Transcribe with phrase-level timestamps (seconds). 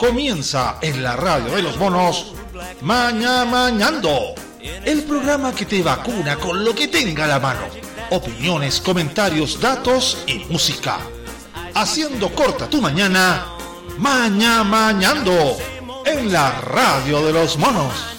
[0.00, 2.32] comienza en la radio de los monos
[2.80, 7.60] Maña Mañando, el programa que te vacuna con lo que tenga la mano.
[8.08, 11.00] Opiniones, comentarios, datos y música.
[11.74, 13.46] Haciendo corta tu mañana,
[13.98, 15.58] Maña Mañando,
[16.06, 18.09] en la radio de los monos.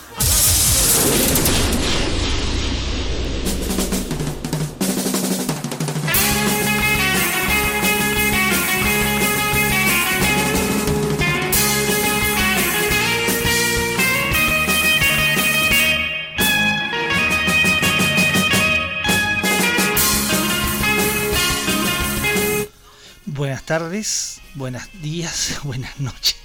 [23.72, 26.36] Tardes, buenos días, buenas noches.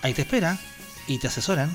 [0.03, 0.59] Ahí te espera
[1.07, 1.75] y te asesoran.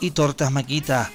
[0.00, 1.10] Y tortas maquita,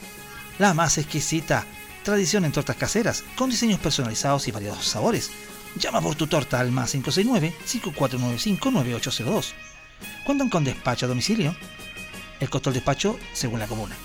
[0.60, 1.66] la más exquisita.
[2.04, 5.32] Tradición en tortas caseras, con diseños personalizados y variados sabores.
[5.78, 9.54] Llama por tu torta al más 569-5495-9802.
[10.24, 11.56] Cuentan con despacho a domicilio.
[12.40, 13.96] El costo del despacho según la comuna.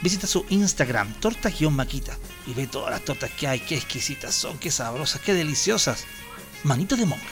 [0.00, 2.16] Visita su Instagram, torta-maquita,
[2.46, 6.04] y ve todas las tortas que hay, qué exquisitas son, qué sabrosas, qué deliciosas.
[6.62, 7.26] Manito de monja.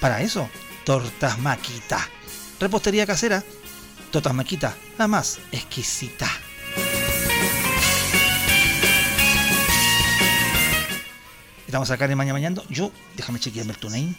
[0.00, 0.48] Para eso,
[0.84, 2.08] tortas maquita.
[2.58, 3.44] Repostería casera,
[4.10, 6.28] tortas maquita, la más exquisita.
[11.66, 12.64] Estamos acá en Mañana Mañando.
[12.70, 14.16] Yo, déjame chequearme el TuneIn.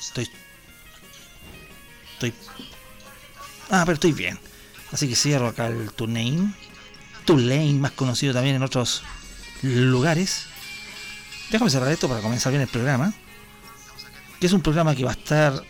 [0.00, 0.28] Estoy.
[2.14, 2.34] Estoy.
[3.70, 4.38] Ah, pero estoy bien.
[4.90, 6.54] Así que cierro acá el TuneIn.
[7.24, 9.02] Tulane, más conocido también en otros
[9.62, 10.46] lugares.
[11.50, 13.14] Déjame cerrar esto para comenzar bien el programa
[14.44, 15.62] que es un programa que va a estar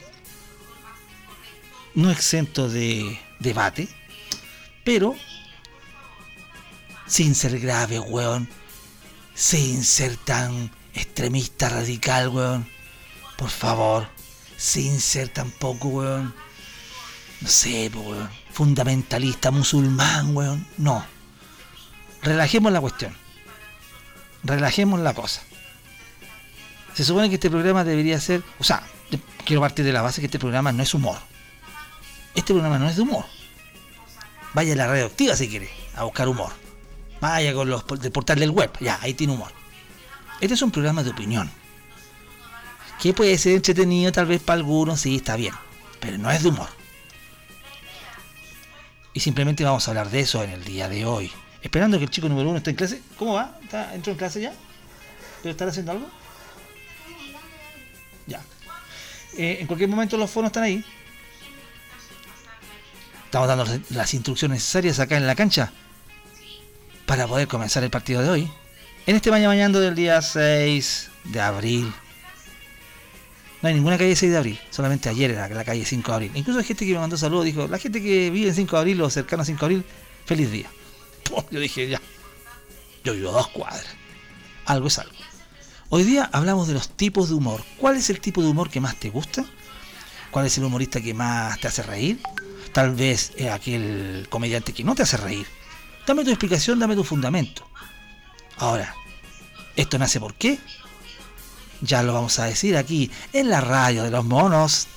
[1.94, 3.88] no exento de debate,
[4.84, 5.14] pero
[7.06, 8.48] sin ser grave, weón,
[9.34, 12.68] sin ser tan extremista, radical, weón,
[13.36, 14.08] por favor,
[14.56, 16.34] sin ser tampoco, weón,
[17.40, 21.04] no sé, weón, fundamentalista, musulmán, weón, no.
[22.22, 23.14] Relajemos la cuestión,
[24.42, 25.42] relajemos la cosa.
[26.94, 28.82] Se supone que este programa debería ser, o sea,
[29.44, 31.18] quiero partir de la base que este programa no es humor.
[32.34, 33.24] Este programa no es de humor.
[34.54, 36.52] Vaya a la radioactiva si quiere, a buscar humor.
[37.20, 39.52] Vaya con los del portal del web, ya, ahí tiene humor.
[40.40, 41.50] Este es un programa de opinión.
[43.00, 45.54] Que puede ser entretenido tal vez para algunos, sí, está bien.
[46.00, 46.68] Pero no es de humor.
[49.12, 51.30] Y simplemente vamos a hablar de eso en el día de hoy.
[51.62, 53.02] Esperando que el chico número uno esté en clase.
[53.18, 53.58] ¿Cómo va?
[53.62, 54.52] ¿Está, ¿Entró en clase ya?
[55.42, 56.06] ¿Pero estar haciendo algo?
[58.26, 58.42] Ya.
[59.36, 60.84] Eh, en cualquier momento los fonos están ahí.
[63.34, 65.72] Estamos dando las instrucciones necesarias acá en la cancha
[67.04, 68.50] para poder comenzar el partido de hoy.
[69.08, 71.92] En este mañana mañana del día 6 de abril.
[73.60, 76.30] No hay ninguna calle 6 de abril, solamente ayer era la calle 5 de abril.
[76.36, 78.80] Incluso hay gente que me mandó saludos, dijo, la gente que vive en 5 de
[78.80, 79.84] abril o cercano a 5 de abril,
[80.26, 80.70] feliz día.
[81.50, 82.00] Yo dije, ya,
[83.02, 83.84] yo vivo dos cuadras.
[84.66, 85.16] algo es algo.
[85.88, 87.64] Hoy día hablamos de los tipos de humor.
[87.78, 89.44] ¿Cuál es el tipo de humor que más te gusta?
[90.30, 92.20] ¿Cuál es el humorista que más te hace reír?
[92.74, 95.46] Tal vez es aquel comediante que no te hace reír.
[96.08, 97.64] Dame tu explicación, dame tu fundamento.
[98.56, 98.92] Ahora,
[99.76, 100.58] ¿esto nace por qué?
[101.82, 104.88] Ya lo vamos a decir aquí en la radio de los monos.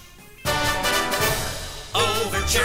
[1.93, 2.63] Overture,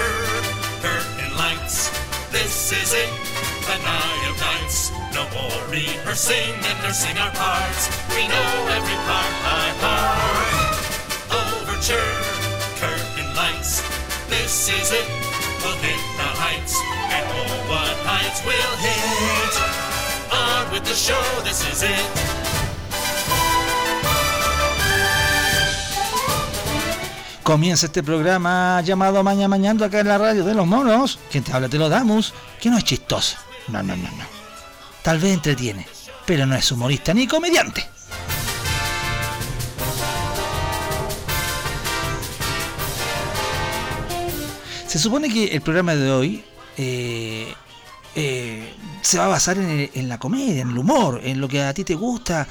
[12.81, 13.92] curtain lights.
[14.33, 15.09] This is it.
[15.61, 15.77] We'll
[16.41, 16.75] heights,
[17.13, 17.77] and oh,
[18.09, 19.13] heights we'll hit.
[27.43, 31.19] Comienza este programa llamado Maña Mañando acá en la radio de los monos.
[31.31, 33.37] Quien te habla te lo damos, que no es chistoso.
[33.69, 34.25] No, no, no, no.
[35.03, 35.87] Tal vez entretiene,
[36.25, 37.92] pero no es humorista ni comediante.
[44.93, 46.45] Se supone que el programa de hoy
[46.77, 47.55] eh,
[48.15, 51.73] eh, se va a basar en, la comedia, en el humor, en lo que a
[51.73, 52.47] ti te gusta,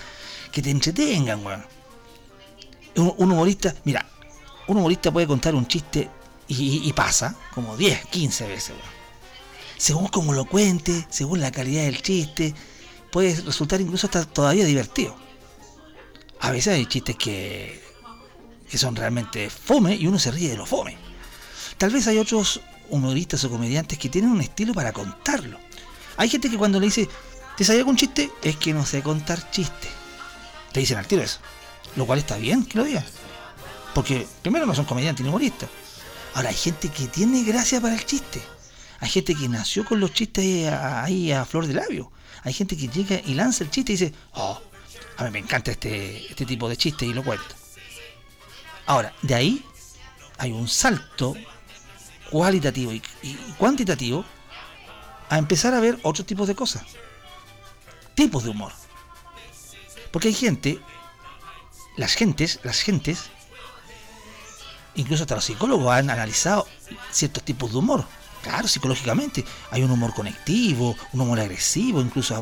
[0.52, 1.64] que te entretengan, weón.
[2.96, 4.08] Un, humorista, mira,
[4.66, 6.10] un humorista puede contar un chiste
[6.48, 8.92] y, y pasa como 10, 15 veces, weón.
[9.78, 12.56] Según como lo cuente, según la calidad del chiste,
[13.12, 15.16] puede resultar incluso hasta todavía divertido.
[16.40, 17.84] A veces hay chistes que,
[18.68, 21.11] que son realmente fome y uno se ríe de lo fome.
[21.82, 22.62] Tal vez hay otros
[22.92, 25.58] humoristas o comediantes que tienen un estilo para contarlo.
[26.16, 27.10] Hay gente que cuando le dice,
[27.58, 28.30] ¿te sabía algún chiste?
[28.44, 29.90] Es que no sé contar chistes.
[30.72, 31.40] Te dicen al tiro eso.
[31.96, 33.04] Lo cual está bien que lo digan.
[33.96, 35.72] Porque primero no son comediantes ni humoristas.
[36.36, 38.44] Ahora hay gente que tiene gracia para el chiste.
[39.00, 42.12] Hay gente que nació con los chistes ahí a flor de labio.
[42.44, 44.62] Hay gente que llega y lanza el chiste y dice, oh,
[45.18, 47.56] a mí me encanta este, este tipo de chiste y lo cuento.
[48.86, 49.66] Ahora, de ahí
[50.38, 51.36] hay un salto
[52.32, 53.02] cualitativo y,
[53.58, 54.26] cuantitativo
[55.30, 56.84] a empezar a ver otros tipos de cosas.
[58.16, 58.72] Tipos de humor.
[60.12, 60.82] Porque hay gente,
[61.96, 63.30] las gentes, las gentes,
[64.96, 66.68] incluso hasta los psicólogos han analizado
[67.12, 68.06] ciertos tipos de humor.
[68.42, 69.46] Claro, psicológicamente.
[69.70, 72.36] Hay un humor conectivo, un humor agresivo, incluso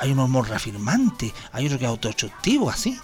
[0.00, 2.98] hay un humor reafirmante, hay otro que es autodestructivo, así.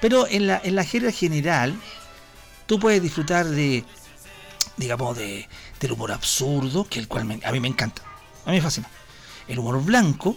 [0.00, 1.78] Pero en la, en la general,
[2.66, 3.84] tú puedes disfrutar de,
[4.76, 5.48] digamos, de,
[5.80, 8.02] del humor absurdo, que el cual a mí me encanta.
[8.44, 8.88] A mí me fascina.
[9.48, 10.36] El humor blanco,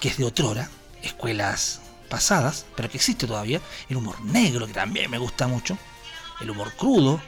[0.00, 0.70] que es de otrora,
[1.02, 3.60] escuelas pasadas, pero que existe todavía.
[3.88, 5.76] El humor negro, que también me gusta mucho.
[6.40, 7.20] El humor crudo,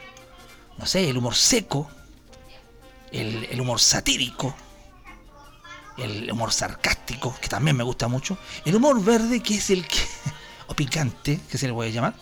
[0.77, 1.89] no sé, el humor seco,
[3.11, 4.55] el, humor satírico,
[5.97, 9.99] el humor sarcástico, que también me gusta mucho, el humor verde, que es el que,
[10.67, 12.15] o picante, que se le puede llamar.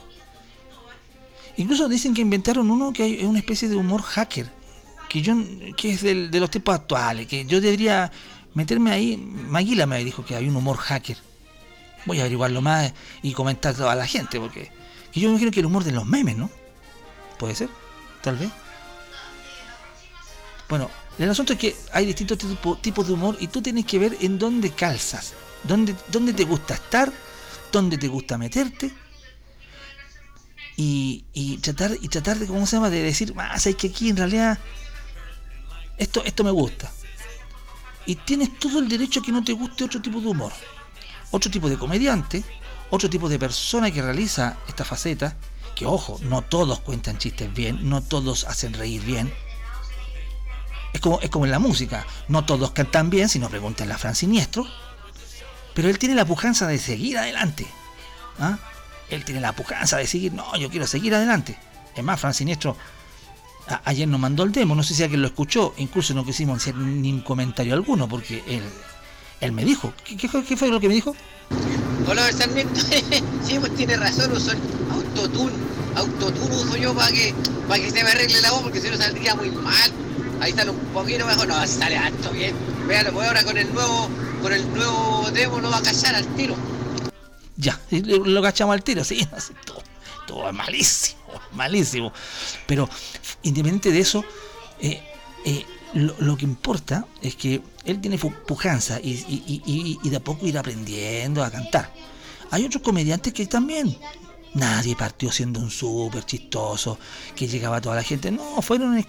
[1.57, 4.49] Incluso dicen que inventaron uno que es una especie de humor hacker,
[5.09, 5.35] que yo
[5.75, 8.11] que es de los tiempos actuales, que yo debería
[8.53, 9.17] meterme ahí.
[9.17, 11.17] Maguila me dijo que hay un humor hacker.
[12.05, 14.71] Voy a averiguarlo más y comentar a la gente, porque
[15.13, 16.49] yo me imagino que el humor de los memes, ¿no?
[17.37, 17.69] Puede ser,
[18.21, 18.49] tal vez.
[20.69, 20.89] Bueno,
[21.19, 22.39] el asunto es que hay distintos
[22.81, 26.75] tipos de humor y tú tienes que ver en dónde calzas, dónde, dónde te gusta
[26.75, 27.11] estar,
[27.71, 28.91] dónde te gusta meterte
[30.77, 34.17] y, tratar y tratar de cómo se llama de decir más hay que aquí en
[34.17, 34.57] realidad
[35.97, 36.91] esto esto me gusta
[38.05, 40.51] y tienes todo el derecho a que no te guste otro tipo de humor
[41.29, 42.43] otro tipo de comediante
[42.89, 45.35] otro tipo de persona que realiza esta faceta
[45.75, 49.31] que ojo no todos cuentan chistes bien no todos hacen reír bien
[50.93, 52.05] es como, es como en la música.
[52.27, 54.65] No todos cantan bien, si no preguntan a Fran Siniestro.
[55.73, 57.65] Pero él tiene la pujanza de seguir adelante.
[58.39, 58.59] ¿ah?
[59.11, 60.33] Él tiene la pujanza de seguir.
[60.33, 61.57] No, yo quiero seguir adelante.
[61.95, 62.75] Es más, Fran Siniestro
[63.85, 64.75] ayer nos mandó el demo.
[64.75, 65.73] No sé si alguien lo escuchó.
[65.77, 68.63] Incluso no quisimos hacer ni comentario alguno porque él,
[69.39, 69.93] él me dijo.
[70.05, 70.27] ¿Qué,
[70.57, 71.15] fue lo que me dijo?
[72.07, 72.79] Hola, Sarmiento.
[73.43, 74.31] sí, pues tiene razón.
[74.31, 74.51] Uso
[74.91, 75.53] autotune.
[75.95, 77.33] Autotune uso yo para que,
[77.67, 79.91] para que se me arregle la voz porque si no saldría muy mal.
[80.39, 82.55] Ahí sale un poquito mejor, no, sale alto bien.
[82.87, 84.09] Véalo, pues ahora con el nuevo,
[84.41, 86.55] con el nuevo demo no va a callar al tiro.
[87.61, 89.23] Ya, lo cachamos al tiro, sí,
[89.65, 89.83] todo,
[90.25, 92.11] todo malísimo, malísimo.
[92.65, 92.89] Pero
[93.43, 94.25] independiente de eso,
[94.79, 94.99] eh,
[95.45, 95.63] eh,
[95.93, 101.43] lo, que importa es que él tiene pujanza y, y, de a poco ir aprendiendo
[101.43, 101.93] a cantar.
[102.49, 103.95] Hay otros comediantes que también
[104.53, 106.99] Nadie partió siendo un súper chistoso,
[107.35, 108.31] que llegaba a toda la gente.
[108.31, 109.01] No, fueron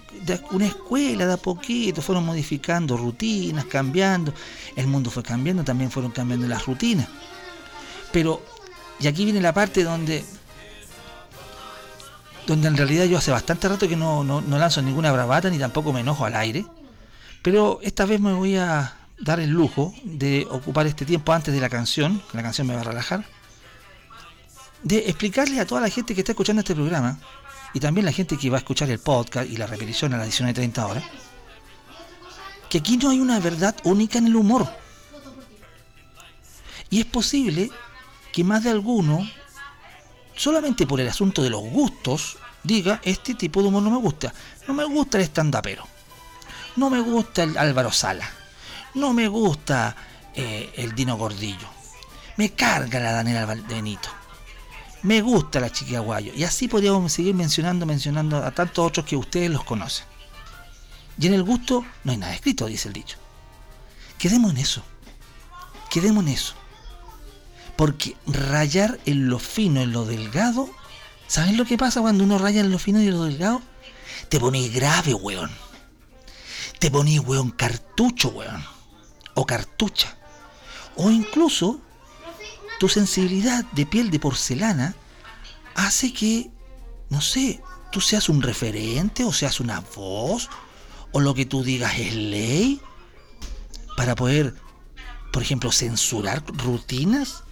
[0.51, 4.33] una escuela de a poquito, fueron modificando rutinas, cambiando.
[4.77, 7.09] El mundo fue cambiando, también fueron cambiando las rutinas.
[8.13, 8.41] Pero,
[8.99, 10.23] y aquí viene la parte donde,
[12.47, 15.91] donde en realidad yo hace bastante rato que no, no, lanzo ninguna bravata ni tampoco
[15.91, 16.65] me enojo al aire.
[17.41, 21.59] Pero esta vez me voy a dar el lujo de ocupar este tiempo antes de
[21.59, 23.25] la canción, la canción me va a relajar
[24.83, 27.17] de explicarle a toda la gente que está escuchando este programa,
[27.73, 30.25] y también la gente que va a escuchar el podcast y la repetición a la
[30.25, 31.03] edición de 30 horas,
[32.69, 34.67] que aquí no hay una verdad única en el humor.
[36.89, 37.71] Y es posible
[38.33, 39.25] que más de alguno,
[40.35, 44.33] solamente por el asunto de los gustos, diga, este tipo de humor no me gusta.
[44.67, 45.87] No me gusta el stand-upero.
[46.75, 48.29] No me gusta el Álvaro Sala.
[48.95, 49.95] No me gusta
[50.35, 51.69] eh, el Dino Gordillo.
[52.35, 54.09] Me carga la Daniela Benito
[55.03, 56.33] me gusta la chiquilla guayo.
[56.33, 60.05] Y así podríamos seguir mencionando, mencionando a tantos otros que ustedes los conocen.
[61.19, 63.17] Y en el gusto no hay nada escrito, dice el dicho.
[64.17, 64.81] Quedemos en eso.
[65.89, 66.55] Quedemos en eso.
[67.75, 70.69] Porque rayar en lo fino, en lo delgado,
[71.27, 73.61] ¿saben lo que pasa cuando uno raya en lo fino y en lo delgado?
[74.29, 75.51] Te pones grave, weón.
[76.79, 78.63] Te pones, weón, cartucho, weón.
[79.33, 80.17] O cartucha.
[80.95, 81.81] O incluso
[82.79, 84.95] tu sensibilidad de piel de porcelana
[85.75, 86.51] hace que,
[87.09, 87.61] no sé,
[87.91, 90.49] tú seas un referente o seas una voz
[91.11, 92.81] o lo que tú digas es ley
[93.95, 94.55] para poder,
[95.31, 97.43] por ejemplo, censurar rutinas,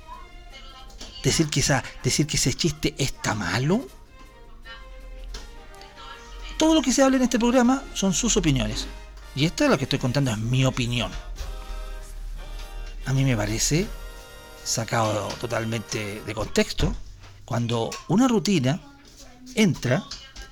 [1.24, 3.88] decir que, esa, decir que ese chiste está malo.
[6.58, 8.88] Todo lo que se habla en este programa son sus opiniones.
[9.36, 11.12] Y esto es lo que estoy contando es mi opinión.
[13.06, 13.88] A mí me parece
[14.64, 16.96] sacado totalmente de contexto,
[17.46, 18.80] cuando una rutina
[19.56, 20.04] entra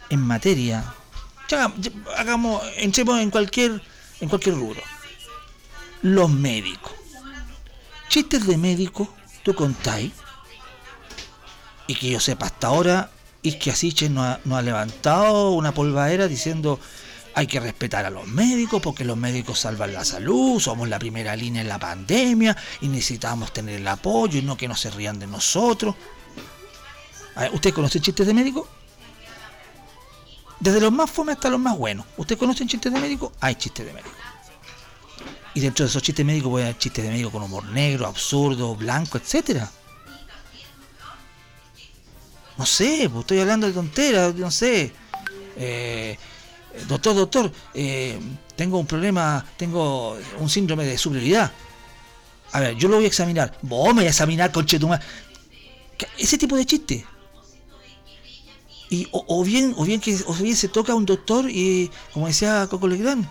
[0.09, 0.83] en materia,
[1.47, 1.71] ya,
[2.17, 3.81] hagamos, entremos en cualquier,
[4.19, 4.81] en cualquier rubro.
[6.01, 6.91] Los médicos.
[8.07, 10.11] Chistes de médico, tú contáis,
[11.89, 13.09] y que yo sepa hasta ahora,
[13.41, 16.79] y que Asiche no ha, no ha levantado una polvadera diciendo
[17.33, 21.35] hay que respetar a los médicos porque los médicos salvan la salud, somos la primera
[21.35, 25.17] línea en la pandemia y necesitamos tener el apoyo y no que no se rían
[25.17, 25.95] de nosotros.
[27.53, 28.67] ¿Usted conoce chistes de médico?
[30.59, 32.05] Desde los más fome hasta los más buenos.
[32.17, 33.31] ¿Usted conoce chistes de médico?
[33.39, 34.13] Hay chistes de médico.
[35.55, 38.75] Y dentro de esos chistes médicos puede haber chistes de médico con humor negro, absurdo,
[38.75, 39.71] blanco, etcétera.
[42.59, 44.91] No sé, pues estoy hablando de tonteras, no sé.
[45.55, 46.17] Eh,
[46.89, 48.19] doctor, doctor, eh,
[48.57, 51.53] tengo un problema, tengo un síndrome de superioridad.
[52.51, 53.57] A ver, yo lo voy a examinar.
[53.61, 54.99] Vos me voy a examinar, conchetuma.
[56.17, 57.05] Ese tipo de chiste.
[58.89, 62.67] Y, o, bien, o bien que o bien se toca un doctor y, como decía
[62.69, 63.25] Coco Legrand,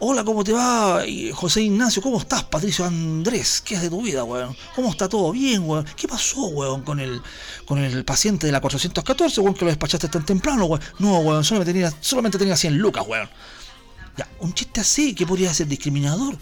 [0.00, 1.04] Hola, ¿cómo te va?
[1.34, 2.42] José Ignacio, ¿cómo estás?
[2.42, 4.56] Patricio Andrés, ¿qué es de tu vida, weón?
[4.74, 5.86] ¿Cómo está todo bien, weón?
[5.96, 7.22] ¿Qué pasó, weón, con el,
[7.64, 10.82] con el paciente de la 414, weón, que lo despachaste tan temprano, weón?
[10.98, 13.30] No, weón, solamente tenía, solamente tenía 100 lucas, weón.
[14.16, 16.36] Ya, un chiste así que podría ser discriminador.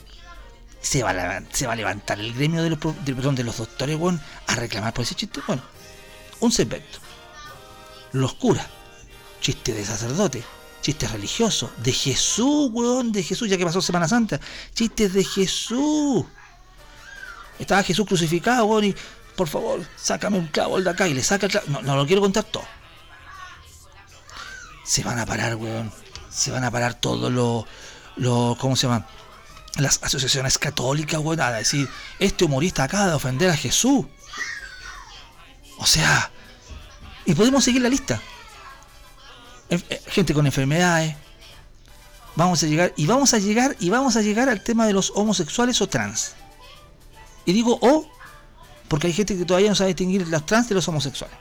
[0.80, 3.96] Se va a, se va a levantar el gremio de los, de, de los doctores,
[3.98, 5.40] weón, a reclamar por ese chiste.
[5.46, 5.62] Bueno,
[6.40, 6.98] un segmento.
[8.12, 8.66] Los curas.
[9.42, 10.42] Chiste de sacerdote
[10.82, 14.38] chistes religiosos, de Jesús, weón, de Jesús, ya que pasó Semana Santa,
[14.74, 16.26] chistes de Jesús.
[17.58, 18.94] Estaba Jesús crucificado, weón, y
[19.36, 21.66] por favor, sácame un clavo de acá y le saca el clavo.
[21.68, 22.64] No, no lo quiero contar todo.
[24.84, 25.90] Se van a parar, weón.
[26.30, 27.64] Se van a parar todos los,
[28.16, 29.06] los ¿cómo se llaman?
[29.76, 34.04] Las asociaciones católicas, weón, a decir, este humorista acaba de ofender a Jesús.
[35.78, 36.30] O sea,
[37.24, 38.20] y podemos seguir la lista.
[39.72, 41.16] Eh, gente con enfermedades.
[42.36, 45.12] Vamos a llegar y vamos a llegar y vamos a llegar al tema de los
[45.14, 46.34] homosexuales o trans.
[47.46, 48.06] Y digo o
[48.88, 51.36] porque hay gente que todavía no sabe distinguir los trans de los homosexuales.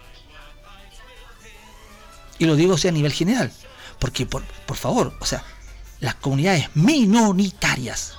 [2.40, 3.52] Y lo digo sea a nivel general,
[4.00, 5.44] porque por, por favor, o sea,
[6.00, 8.14] las comunidades minoritarias,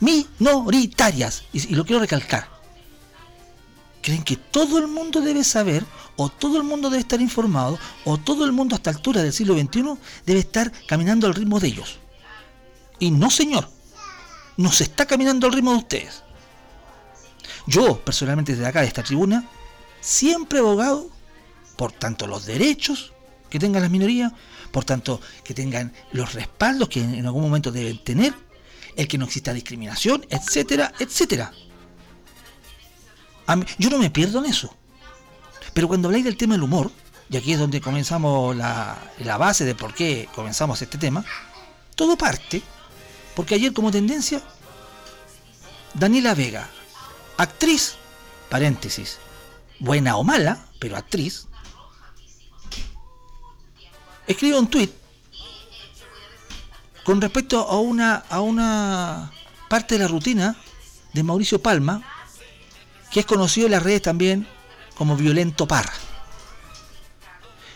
[0.00, 2.48] minoritarias, y lo quiero recalcar,
[4.02, 5.84] creen que todo el mundo debe saber
[6.16, 9.32] o todo el mundo debe estar informado, o todo el mundo a esta altura del
[9.32, 9.94] siglo XXI
[10.26, 12.00] debe estar caminando al ritmo de ellos.
[12.98, 13.70] Y no, señor,
[14.56, 16.24] no se está caminando al ritmo de ustedes.
[17.68, 19.48] Yo, personalmente, desde acá, de esta tribuna,
[20.00, 21.08] siempre he abogado
[21.76, 23.12] por tanto los derechos
[23.48, 24.32] que tengan las minorías,
[24.72, 28.34] por tanto que tengan los respaldos que en algún momento deben tener,
[28.96, 31.52] el que no exista discriminación, etcétera, etcétera.
[33.78, 34.74] Yo no me pierdo en eso.
[35.74, 36.90] Pero cuando habláis del tema del humor,
[37.30, 41.24] y aquí es donde comenzamos la, la base de por qué comenzamos este tema,
[41.94, 42.62] todo parte
[43.38, 44.42] porque ayer como tendencia,
[45.94, 46.68] Daniela Vega,
[47.36, 47.94] actriz,
[48.48, 49.18] paréntesis,
[49.78, 51.46] buena o mala, pero actriz,
[54.26, 54.90] escribe un tuit
[57.04, 59.30] con respecto a una, a una
[59.68, 60.56] parte de la rutina
[61.12, 62.02] de Mauricio Palma,
[63.10, 64.46] que es conocido en las redes también
[64.94, 65.92] como Violento Parra.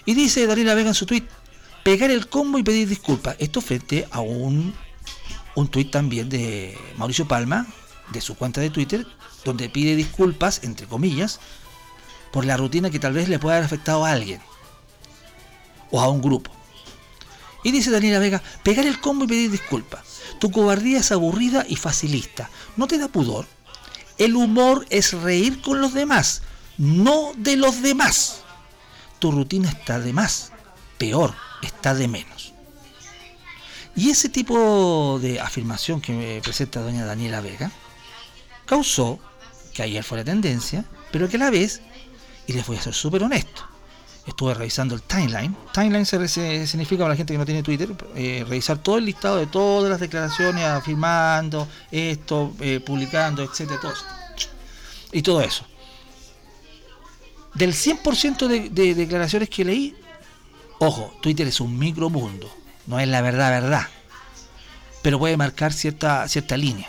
[0.05, 1.29] Y dice Daniela Vega en su tuit,
[1.85, 3.37] pegar el combo y pedir disculpas.
[3.39, 4.75] Esto frente a un,
[5.55, 7.67] un tuit también de Mauricio Palma,
[8.13, 9.07] de su cuenta de Twitter,
[9.45, 11.41] donde pide disculpas, entre comillas,
[12.33, 14.41] por la rutina que tal vez le pueda haber afectado a alguien
[15.91, 16.51] o a un grupo.
[17.63, 20.01] Y dice Daniela Vega, pegar el combo y pedir disculpas.
[20.41, 22.51] Tu cobardía es aburrida y facilista.
[22.77, 23.47] ¿No te da pudor?
[24.19, 26.43] El humor es reír con los demás,
[26.79, 28.43] no de los demás.
[29.19, 30.53] Tu rutina está de más.
[30.99, 32.53] Peor, está de menos.
[33.95, 37.71] Y ese tipo de afirmación que me presenta doña Daniela Vega
[38.65, 39.19] causó
[39.75, 41.83] que ayer fuera tendencia, pero que a la vez,
[42.47, 43.69] y les voy a ser súper honesto,
[44.27, 45.55] estuve revisando el timeline.
[45.73, 49.37] Timeline se, significa para la gente que no tiene Twitter, eh, revisar todo el listado
[49.37, 53.93] de todas las declaraciones, afirmando esto, eh, publicando, etcétera, todo
[55.13, 55.65] Y todo eso.
[57.55, 59.95] Del 100% de, de declaraciones que leí,
[60.79, 62.51] ojo, Twitter es un micromundo,
[62.87, 63.87] no es la verdad, verdad,
[65.03, 66.89] pero puede marcar cierta, cierta línea.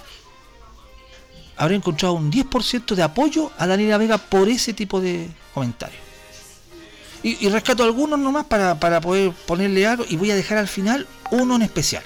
[1.58, 6.03] Habré encontrado un 10% de apoyo a Daniela Vega por ese tipo de comentarios.
[7.24, 11.08] Y, rescato algunos nomás para, para poder ponerle algo y voy a dejar al final
[11.32, 12.04] uno en especial.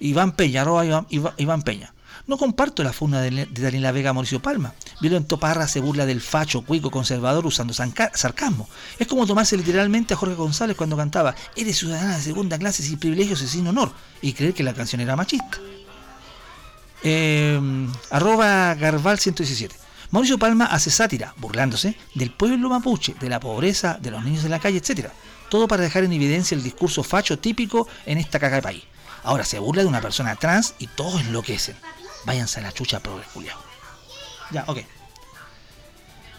[0.00, 1.06] Iván Peña, arroba
[1.38, 1.92] Iván, Peña.
[2.26, 4.74] No comparto la funda de, Daniela Vega Mauricio Palma.
[5.00, 8.68] Violento Parra se burla del facho cuico conservador usando sarcasmo.
[8.98, 12.98] Es como tomarse literalmente a Jorge González cuando cantaba Eres ciudadana de segunda clase sin
[12.98, 15.58] privilegios y sin honor y creer que la canción era machista.
[17.04, 17.60] Eh,
[18.10, 19.85] arroba Garbal 117.
[20.10, 24.48] Mauricio Palma hace sátira, burlándose del pueblo mapuche, de la pobreza, de los niños de
[24.48, 25.08] la calle, etc.
[25.48, 28.84] Todo para dejar en evidencia el discurso facho típico en esta caga de país.
[29.24, 31.76] Ahora se burla de una persona trans y todos enloquecen.
[32.24, 33.00] Váyanse a la chucha,
[33.34, 33.56] Julián.
[34.52, 34.78] Ya, ok.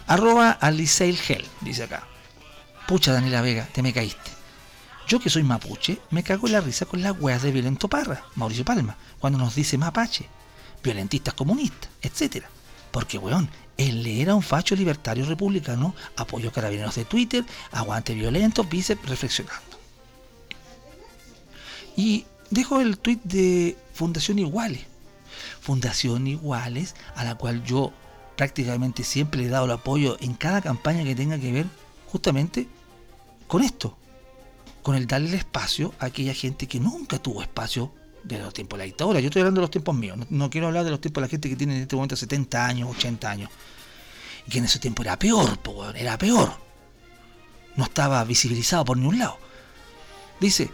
[0.06, 2.06] Arroba Hell, dice acá.
[2.86, 4.30] Pucha, Daniela Vega, te me caíste.
[5.06, 8.24] Yo que soy mapuche, me cago en la risa con las weas de Violento Parra,
[8.34, 10.26] Mauricio Palma, cuando nos dice mapache,
[10.82, 12.48] violentistas comunistas, etcétera.
[12.90, 19.08] Porque, weón, él era un facho libertario republicano, apoyó carabineros de Twitter, aguante violento, bíceps
[19.08, 19.78] reflexionando.
[21.96, 24.82] Y dejo el tweet de Fundación Iguales.
[25.60, 27.92] Fundación Iguales, a la cual yo
[28.36, 31.66] prácticamente siempre he dado el apoyo en cada campaña que tenga que ver
[32.10, 32.68] justamente
[33.46, 33.96] con esto,
[34.82, 38.78] con el darle el espacio a aquella gente que nunca tuvo espacio de los tiempos
[38.78, 39.20] de la dictadura.
[39.20, 40.18] Yo estoy hablando de los tiempos míos.
[40.30, 42.66] No, quiero hablar de los tiempos de la gente que tiene en este momento 70
[42.66, 43.50] años, 80 años.
[44.46, 45.58] Y que en ese tiempo era peor,
[45.96, 46.52] era peor.
[47.76, 49.38] No estaba visibilizado por ningún lado.
[50.40, 50.70] Dice,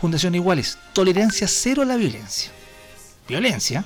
[0.00, 2.50] Fundación Iguales, tolerancia cero a la violencia.
[3.28, 3.84] Violencia.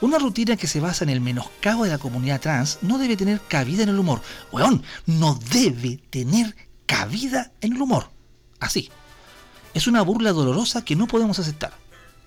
[0.00, 3.40] Una rutina que se basa en el menoscabo de la comunidad trans no debe tener
[3.40, 4.22] cabida en el humor.
[4.50, 8.10] Weón, no debe tener cabida en el humor.
[8.58, 8.90] Así.
[9.74, 11.79] Es una burla dolorosa que no podemos aceptar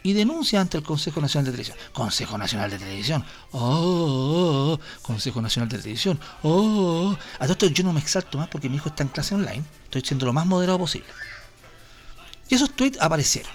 [0.03, 1.77] y denuncia ante el Consejo Nacional de Televisión.
[1.93, 3.25] Consejo Nacional de Televisión.
[3.51, 4.79] Oh, oh, oh.
[5.01, 6.19] Consejo Nacional de Televisión.
[6.43, 9.33] Oh, A todo esto yo no me exalto más porque mi hijo está en clase
[9.33, 9.63] online.
[9.85, 11.07] Estoy siendo lo más moderado posible.
[12.49, 13.51] Y esos tweets aparecieron.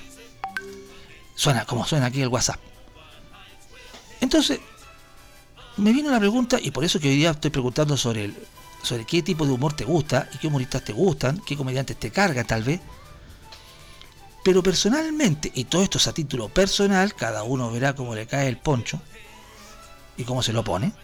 [1.34, 2.58] Suena como suena aquí el WhatsApp.
[4.20, 4.58] Entonces,
[5.76, 8.36] me vino la pregunta, y por eso que hoy día estoy preguntando sobre, el,
[8.82, 12.10] sobre qué tipo de humor te gusta, y qué humoristas te gustan, qué comediantes te
[12.10, 12.80] cargan tal vez.
[14.48, 18.48] Pero personalmente, y todo esto es a título personal, cada uno verá cómo le cae
[18.48, 18.98] el poncho
[20.16, 20.94] y cómo se lo pone.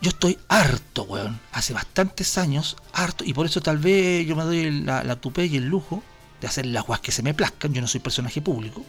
[0.00, 1.38] Yo estoy harto, weón.
[1.52, 5.46] Hace bastantes años, harto, y por eso tal vez yo me doy la, la tupé
[5.46, 6.02] y el lujo
[6.40, 7.72] de hacer las guas que se me plazcan.
[7.72, 8.84] Yo no soy personaje público.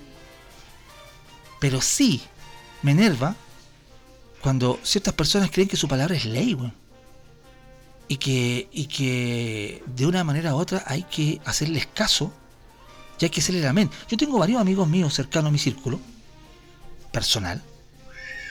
[1.59, 2.19] Pero sí
[2.81, 3.35] me enerva
[4.41, 6.73] cuando ciertas personas creen que su palabra es ley, weón.
[8.07, 12.33] Y que, y que de una manera u otra hay que hacerles caso
[13.21, 13.89] y hay que hacerle amén.
[14.09, 15.99] Yo tengo varios amigos míos cercanos a mi círculo
[17.11, 17.61] personal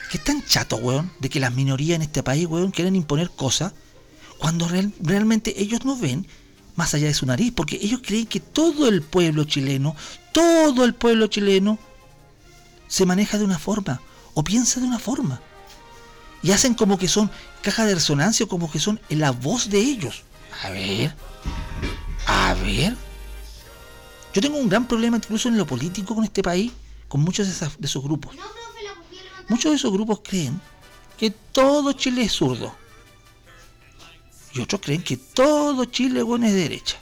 [0.09, 3.73] que están chatos, weón, de que las minorías en este país, weón, quieren imponer cosas
[4.39, 6.27] cuando realmente ellos no ven
[6.75, 9.95] más allá de su nariz, porque ellos creen que todo el pueblo chileno,
[10.33, 11.79] todo el pueblo chileno
[12.87, 14.01] se maneja de una forma
[14.33, 15.41] o piensa de una forma.
[16.43, 17.29] Y hacen como que son
[17.61, 20.23] caja de resonancia, como que son la voz de ellos.
[20.63, 21.13] A ver,
[22.25, 23.10] a ver.
[24.33, 26.71] Yo tengo un gran problema incluso en lo político con este país,
[27.07, 28.35] con muchos de, esas- de esos grupos.
[29.49, 30.59] Muchos de esos grupos creen
[31.17, 32.73] que todo Chile es zurdo.
[34.53, 36.97] Y otros creen que todo Chile bueno, es de derecha.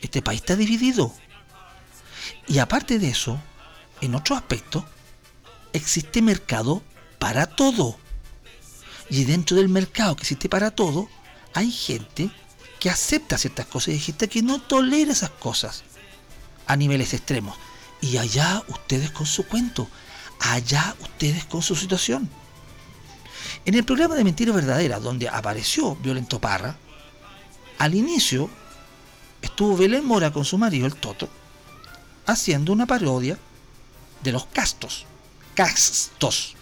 [0.00, 1.12] Este país está dividido.
[2.48, 3.40] Y aparte de eso,
[4.00, 4.84] en otro aspecto,
[5.72, 6.82] existe mercado
[7.18, 7.96] para todo.
[9.10, 11.08] Y dentro del mercado que existe para todo,
[11.54, 12.30] hay gente
[12.82, 15.84] que acepta ciertas cosas y hay gente que no tolera esas cosas
[16.66, 17.56] a niveles extremos.
[18.00, 19.86] Y allá ustedes con su cuento,
[20.40, 22.28] allá ustedes con su situación.
[23.64, 26.76] En el programa de Mentiras Verdaderas, donde apareció Violento Parra,
[27.78, 28.50] al inicio
[29.42, 31.28] estuvo Belén Mora con su marido, el Toto,
[32.26, 33.38] haciendo una parodia
[34.24, 35.06] de los castos.
[35.54, 36.56] Castos.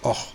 [0.00, 0.32] Ojo.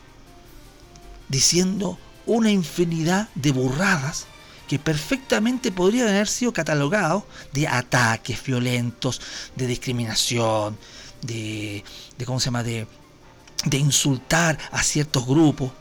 [1.28, 4.28] Diciendo una infinidad de burradas
[4.68, 7.24] que perfectamente podrían haber sido catalogados
[7.54, 9.22] de ataques violentos,
[9.56, 10.78] de discriminación,
[11.22, 11.84] de,
[12.18, 12.64] de ¿cómo se llama?
[12.64, 12.88] De,
[13.66, 15.72] de insultar a ciertos grupos.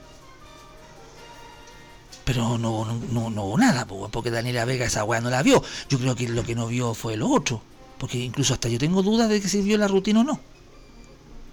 [2.25, 5.42] Pero no, no, no, no hubo nada, po, porque Daniela Vega esa weá no la
[5.42, 5.62] vio.
[5.88, 7.62] Yo creo que lo que no vio fue lo otro.
[7.99, 10.40] Porque incluso hasta yo tengo dudas de que si vio la rutina o no.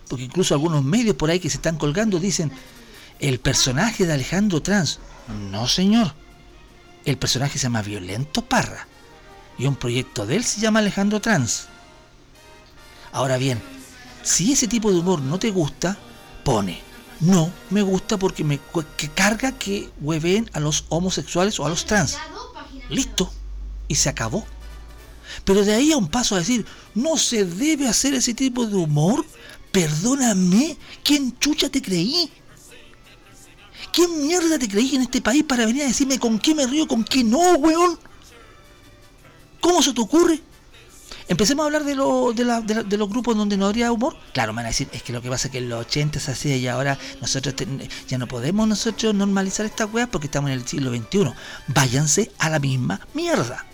[0.08, 2.52] Porque incluso algunos medios por ahí que se están colgando dicen
[3.20, 5.00] el personaje de Alejandro Trans.
[5.52, 6.14] No, señor.
[7.06, 8.88] El personaje se llama Violento Parra.
[9.58, 11.68] Y un proyecto de él se llama Alejandro Trans.
[13.12, 13.62] Ahora bien,
[14.24, 15.98] si ese tipo de humor no te gusta,
[16.44, 16.82] pone.
[17.20, 18.60] No me gusta porque me
[18.98, 22.18] que carga que hueveen a los homosexuales o a los trans.
[22.90, 23.32] Listo.
[23.88, 24.46] Y se acabó.
[25.46, 28.76] Pero de ahí a un paso a decir, no se debe hacer ese tipo de
[28.76, 29.26] humor.
[29.72, 32.32] Perdóname, ¿quién chucha te creí?
[33.94, 36.88] ¿Quién mierda te creí en este país para venir a decirme con qué me río,
[36.88, 38.00] con qué no, weón?
[39.60, 40.40] ¿Cómo se te ocurre?
[41.28, 44.18] Empecemos a hablar de, lo- de, la- de los grupos donde no habría humor.
[44.34, 46.20] Claro, me van a decir, es que lo que pasa es que en los 80
[46.20, 47.54] se hacía y ahora nosotros
[48.08, 51.32] ya no podemos nosotros normalizar esta weá porque estamos en el siglo XXI.
[51.68, 53.66] Váyanse a la misma mierda.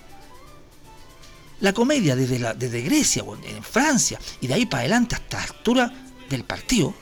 [1.62, 5.44] La comedia desde, la, desde Grecia, en Francia y de ahí para adelante hasta la
[5.44, 5.94] altura
[6.30, 6.94] del partido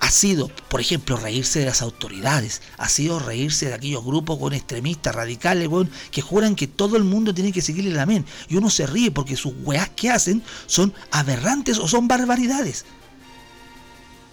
[0.00, 4.54] ha sido, por ejemplo, reírse de las autoridades, ha sido reírse de aquellos grupos con
[4.54, 8.24] extremistas, radicales, weón, que juran que todo el mundo tiene que seguirle la men.
[8.48, 12.86] Y uno se ríe porque sus weas que hacen son aberrantes o son barbaridades.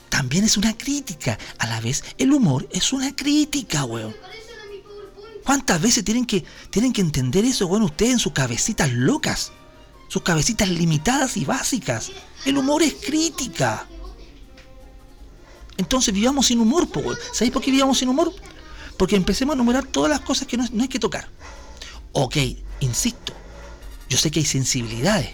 [0.10, 1.38] También es una crítica.
[1.60, 4.16] A la vez, el humor es una crítica, weón.
[5.44, 9.52] ¿Cuántas veces tienen que, tienen que entender eso, weón, ustedes en sus cabecitas locas?
[10.08, 12.12] Sus cabecitas limitadas y básicas.
[12.46, 13.86] El humor es crítica.
[15.78, 17.02] Entonces vivamos sin humor, po.
[17.32, 18.34] ¿Sabéis por qué vivamos sin humor?
[18.98, 21.28] Porque empecemos a enumerar todas las cosas que no, no hay que tocar.
[22.14, 22.38] Ok,
[22.80, 23.34] insisto,
[24.10, 25.30] yo sé que hay sensibilidades.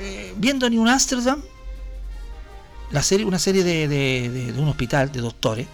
[0.00, 1.42] Eh, viendo New Amsterdam,
[2.90, 5.66] la serie, una serie de, de- de- de un hospital de doctores,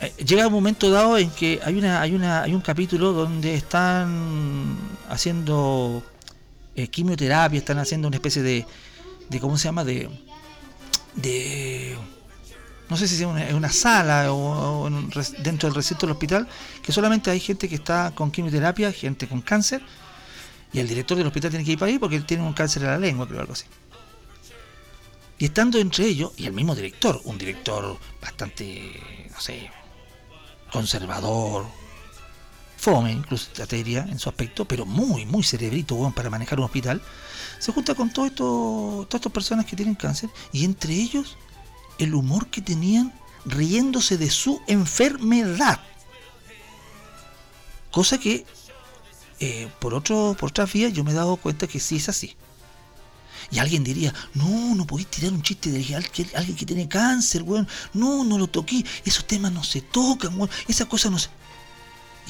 [0.00, 3.54] eh, llega un momento dado en que hay una, hay una, hay un capítulo donde
[3.54, 4.76] están
[5.08, 6.02] haciendo
[6.74, 8.66] eh, quimioterapia, están haciendo una especie de,
[9.28, 9.84] de ¿cómo se llama?
[9.84, 10.08] de
[11.16, 11.96] de
[12.88, 16.46] no sé si es una, sala o, un dentro del recinto del hospital
[16.82, 19.82] que solamente hay gente que está con quimioterapia, gente con cáncer
[20.72, 22.82] y el director del hospital tiene que ir para ahí porque él tiene un cáncer
[22.82, 23.64] en la lengua, creo algo así.
[25.38, 29.70] Y estando entre ellos, y el mismo director, un director bastante, no sé,
[30.72, 31.66] conservador,
[32.76, 37.00] fome, incluso te en su aspecto, pero muy, muy cerebrito, weón, para manejar un hospital,
[37.64, 38.30] se junta con todas
[39.04, 41.38] estas personas que tienen cáncer, y entre ellos,
[41.96, 45.80] el humor que tenían riéndose de su enfermedad.
[47.90, 48.44] Cosa que,
[49.40, 52.36] eh, por, otro, por otras vías, yo me he dado cuenta que sí es así.
[53.50, 55.96] Y alguien diría, no, no podéis tirar un chiste de
[56.34, 57.66] alguien, que tiene cáncer, weón.
[57.94, 58.84] No, no lo toqué.
[59.06, 60.38] Esos temas no se tocan.
[60.68, 61.30] Esas cosas no se...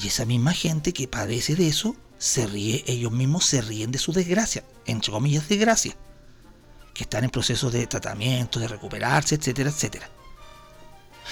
[0.01, 3.99] Y esa misma gente que padece de eso, se ríe, ellos mismos se ríen de
[3.99, 5.95] su desgracia, entre comillas desgracia.
[6.93, 10.09] Que están en proceso de tratamiento, de recuperarse, etcétera, etcétera.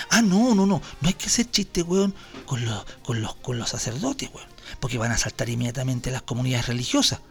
[0.10, 0.82] Ah, no, no, no.
[1.02, 2.14] No hay que hacer chiste, weón,
[2.46, 4.48] con los, con los, con los sacerdotes, weón.
[4.80, 7.22] Porque van a saltar inmediatamente las comunidades religiosas.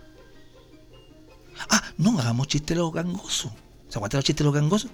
[1.69, 3.53] Ah, no hagamos chiste los gangosos.
[3.89, 4.91] ¿Se aguantan los chistes los gangosos?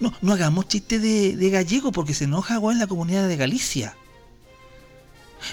[0.00, 3.96] No, no hagamos chiste de, de gallego porque se enoja, weón, la comunidad de Galicia.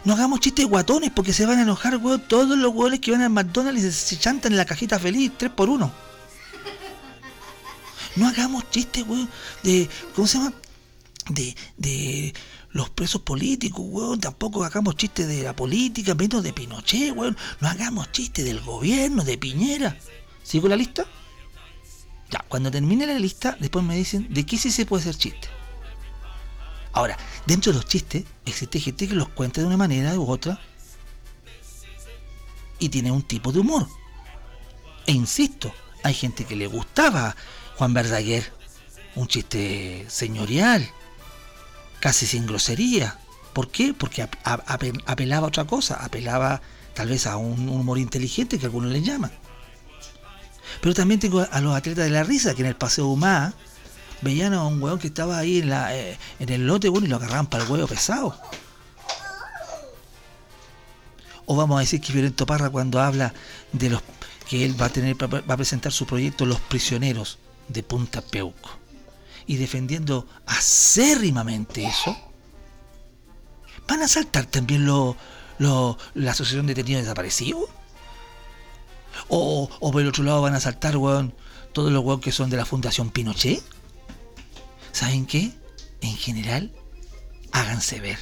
[0.04, 3.22] No hagamos chistes guatones porque se van a enojar, weón, todos los weones que van
[3.22, 5.92] al McDonald's y se, se chantan en la cajita feliz, 3 por 1
[8.16, 9.30] No hagamos chistes, weón,
[9.64, 9.90] de.
[10.16, 10.54] ¿Cómo se llama?
[11.30, 11.56] De.
[11.78, 12.34] de
[12.72, 14.20] los presos políticos, weón.
[14.20, 17.38] Tampoco hagamos chistes de la política, menos de Pinochet, weón.
[17.60, 19.98] No hagamos chistes del gobierno, de Piñera.
[20.44, 21.06] ¿Sigo la lista?
[22.30, 25.50] Ya, cuando termine la lista, después me dicen de qué sí se puede hacer chiste.
[26.98, 30.60] Ahora, dentro de los chistes, existe gente que los cuenta de una manera u otra
[32.80, 33.88] y tiene un tipo de humor.
[35.06, 37.36] E insisto, hay gente que le gustaba
[37.76, 38.52] Juan Verdaguer,
[39.14, 40.90] un chiste señorial,
[42.00, 43.20] casi sin grosería.
[43.54, 43.94] ¿Por qué?
[43.94, 46.64] Porque apelaba a otra cosa, apelaba
[46.96, 49.32] tal vez a un humor inteligente que algunos le llaman.
[50.82, 53.54] Pero también tengo a los atletas de la risa, que en el Paseo Humá
[54.22, 57.10] veían a un hueón que estaba ahí en, la, eh, en el lote bueno, y
[57.10, 58.40] lo agarraban para el huevo pesado.
[61.46, 63.34] O vamos a decir que Violento Parra cuando habla
[63.72, 64.02] de los
[64.50, 68.70] que él va a tener va a presentar su proyecto Los prisioneros de Punta Peuco
[69.48, 72.16] y defendiendo acérrimamente eso,
[73.88, 75.18] van a saltar también lo,
[75.58, 77.64] la Asociación de Detenidos Desaparecidos.
[79.30, 81.34] O, o por el otro lado van a saltar, weón,
[81.72, 83.64] todos los weón que son de la Fundación Pinochet.
[84.98, 85.52] ¿Saben qué?
[86.02, 86.72] En general,
[87.52, 88.18] háganse ver.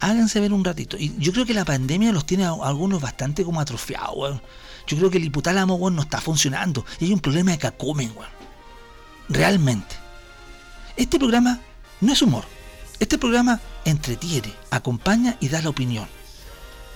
[0.00, 0.98] Háganse ver un ratito.
[0.98, 4.42] Y yo creo que la pandemia los tiene a algunos bastante como atrofiados.
[4.86, 6.84] Yo creo que el hipotálamo, weón, no está funcionando.
[7.00, 8.28] Y hay un problema de cacomen, weón.
[9.30, 9.96] Realmente.
[10.94, 11.58] Este programa
[12.02, 12.44] no es humor.
[13.00, 16.06] Este programa entretiene, acompaña y da la opinión.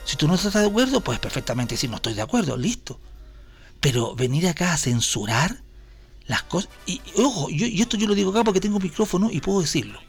[0.05, 3.01] Si tú no estás de acuerdo, pues perfectamente decir no estoy de acuerdo, listo.
[3.81, 5.62] Pero venir acá a censurar
[6.27, 6.71] las cosas.
[6.87, 10.01] Y, ojo, yo, y esto yo lo digo acá porque tengo micrófono y puedo decirlo.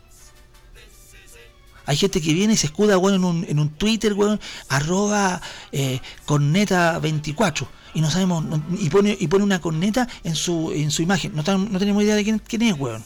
[1.86, 6.02] Hay gente que viene y se escuda en, un, en un Twitter, bueno, arroba eh,
[6.26, 8.44] corneta24 y no sabemos,
[8.78, 11.34] y, pone, y pone una corneta en su, en su imagen.
[11.34, 13.04] No, no tenemos idea de quién, quién es, weón.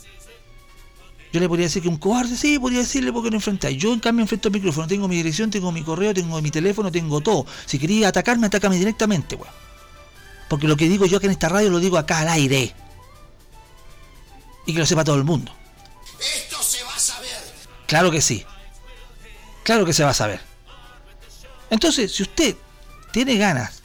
[1.32, 3.78] Yo le podría decir que un cobarde, sí, podría decirle porque no enfrentáis.
[3.78, 6.92] Yo en cambio enfrento el micrófono, tengo mi dirección, tengo mi correo, tengo mi teléfono,
[6.92, 7.46] tengo todo.
[7.66, 9.54] Si quería atacarme, atácame directamente, weón.
[10.50, 12.74] Porque lo que digo yo acá en esta radio lo digo acá al aire.
[14.66, 15.54] Y que lo sepa todo el mundo.
[16.20, 17.42] Esto se va a saber.
[17.88, 18.46] Claro que sí.
[19.64, 20.42] Claro que se va a saber.
[21.70, 22.56] Entonces, si usted
[23.12, 23.82] tiene ganas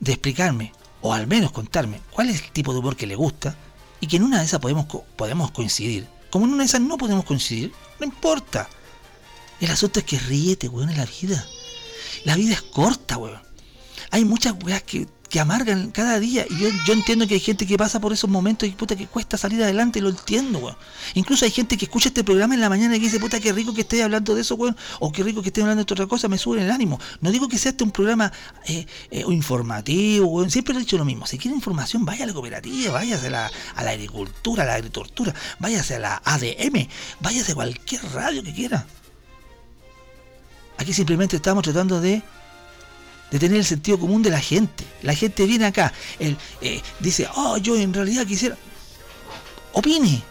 [0.00, 3.56] de explicarme, o al menos contarme, cuál es el tipo de humor que le gusta,
[4.00, 6.96] y que en una de esas podemos, podemos coincidir, como en una de esas no
[6.96, 8.68] podemos coincidir, no importa.
[9.60, 11.44] El asunto es que ríete, weón, en la vida.
[12.24, 13.42] La vida es corta, weón.
[14.10, 16.46] Hay muchas weas que que amargan cada día.
[16.48, 19.06] Y yo, yo entiendo que hay gente que pasa por esos momentos y puta que
[19.06, 20.76] cuesta salir adelante, lo entiendo, weón.
[21.14, 23.74] Incluso hay gente que escucha este programa en la mañana y dice, puta, qué rico
[23.74, 26.28] que esté hablando de eso, weón, o qué rico que esté hablando de otra cosa,
[26.28, 26.98] me sube el ánimo.
[27.20, 28.32] No digo que sea este un programa
[28.66, 30.50] eh, eh, informativo, weón.
[30.50, 31.26] siempre he dicho lo mismo.
[31.26, 34.74] Si quiere información, vaya a la cooperativa, váyase a la, a la agricultura, a la
[34.74, 36.88] agricultura, váyase a la ADM,
[37.20, 38.86] váyase a cualquier radio que quiera.
[40.78, 42.22] Aquí simplemente estamos tratando de
[43.30, 44.84] de tener el sentido común de la gente.
[45.02, 48.56] La gente viene acá, él, eh, dice, oh, yo en realidad quisiera...
[49.72, 50.22] Opine,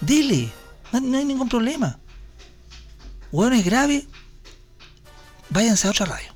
[0.00, 0.50] dile,
[0.92, 1.98] no, hay ningún problema.
[3.30, 4.06] Bueno, es grave,
[5.48, 6.32] váyanse a otra radio.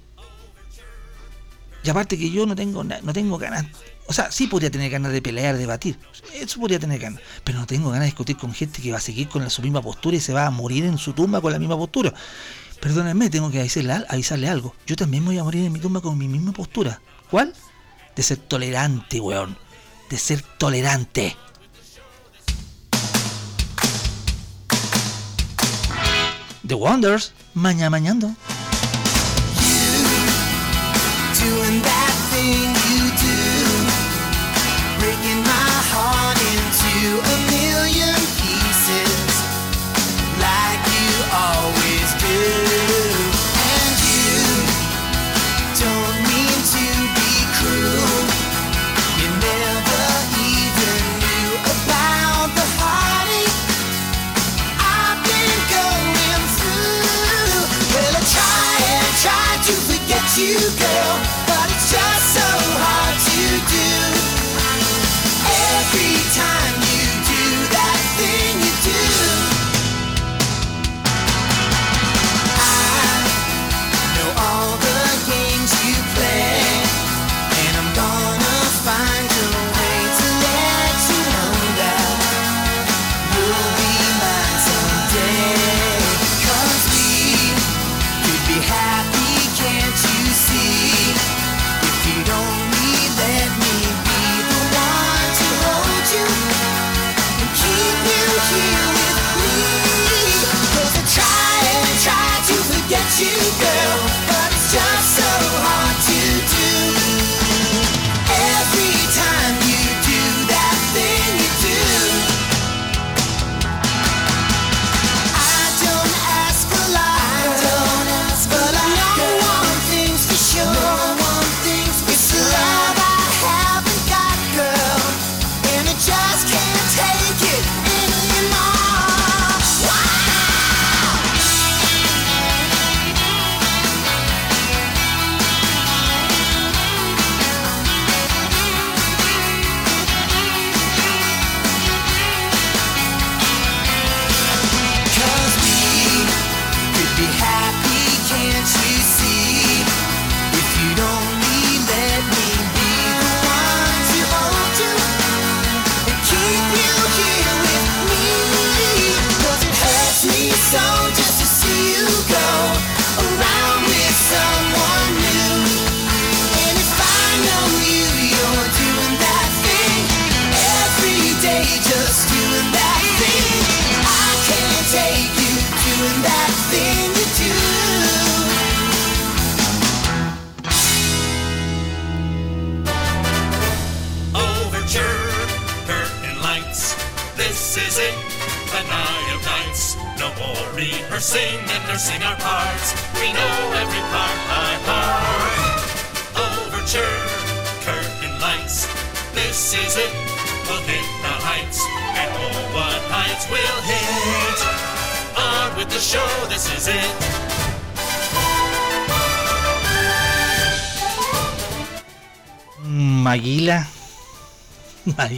[1.85, 3.67] Y aparte que yo no tengo, no tengo ganas,
[4.09, 5.99] o sea, sí podría tener ganas de pelear, de debatir,
[6.33, 9.01] eso podría tener ganas, pero no tengo ganas de discutir con gente que va a
[9.01, 11.59] seguir con su misma postura y se va a morir en su tumba con la
[11.59, 12.13] misma postura.
[12.87, 14.73] Perdónenme, tengo que avisarle, avisarle algo.
[14.87, 17.01] Yo también voy a morir en mi tumba con mi misma postura.
[17.29, 17.53] ¿Cuál?
[18.15, 19.59] De ser tolerante, weón.
[20.09, 21.37] De ser tolerante.
[26.65, 28.37] The Wonders, mañana mañando.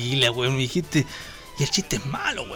[0.09, 1.05] Maguila, weón, me dijiste.
[1.59, 2.47] Y el chiste es malo.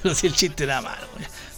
[0.00, 1.08] Pero si el chiste era malo,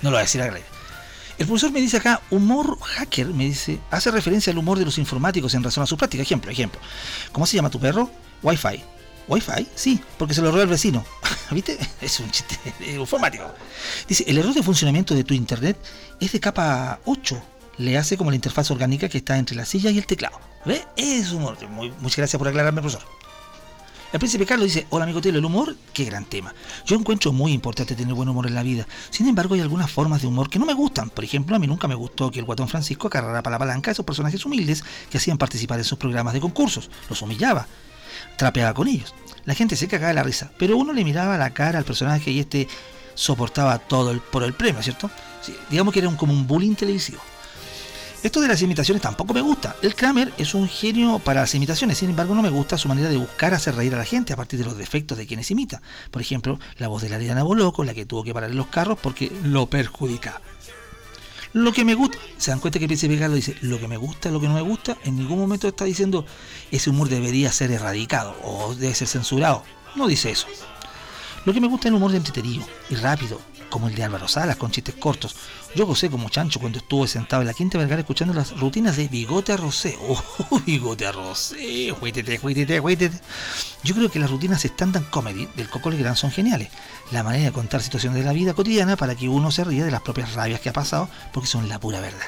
[0.01, 0.47] no lo voy a decir a.
[0.47, 4.97] El profesor me dice acá, humor hacker, me dice, hace referencia al humor de los
[4.97, 6.23] informáticos en razón a su práctica.
[6.23, 6.81] Ejemplo, ejemplo.
[7.33, 8.11] ¿Cómo se llama tu perro?
[8.43, 8.83] Wi-Fi.
[9.29, 9.67] ¿Wi-Fi?
[9.75, 11.05] Sí, porque se lo robó el vecino.
[11.51, 11.79] ¿Viste?
[12.01, 12.57] Es un chiste
[12.95, 13.45] informático.
[14.09, 15.77] Dice, el error de funcionamiento de tu internet
[16.19, 17.43] es de capa 8.
[17.77, 20.41] Le hace como la interfaz orgánica que está entre la silla y el teclado.
[20.65, 20.83] ¿Ve?
[20.97, 21.59] Es humor.
[21.69, 23.20] muchas gracias por aclararme, profesor.
[24.13, 26.53] El príncipe Carlos dice, hola amigo Telo, el humor, qué gran tema.
[26.85, 28.85] Yo encuentro muy importante tener buen humor en la vida.
[29.11, 31.11] Sin embargo, hay algunas formas de humor que no me gustan.
[31.11, 33.91] Por ejemplo, a mí nunca me gustó que el guatón Francisco agarrara para la palanca
[33.91, 36.91] a esos personajes humildes que hacían participar en sus programas de concursos.
[37.09, 37.69] Los humillaba,
[38.37, 39.15] trapeaba con ellos.
[39.45, 42.33] La gente se cagaba de la risa, pero uno le miraba la cara al personaje
[42.33, 42.67] y este
[43.15, 45.09] soportaba todo el, por el premio, ¿cierto?
[45.71, 47.21] digamos que era un, como un bullying televisivo.
[48.23, 49.77] Esto de las imitaciones tampoco me gusta.
[49.81, 53.09] El Kramer es un genio para las imitaciones, sin embargo no me gusta su manera
[53.09, 55.81] de buscar hacer reír a la gente a partir de los defectos de quienes imita.
[56.11, 58.99] Por ejemplo, la voz de la Diana Boloco, la que tuvo que parar los carros
[59.01, 60.43] porque lo perjudica.
[61.55, 64.31] Lo que me gusta, se dan cuenta que Príncipe Carlos dice, lo que me gusta,
[64.31, 66.27] lo que no me gusta, en ningún momento está diciendo
[66.71, 69.65] ese humor debería ser erradicado o debe ser censurado.
[69.97, 70.47] No dice eso.
[71.47, 74.29] Lo que me gusta es el humor de entretenido y rápido, como el de Álvaro
[74.29, 75.37] Salas, con chistes cortos.
[75.77, 79.07] Yo gocé como chancho cuando estuve sentado en la Quinta Vergara escuchando las rutinas de
[79.07, 79.97] Bigote Arrocé.
[80.09, 81.91] ¡Oh, Bigote Arrocé!
[81.93, 83.21] ¡Juítete, juítete, juítete!
[83.85, 86.71] Yo creo que las rutinas stand-up comedy del Coco Gran son geniales.
[87.13, 89.93] La manera de contar situaciones de la vida cotidiana para que uno se ríe de
[89.93, 92.27] las propias rabias que ha pasado, porque son la pura verdad.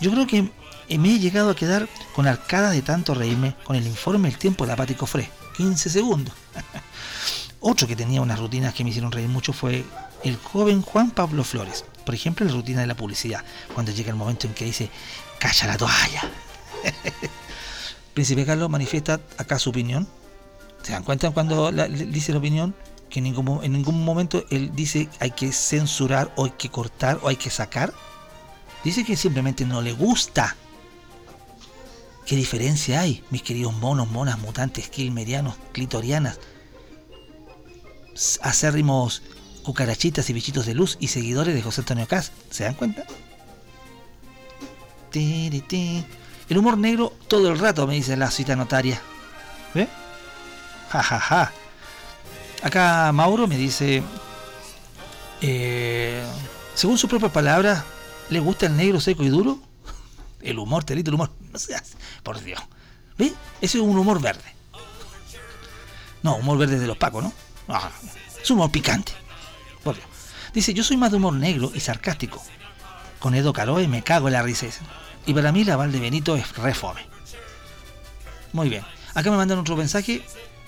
[0.00, 0.50] Yo creo que
[0.98, 4.64] me he llegado a quedar con arcadas de tanto reírme con el informe El tiempo
[4.64, 5.28] de Apático Fre.
[5.58, 6.34] 15 segundos.
[7.60, 9.84] Otro que tenía unas rutinas que me hicieron reír mucho fue
[10.24, 11.84] el joven Juan Pablo Flores.
[12.10, 14.90] Por ejemplo, la rutina de la publicidad, cuando llega el momento en que dice,
[15.38, 16.22] calla la toalla.
[18.14, 20.08] Príncipe Carlos manifiesta acá su opinión.
[20.82, 22.74] ¿Se dan cuenta cuando dice la opinión?
[23.08, 27.20] Que en ningún, en ningún momento él dice hay que censurar o hay que cortar
[27.22, 27.94] o hay que sacar.
[28.82, 30.56] Dice que simplemente no le gusta.
[32.26, 36.40] ¿Qué diferencia hay, mis queridos monos, monas, mutantes, kilmerianos, clitorianas?
[38.42, 39.22] acérrimos
[39.62, 42.32] cucarachitas y bichitos de luz y seguidores de José Antonio Cas.
[42.50, 43.04] ¿Se dan cuenta?
[45.12, 49.00] El humor negro todo el rato, me dice la cita notaria.
[49.74, 49.88] ¿Ve?
[50.90, 51.52] Ja, ja, ja.
[52.62, 54.02] Acá Mauro me dice,
[55.40, 56.22] eh,
[56.74, 57.84] según sus propias palabras,
[58.28, 59.58] ¿le gusta el negro seco y duro?
[60.40, 61.30] El humor, telito, el humor.
[61.52, 61.92] No seas,
[62.22, 62.60] por Dios.
[63.18, 63.34] ¿Ve?
[63.60, 64.54] Ese es un humor verde.
[66.22, 67.32] No, humor verde de los pacos, ¿no?
[67.68, 67.90] Ah,
[68.42, 69.12] es humor picante.
[70.52, 72.42] Dice, yo soy más de humor negro y sarcástico.
[73.18, 74.66] Con Edo Caroe me cago en la risa.
[75.26, 77.02] Y para mí la Val de Benito es refome.
[78.52, 78.84] Muy bien.
[79.14, 80.22] Acá me mandan otro mensaje.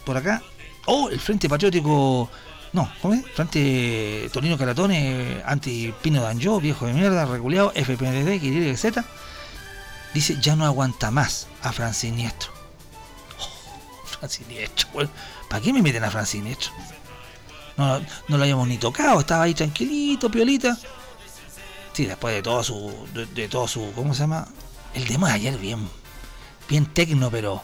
[0.05, 0.43] Por acá.
[0.87, 2.31] Oh, el Frente Patriótico.
[2.73, 3.25] No, ¿cómo es?
[3.35, 9.05] Frente Torino Caratone, anti-Pino Danjo, viejo de mierda, regulado, FPND, Z.
[10.15, 12.51] Dice, ya no aguanta más a Franciniestro.
[13.39, 14.89] Oh, Franciniestro,
[15.49, 16.73] ¿Para qué me meten a Franciniestro?
[17.77, 17.99] No,
[18.29, 20.77] no lo habíamos ni tocado, estaba ahí tranquilito, piolita.
[21.93, 23.09] Sí, después de todo su.
[23.13, 23.93] de, todo su.
[23.95, 24.49] ¿Cómo se llama?
[24.95, 25.89] El demo de ayer bien.
[26.69, 27.63] Bien tecno, pero.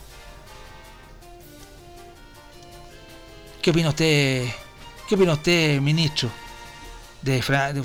[3.63, 4.49] ¿Qué opina usted?
[5.09, 6.31] ¿Qué opina usted, ministro?
[7.23, 7.41] De,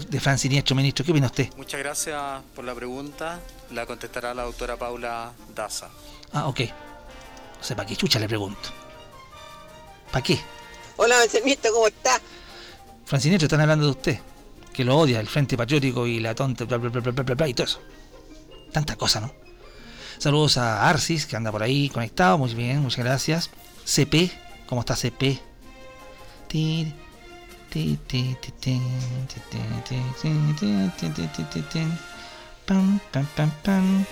[0.10, 1.04] de, Fran Siniestro, ministro.
[1.06, 1.50] ¿Qué opina usted?
[1.56, 3.40] Muchas gracias por la pregunta.
[3.72, 5.90] La contestará la doctora Paula Daza.
[6.34, 6.62] Ah, ok.
[7.60, 8.70] O sea, ¿para qué chucha le pregunto?
[10.12, 10.40] ¿Para qué?
[10.96, 12.22] Hola, Benjamita, ¿cómo está?
[13.06, 14.20] Francinetro, están hablando de usted.
[14.72, 17.48] Que lo odia, el Frente Patriótico y la tonta, bla, bla, bla, bla, bla, bla,
[17.48, 17.80] y todo eso.
[18.72, 19.32] Tanta cosa, ¿no?
[20.18, 22.38] Saludos a Arcis, que anda por ahí conectado.
[22.38, 23.50] Muy bien, muchas gracias.
[23.86, 24.32] CP,
[24.68, 25.40] ¿cómo está CP?
[32.66, 34.06] Pam, pam, pam, pam.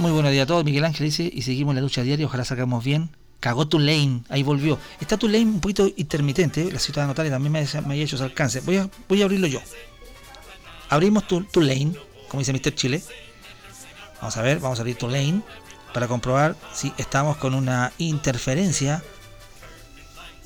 [0.00, 2.82] Muy buenos días a todos, Miguel Ángel dice, y seguimos la lucha diaria, ojalá sacamos
[2.82, 3.10] bien.
[3.38, 4.78] Cagó tu lane, ahí volvió.
[4.98, 8.24] Está tu lane un poquito intermitente, la ciudad notable también me, me había hecho ese
[8.24, 8.60] alcance.
[8.60, 8.88] Voy a,
[9.22, 9.60] abrirlo yo.
[10.88, 11.92] Abrimos tu, tu lane,
[12.28, 12.74] como dice Mr.
[12.74, 13.02] Chile.
[14.22, 15.42] Vamos a ver, vamos a abrir tu lane
[15.92, 19.02] para comprobar si estamos con una interferencia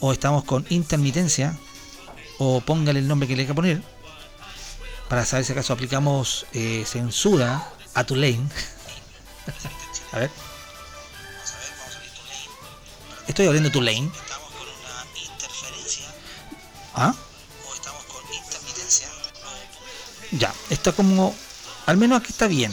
[0.00, 1.56] o estamos con intermitencia
[2.38, 3.82] o póngale el nombre que le hay que poner
[5.08, 8.48] para saber si acaso aplicamos eh, censura a tu lane.
[10.12, 10.30] a ver.
[13.26, 14.10] Estoy abriendo tu lane.
[16.94, 17.14] ¿Ah?
[20.32, 21.34] Ya, está como...
[21.86, 22.72] Al menos aquí está bien.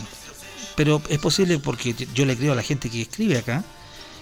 [0.75, 3.63] Pero es posible porque yo le creo a la gente que escribe acá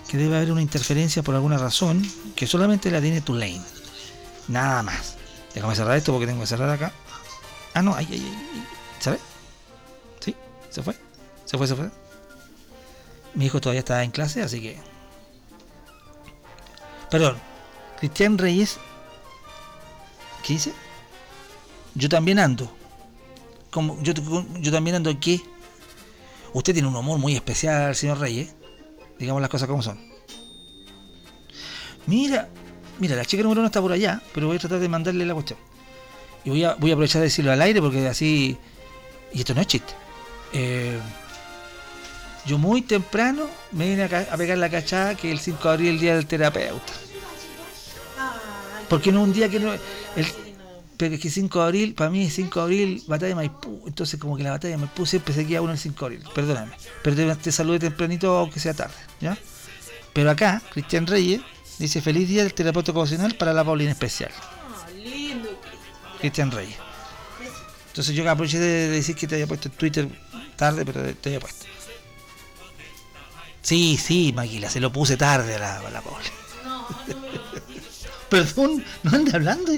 [0.07, 2.03] que debe haber una interferencia por alguna razón
[2.35, 3.61] que solamente la tiene tu lane.
[4.47, 5.15] Nada más.
[5.53, 6.91] Déjame cerrar esto porque tengo que cerrar acá.
[7.73, 8.67] Ah, no, ay, ay, ay.
[8.99, 9.19] ¿Sabes?
[10.19, 10.35] Sí,
[10.69, 10.95] se fue.
[11.45, 11.89] Se fue, se fue.
[13.33, 14.77] Mi hijo todavía está en clase, así que.
[17.09, 17.37] Perdón.
[17.99, 18.77] Cristian Reyes.
[20.43, 20.73] ¿Qué dice?
[21.95, 22.71] Yo también ando.
[23.71, 24.13] Como, yo,
[24.59, 25.43] yo también ando aquí.
[26.53, 28.55] Usted tiene un humor muy especial, señor Reyes.
[29.19, 29.99] Digamos las cosas como son.
[32.07, 32.49] Mira,
[32.97, 35.33] mira, la chica número uno está por allá, pero voy a tratar de mandarle la
[35.33, 35.59] cuestión.
[36.43, 38.57] Y voy a, voy a aprovechar de decirlo al aire porque así.
[39.33, 39.93] Y esto no es chiste.
[40.53, 40.97] Eh,
[42.49, 45.93] yo muy temprano me vine a, pegar la cachada que el 5 de abril es
[45.93, 46.93] el día del terapeuta.
[48.89, 49.71] Porque no un día que no.
[49.71, 50.25] El,
[50.97, 53.83] pero es que 5 de abril, para mí es 5 de abril, batalla de Maipú.
[53.85, 56.29] Entonces, como que la batalla de Maipú siempre se queda uno el 5 de abril.
[56.33, 56.71] Perdóname.
[57.03, 58.95] Pero te, te saludé tempranito, aunque sea tarde.
[59.21, 59.37] ¿Ya?
[60.11, 61.41] Pero acá, Cristian Reyes
[61.77, 64.31] dice: Feliz día del terapeuta ocasional para la Paulina especial.
[66.19, 66.77] Cristian Reyes.
[67.89, 70.09] Entonces, yo aproveché de decir que te había puesto en Twitter
[70.55, 71.67] tarde, pero te había puesto.
[73.69, 76.25] Sí, sí, Maquila, se lo puse tarde a la, a la Paula.
[78.27, 79.71] Perdón, no ande hablando.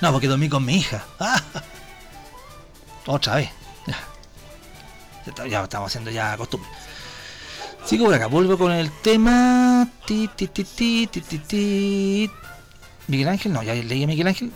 [0.00, 1.04] No, porque dormí con mi hija.
[1.20, 1.42] Ah.
[3.04, 3.50] Otra vez.
[3.86, 5.46] Ya.
[5.46, 6.70] Ya estamos haciendo ya costumbre.
[7.84, 9.86] Sigo por acá, vuelvo con el tema.
[10.06, 12.30] Ti, ti, ti, ti, ti, ti, ti.
[13.06, 14.50] Miguel Ángel, no, ya leí a Miguel Ángel.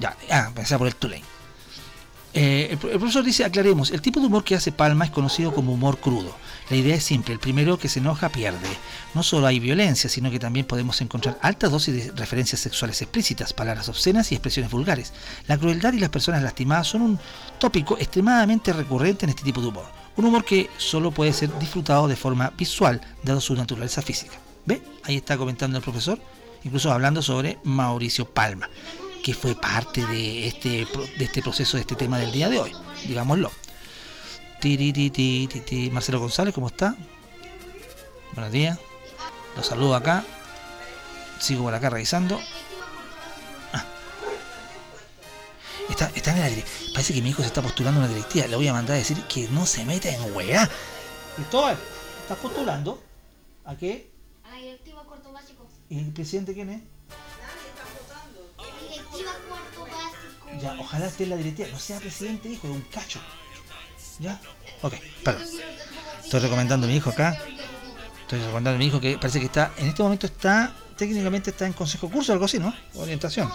[0.00, 1.29] Ya, ah, pensaba por el Tulane.
[2.32, 5.10] Eh, el, pro- el profesor dice, aclaremos, el tipo de humor que hace Palma es
[5.10, 6.34] conocido como humor crudo.
[6.68, 8.68] La idea es simple, el primero que se enoja pierde.
[9.14, 13.52] No solo hay violencia, sino que también podemos encontrar altas dosis de referencias sexuales explícitas,
[13.52, 15.12] palabras obscenas y expresiones vulgares.
[15.48, 17.18] La crueldad y las personas lastimadas son un
[17.58, 19.86] tópico extremadamente recurrente en este tipo de humor.
[20.16, 24.38] Un humor que solo puede ser disfrutado de forma visual, dado su naturaleza física.
[24.66, 24.80] ¿Ve?
[25.02, 26.20] Ahí está comentando el profesor,
[26.62, 28.68] incluso hablando sobre Mauricio Palma,
[29.22, 30.86] que fue parte de este,
[31.18, 32.72] de este proceso, de este tema del día de hoy,
[33.06, 33.50] digámoslo.
[35.90, 36.94] Marcelo González, ¿cómo está?
[38.34, 38.78] Buenos días.
[39.56, 40.24] Los saludo acá.
[41.38, 42.38] Sigo por acá revisando.
[43.72, 43.84] Ah.
[45.88, 46.62] Está, está en la
[46.92, 48.46] Parece que mi hijo se está postulando a una directiva.
[48.46, 50.68] Le voy a mandar a decir que no se meta en weá.
[51.36, 51.78] Cristóbal,
[52.22, 53.02] ¿estás postulando?
[53.64, 54.10] ¿A qué?
[54.44, 55.02] A la directiva
[55.32, 55.66] básico.
[55.88, 56.82] ¿Y el presidente quién es?
[60.62, 61.68] Ya, ojalá esté en la directiva.
[61.72, 63.20] No sea presidente, hijo, de un cacho.
[64.18, 64.40] ¿Ya?
[64.82, 64.94] Ok,
[65.24, 65.42] perdón.
[66.22, 67.38] Estoy recomendando a mi hijo acá.
[68.22, 71.66] Estoy recomendando a mi hijo que parece que está, en este momento está, técnicamente está
[71.66, 72.72] en consejo curso o algo así, ¿no?
[72.94, 73.48] Orientación.
[73.48, 73.54] No,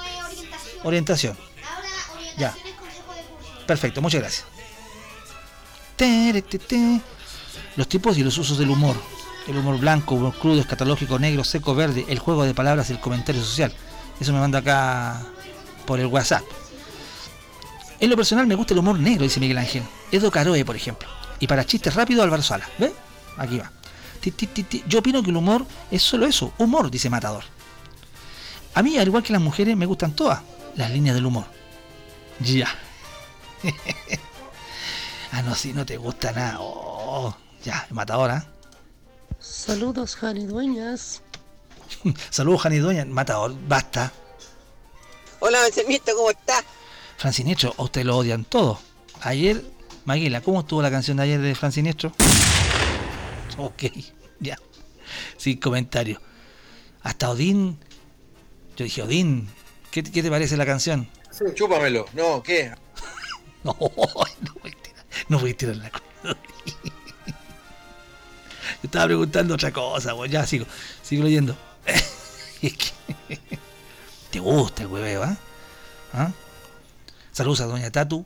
[0.83, 0.83] orientación.
[0.83, 1.37] Orientación.
[1.37, 1.87] Ahora
[2.17, 2.47] orientación Ya.
[2.49, 3.65] es consejo de curso.
[3.65, 4.45] Perfecto, muchas gracias.
[7.77, 8.95] Los tipos y los usos del humor.
[9.47, 12.99] El humor blanco, humor crudo, escatológico, negro, seco, verde, el juego de palabras y el
[12.99, 13.71] comentario social.
[14.19, 15.21] Eso me manda acá
[15.85, 16.43] por el WhatsApp.
[17.99, 19.83] En lo personal me gusta el humor negro, dice Miguel Ángel.
[20.11, 21.07] Edo Caroe, por ejemplo.
[21.39, 22.67] Y para chistes rápidos, Álvaro Sala.
[22.77, 22.93] ¿Ve?
[23.37, 23.71] Aquí va.
[24.21, 24.83] Ti, ti, ti, ti.
[24.87, 27.43] Yo opino que el humor es solo eso, humor, dice Matador.
[28.73, 30.41] A mí, al igual que las mujeres, me gustan todas
[30.75, 31.45] las líneas del humor.
[32.39, 32.67] Ya.
[35.31, 36.57] ah, no, si no te gusta nada.
[36.59, 38.45] Oh, ya, matadora.
[39.39, 41.21] Saludos, Jani Dueñas.
[42.29, 43.05] Saludos, Jani Dueña.
[43.05, 44.11] Matador, basta.
[45.39, 46.29] Hola, Bencenito, ¿cómo
[47.15, 47.21] está?
[47.21, 48.79] Franciniestro, a usted lo odian todos.
[49.21, 49.63] Ayer,
[50.05, 52.11] Maguila, ¿cómo estuvo la canción de ayer de Franciniestro?
[53.57, 53.83] Ok,
[54.39, 54.57] ya.
[55.37, 56.21] Sin comentario.
[57.03, 57.77] Hasta Odín.
[58.75, 59.47] Yo dije, Odín,
[59.91, 61.07] ¿qué, qué te parece la canción?
[61.53, 62.05] Chúpamelo.
[62.13, 62.71] No, ¿qué?
[63.63, 66.05] No, no voy a tirar, no voy a tirar la cuerda.
[68.83, 70.13] estaba preguntando otra cosa.
[70.27, 70.67] Ya sigo,
[71.01, 71.57] sigo leyendo.
[72.61, 73.39] Es que-
[74.29, 75.35] Te gusta el hueveo, ¿ah?
[76.13, 76.31] ¿Ah?
[77.35, 78.25] Saludos a Doña Tatu,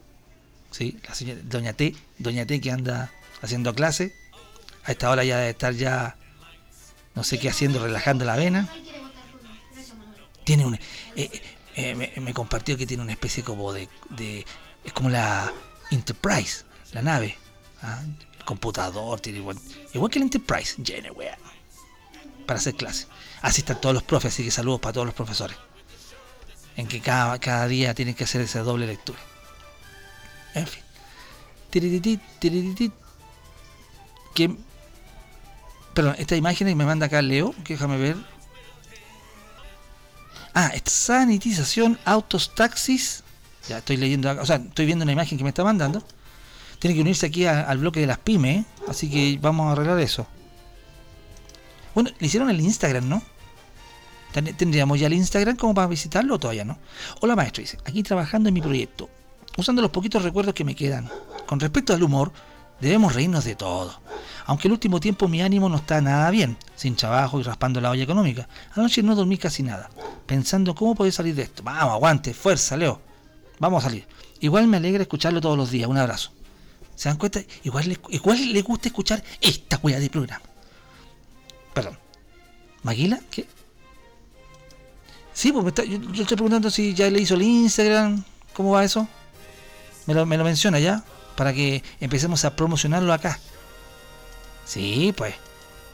[0.70, 4.14] sí, la señora, Doña T, Doña T que anda haciendo clase.
[4.84, 6.16] A esta hora ya debe estar ya,
[7.16, 8.70] no sé qué haciendo, relajando la vena.
[10.44, 10.76] Tiene un.
[11.16, 11.42] eh,
[11.76, 14.46] eh, me, compartió que tiene una especie como de, de-
[14.86, 15.52] Es como la
[15.90, 17.36] Enterprise, la nave.
[17.82, 18.04] ¿ah?
[18.38, 19.58] El computador, tiene igual.
[19.92, 21.10] Igual que la Enterprise, llena,
[22.46, 23.08] Para hacer clase.
[23.42, 25.58] Así están todos los profes, así que saludos para todos los profesores.
[26.76, 29.20] En que cada, cada día tienen que hacer esa doble lectura.
[30.54, 30.84] En fin.
[31.70, 32.92] Tirititi, tirititi.
[34.34, 34.56] Que.
[35.94, 38.18] Perdón, esta imagen que me manda acá Leo, que déjame ver.
[40.54, 43.24] Ah, sanitización, autos, taxis.
[43.68, 46.04] Ya estoy leyendo o sea, estoy viendo una imagen que me está mandando.
[46.80, 48.66] Tiene que unirse aquí al bloque de las pymes, ¿eh?
[48.88, 50.26] así que vamos a arreglar eso.
[51.94, 53.22] Bueno, le hicieron el Instagram, ¿no?
[54.32, 56.78] Ten- ¿Tendríamos ya el Instagram como para visitarlo o todavía no?
[57.22, 59.10] Hola maestro, dice, aquí trabajando en mi proyecto,
[59.58, 61.10] usando los poquitos recuerdos que me quedan.
[61.48, 62.32] Con respecto al humor,
[62.80, 64.00] debemos reírnos de todo.
[64.46, 67.90] Aunque el último tiempo mi ánimo no está nada bien, sin trabajo y raspando la
[67.92, 68.48] olla económica.
[68.76, 69.90] Anoche no dormí casi nada,
[70.26, 71.64] pensando cómo poder salir de esto.
[71.64, 73.02] Vamos, aguante, fuerza, Leo.
[73.60, 74.08] Vamos a salir.
[74.40, 75.90] Igual me alegra escucharlo todos los días.
[75.90, 76.32] Un abrazo.
[76.96, 77.42] ¿Se dan cuenta?
[77.64, 80.42] Igual le, igual gusta escuchar esta cuya de programa.
[81.74, 81.98] Perdón.
[82.84, 83.20] ¿Maguila?
[83.30, 83.48] ¿Qué?
[85.40, 88.26] Sí, pues me está- yo, yo estoy preguntando si ya le hizo el Instagram.
[88.52, 89.08] ¿Cómo va eso?
[90.06, 91.02] Me lo, me lo menciona ya.
[91.38, 93.40] Para que empecemos a promocionarlo acá.
[94.66, 95.36] Sí, pues.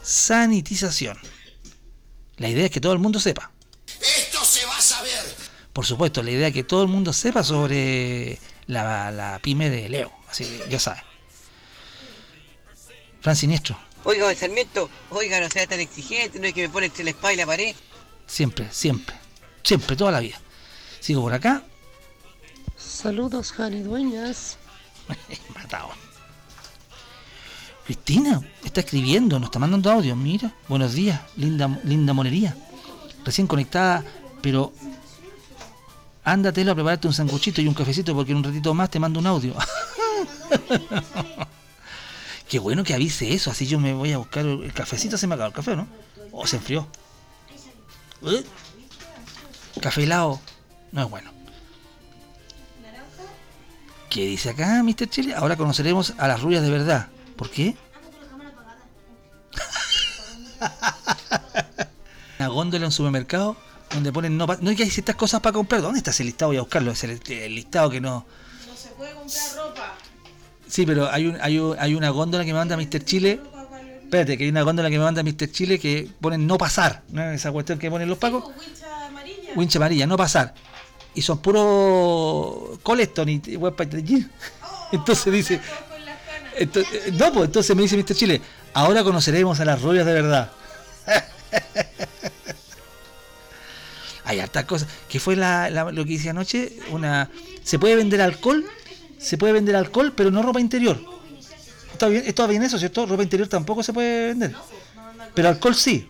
[0.02, 1.16] Sanitización.
[2.38, 3.52] La idea es que todo el mundo sepa.
[4.00, 5.12] Esto se va a saber.
[5.72, 9.88] Por supuesto, la idea es que todo el mundo sepa sobre la, la pyme de
[9.88, 10.10] Leo.
[10.28, 11.04] Así que ya sabe.
[13.20, 16.86] Fran Siniestro, Oiga, don Sarmiento, oiga, no sea tan exigente, no es que me pone
[16.86, 17.74] entre la espalda y la pared.
[18.26, 19.16] siempre, siempre,
[19.66, 20.40] siempre, toda la vida.
[21.00, 21.62] Sigo por acá,
[22.76, 24.58] Saludos, Jani Dueñas.
[25.54, 25.90] matado.
[27.84, 30.16] Cristina está escribiendo, nos está mandando audio.
[30.16, 32.56] Mira, buenos días, linda, linda monería.
[33.24, 34.04] Recién conectada,
[34.40, 34.72] pero
[36.24, 39.20] ándatelo a prepararte un sanguchito y un cafecito porque en un ratito más te mando
[39.20, 39.54] un audio.
[42.48, 45.18] Qué bueno que avise eso, así yo me voy a buscar el cafecito.
[45.18, 45.86] Se me acabó el café, ¿no?
[46.32, 46.86] O se enfrió.
[48.22, 48.44] ¿Eh?
[49.80, 50.40] Café helado
[50.92, 51.30] no es bueno.
[54.10, 55.08] ¿Qué dice acá, Mr.
[55.08, 55.34] Chile?
[55.34, 57.08] Ahora conoceremos a las rubias de verdad.
[57.36, 57.76] ¿Por qué?
[62.38, 63.56] Una góndola en un supermercado
[63.92, 65.82] donde ponen no, no hay que hay ciertas cosas para comprar.
[65.82, 66.50] ¿Dónde está ese listado?
[66.50, 66.92] Voy a buscarlo.
[66.92, 68.26] Es el, el listado que no.
[68.66, 69.94] No se puede comprar ropa.
[70.66, 73.04] Sí, pero hay, un, hay, un- hay una góndola que me manda Mr.
[73.04, 73.40] Chile.
[74.02, 75.50] Espérate, que hay una góndola que me manda Mr.
[75.50, 77.02] Chile que ponen no pasar.
[77.10, 77.22] ¿no?
[77.30, 78.44] Esa cuestión que ponen los pacos.
[78.44, 78.85] Amarilla.
[79.56, 80.54] Wincha amarilla, no pasar.
[81.14, 84.30] Y son puro Coleston y Packaging.
[84.92, 85.60] Entonces dice.
[86.58, 88.14] Entonces, no, pues entonces me dice Mr.
[88.14, 88.40] Chile,
[88.74, 90.50] ahora conoceremos a las rubias de verdad.
[94.24, 94.88] Hay hartas cosas.
[95.08, 96.72] ¿Qué fue la- la- lo que hice anoche?
[96.90, 97.30] Una.
[97.62, 98.64] Se puede vender alcohol,
[99.18, 100.98] se puede vender alcohol, pero no ropa interior.
[101.92, 103.06] Está bien, está bien eso, ¿cierto?
[103.06, 104.54] Ropa interior tampoco se puede vender.
[105.34, 106.08] Pero alcohol sí.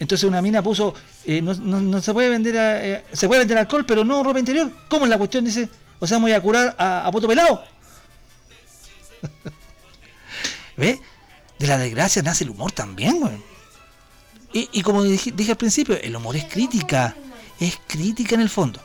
[0.00, 0.94] Entonces una mina puso,
[1.24, 4.38] eh, no, no- no se puede vender, eh, se puede vender alcohol, pero no ropa
[4.38, 4.70] interior.
[4.88, 5.44] ¿Cómo es la cuestión?
[5.44, 5.68] Dice,
[5.98, 7.62] o sea, me voy a curar a, a pelado.
[10.76, 11.00] ¿Ve?
[11.58, 13.36] De la desgracia nace el humor también, güey.
[14.52, 17.16] Y, y como dije, dije al principio, el humor es crítica.
[17.58, 18.80] Es crítica en el fondo.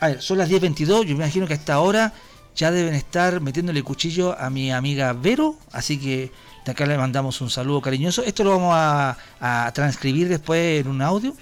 [0.00, 2.12] A ver, son las 10.22, yo me imagino que hasta ahora
[2.54, 6.30] ya deben estar metiéndole cuchillo a mi amiga Vero, así que
[6.66, 8.24] de acá le mandamos un saludo cariñoso.
[8.24, 11.32] Esto lo vamos a, transcribir después en un audio.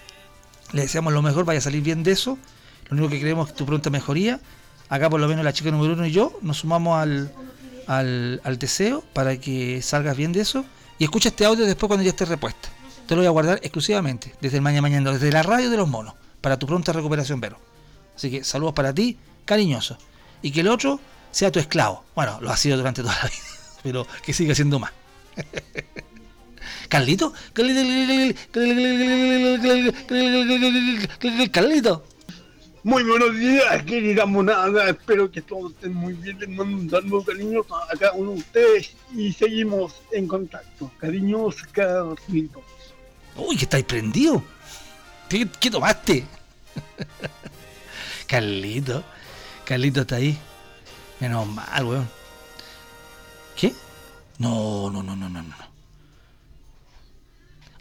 [0.72, 2.36] Le deseamos lo mejor, vaya a salir bien de eso.
[2.90, 4.38] Lo único que queremos es tu pronta mejoría.
[4.90, 7.32] Acá por lo menos la chica número uno y yo nos sumamos al,
[7.86, 10.66] al, al deseo para que salgas bien de eso.
[10.98, 12.68] Y escucha este audio después cuando ya esté repuesta.
[13.06, 15.88] Te lo voy a guardar exclusivamente desde el mañana mañana, desde la radio de los
[15.88, 17.58] monos, para tu pronta recuperación, Vero.
[18.14, 19.16] Así que saludos para ti,
[19.46, 19.96] cariñoso.
[20.42, 21.00] Y que el otro
[21.30, 22.04] sea tu esclavo.
[22.14, 24.92] Bueno, lo ha sido durante toda la vida, pero que siga siendo más.
[26.88, 27.32] Carlito,
[31.52, 32.04] Carlito.
[32.84, 34.90] Muy buenos días, querida monada.
[34.90, 36.38] Espero que todos estén muy bien.
[36.38, 40.90] Les mando un saludo cariñoso a cada uno de ustedes y seguimos en contacto.
[40.98, 42.62] Cariños, Carlitos.
[43.36, 44.44] Uy, que estáis prendido.
[45.28, 46.26] ¿Qué, qué tomaste?
[48.26, 49.02] Carlito.
[49.64, 50.38] Carlito está ahí.
[51.20, 52.08] Menos mal, weón.
[53.56, 53.72] ¿Qué?
[54.38, 55.74] No, no, no, no, no, no.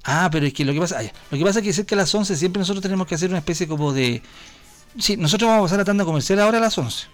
[0.03, 2.35] Ah, pero es que lo que pasa, lo que pasa es que cerca las 11
[2.35, 4.21] siempre nosotros tenemos que hacer una especie como de...
[4.99, 7.07] Sí, nosotros vamos a pasar la tanda comercial ahora a las 11.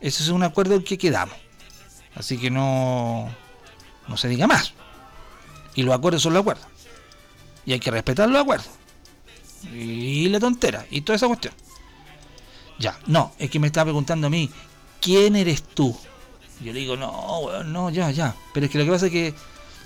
[0.00, 1.36] Ese es un acuerdo que quedamos.
[2.14, 3.28] Así que no,
[4.06, 4.74] no se diga más.
[5.74, 6.66] Y los acuerdos son los acuerdos.
[7.66, 8.68] Y hay que respetar los acuerdos.
[9.72, 10.86] Y la tontera.
[10.90, 11.54] Y toda esa cuestión.
[12.78, 14.50] Ya, no, es que me estaba preguntando a mí,
[15.00, 15.96] ¿quién eres tú?
[16.64, 18.34] Yo le digo, no, weón, no, ya, ya.
[18.54, 19.34] Pero es que lo que pasa es que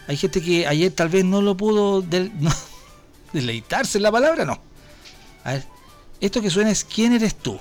[0.07, 2.03] hay gente que ayer tal vez no lo pudo
[3.33, 4.61] deleitarse en la palabra, no.
[5.43, 5.64] A ver,
[6.20, 7.59] esto que suena es ¿quién eres tú?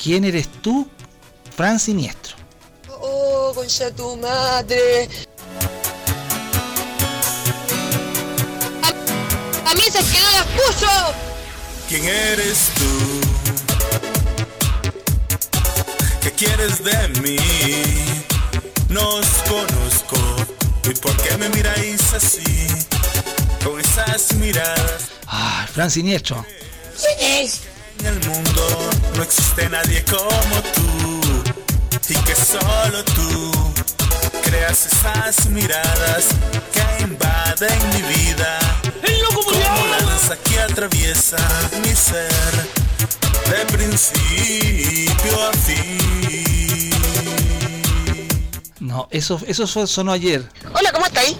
[0.00, 0.86] ¿Quién eres tú,
[1.56, 2.36] Fran Siniestro?
[2.88, 5.08] Oh, concha tu madre.
[9.84, 11.14] Que no las puso.
[11.88, 13.20] ¿Quién eres tú?
[16.22, 17.36] ¿Qué quieres de mí?
[18.88, 20.18] No os conozco.
[20.88, 22.68] ¿Y por qué me miráis así?
[23.64, 25.10] Con esas miradas.
[25.26, 26.46] Ay, Fran Siniestro.
[26.96, 27.62] ¿Quién es?
[27.98, 31.20] En el mundo no existe nadie como tú.
[32.08, 33.74] Y que solo tú
[34.44, 36.26] creas esas miradas
[36.72, 38.60] que invaden mi vida.
[40.38, 41.36] Que atraviesa
[41.82, 42.30] mi ser
[43.50, 46.90] de principio a fin.
[48.80, 50.48] No, eso, eso fue- sonó ayer.
[50.74, 51.36] Hola, ¿cómo estáis?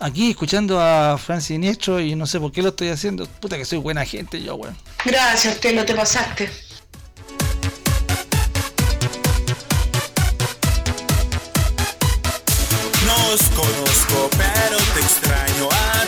[0.00, 3.26] Aquí escuchando a Fran Siniestro y no sé por qué lo estoy haciendo.
[3.26, 4.76] Puta que soy buena gente yo, weón.
[5.04, 6.50] Gracias, te lo te pasaste.
[13.06, 16.03] No os conozco, pero te extraño a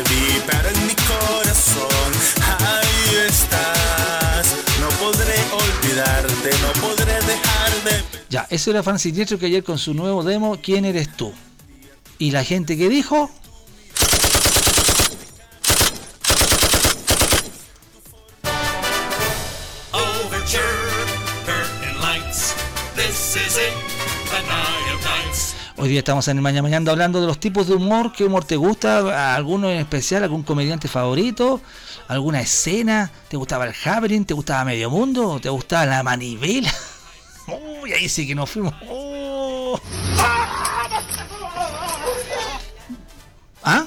[0.00, 2.12] vi, pero en mi corazón
[2.58, 4.56] ahí estás.
[4.80, 9.78] No podré olvidarte, no podré dejar de Ya, eso era Fran Siniestro que ayer con
[9.78, 11.32] su nuevo demo, ¿Quién eres tú?
[12.18, 13.30] Y la gente que dijo,
[25.82, 28.44] hoy día estamos en el Mañana Mañana hablando de los tipos de humor, qué humor
[28.44, 31.60] te gusta, alguno en especial, algún comediante favorito,
[32.06, 34.24] alguna escena, ¿te gustaba el Happening?
[34.24, 35.40] ¿Te gustaba Medio Mundo?
[35.40, 36.72] ¿Te gustaba la manivela?
[37.82, 38.72] Uy, ahí sí que nos fuimos.
[38.88, 39.80] Oh.
[43.64, 43.86] ¿Ah?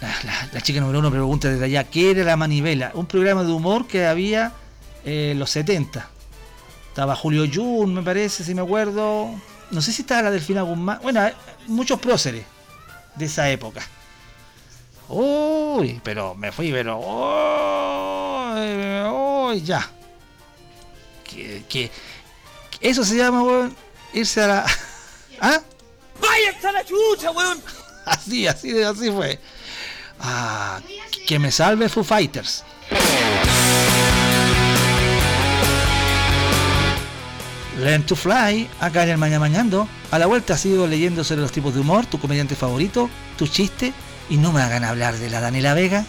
[0.00, 2.90] La, la- chica número uno pregunta desde allá, ¿qué era la manivela?
[2.94, 4.52] Un programa de humor que había
[5.04, 6.08] en los 70.
[6.88, 9.30] Estaba Julio Jun, me parece, si me acuerdo.
[9.70, 11.00] No sé si estaba la Delfina Guzmán.
[11.02, 11.28] Bueno,
[11.66, 12.44] muchos próceres
[13.16, 13.82] de esa época.
[15.08, 16.98] Uy, pero me fui, pero...
[16.98, 18.60] Uy,
[19.10, 19.90] uy, ya.
[21.24, 21.90] Que
[22.80, 23.76] eso se llama, weón,
[24.12, 24.66] irse a la...
[25.40, 25.60] ¿Ah?
[26.20, 27.62] ¡Váyanse a la chucha, weón!
[28.06, 29.40] Así, así, así fue.
[30.20, 30.78] Ah,
[31.26, 32.62] que me salve Foo Fighters.
[37.78, 39.88] Learn to Fly, acá en el Mañana Mañando.
[40.10, 43.92] A la vuelta sigo leyendo sobre los tipos de humor, tu comediante favorito, tu chiste,
[44.30, 46.04] y no me hagan hablar de la Daniela Vega.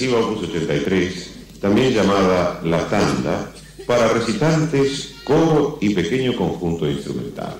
[0.00, 1.30] Suite televisiva Opus 83,
[1.60, 3.52] también llamada La Tanda,
[3.86, 7.56] para recitantes, coro y pequeño conjunto instrumental.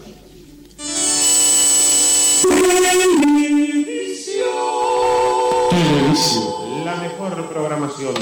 [5.70, 6.84] Televisión.
[6.84, 8.14] La mejor programación.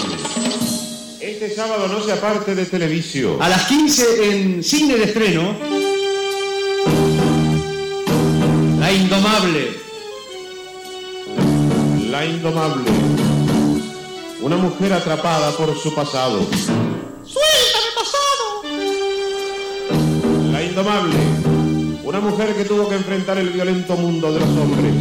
[1.20, 3.40] Este sábado no se aparte de Televisión.
[3.40, 5.54] A las 15 en cine de estreno.
[8.80, 9.68] La Indomable.
[12.10, 13.07] La Indomable.
[14.48, 16.40] Una mujer atrapada por su pasado.
[16.40, 18.62] ¡Suéltame, pasado!
[20.50, 21.18] La Indomable.
[22.02, 24.94] Una mujer que tuvo que enfrentar el violento mundo de los hombres.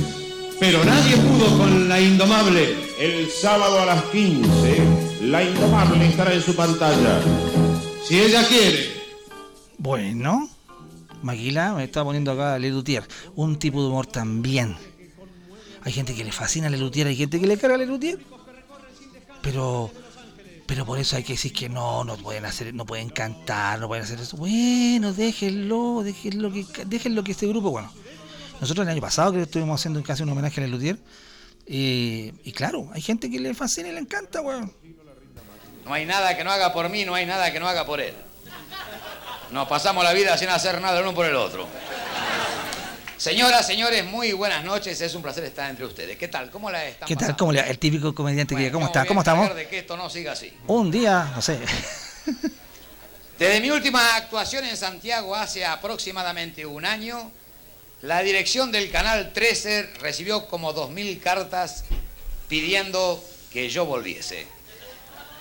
[0.60, 2.76] Pero nadie pudo con la Indomable.
[3.00, 4.82] El sábado a las 15,
[5.22, 7.22] La Indomable estará en su pantalla.
[8.04, 8.91] Si ella quiere.
[9.78, 10.50] Bueno,
[11.24, 13.08] Maguila me está poniendo acá a Lelutier.
[13.38, 14.76] Un tipo de humor también.
[15.84, 18.20] Hay gente que le fascina a Lelutier, hay gente que le carga a Lelutier.
[19.48, 19.89] Pero
[20.66, 23.88] pero por eso hay que decir que no, no pueden hacer, no pueden cantar, no
[23.88, 24.36] pueden hacer eso.
[24.36, 27.89] Bueno, déjenlo, déjenlo que déjenlo que este grupo, bueno.
[28.60, 31.00] Nosotros el año pasado que estuvimos haciendo casi un homenaje a Lelutier.
[31.66, 34.74] Y, y claro, hay gente que le fascina y le encanta, weón.
[35.86, 38.02] No hay nada que no haga por mí, no hay nada que no haga por
[38.02, 38.16] él.
[39.52, 41.70] Nos pasamos la vida sin hacer nada el uno por el otro.
[43.18, 45.01] Señoras, señores, muy buenas noches.
[45.01, 46.18] Es un placer estar entre ustedes.
[46.18, 46.51] ¿Qué tal?
[46.51, 47.22] ¿Cómo la están ¿Qué tal?
[47.22, 47.38] pasando?
[47.39, 49.05] ¿Cómo le, el típico comediante que ¿cómo está?
[49.05, 49.55] ¿Cómo estamos?
[49.55, 50.53] de que esto no siga así.
[50.68, 51.57] Un día, no sé.
[53.39, 57.32] Desde mi última actuación en Santiago hace aproximadamente un año,
[58.03, 61.86] la dirección del canal 13 recibió como 2.000 cartas
[62.47, 64.45] pidiendo que yo volviese.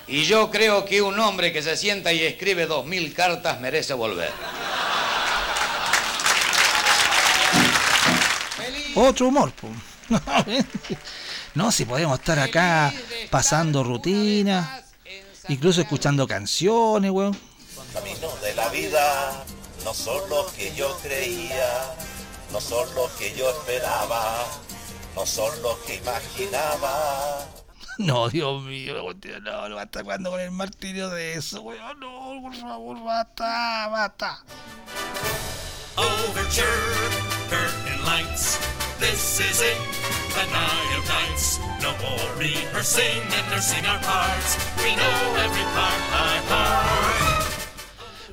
[0.07, 4.31] Y yo creo que un hombre que se sienta y escribe 2.000 cartas merece volver.
[8.99, 9.69] Otro humor, po.
[11.53, 12.93] No, si podemos estar acá
[13.29, 14.83] pasando rutinas,
[15.49, 17.37] incluso escuchando canciones, weón.
[17.93, 19.43] Caminos de la vida
[19.83, 21.95] no son los que yo creía,
[22.51, 24.45] no son los que yo esperaba,
[25.15, 27.45] no son los que imaginaba.
[27.99, 28.93] No, Dios mío,
[29.41, 31.99] no, no basta cuando con el martirio de eso, weón.
[31.99, 34.43] No, por favor, basta, basta.
[35.95, 36.67] Overture,
[38.05, 38.59] lights.
[39.09, 39.77] This is it,
[40.35, 41.61] the nights.
[41.81, 44.57] No more rehearsing and nursing our parts.
[44.83, 47.47] We know every part by heart.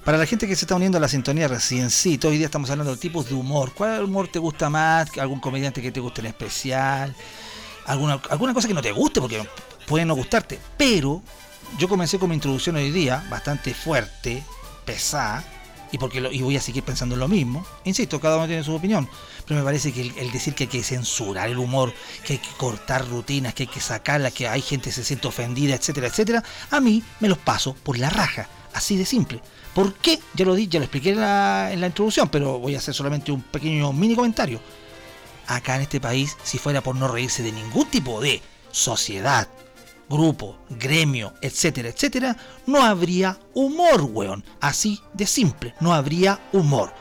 [0.05, 2.93] Para la gente que se está uniendo a la sintonía reciencito, hoy día estamos hablando
[2.93, 3.73] de tipos de humor.
[3.73, 5.17] ¿Cuál humor te gusta más?
[5.17, 7.15] ¿Algún comediante que te guste en especial?
[7.87, 9.21] ¿Alguna, alguna cosa que no te guste?
[9.21, 9.49] Porque
[9.87, 10.59] puede no gustarte.
[10.77, 11.23] Pero
[11.79, 14.43] yo comencé con mi introducción hoy día, bastante fuerte,
[14.85, 15.45] pesada,
[15.95, 17.65] y porque lo- y voy a seguir pensando en lo mismo.
[17.85, 19.09] Insisto, cada uno tiene su opinión,
[19.47, 21.95] pero me parece que el, el decir que hay que censurar el humor,
[22.27, 25.29] que hay que cortar rutinas, que hay que sacarlas, que hay gente que se siente
[25.29, 26.43] ofendida, etcétera, etcétera,
[26.73, 29.41] a mí me los paso por la raja, así de simple.
[29.73, 30.19] ¿Por qué?
[30.35, 32.93] Ya lo di, ya lo expliqué en la, en la introducción, pero voy a hacer
[32.93, 34.61] solamente un pequeño mini comentario.
[35.47, 38.43] Acá en este país, si fuera por no reírse de ningún tipo de
[38.73, 39.47] sociedad,
[40.09, 42.37] grupo, gremio, etcétera, etcétera,
[42.67, 44.45] no habría humor, weón.
[44.61, 46.93] Así de simple, no habría humor.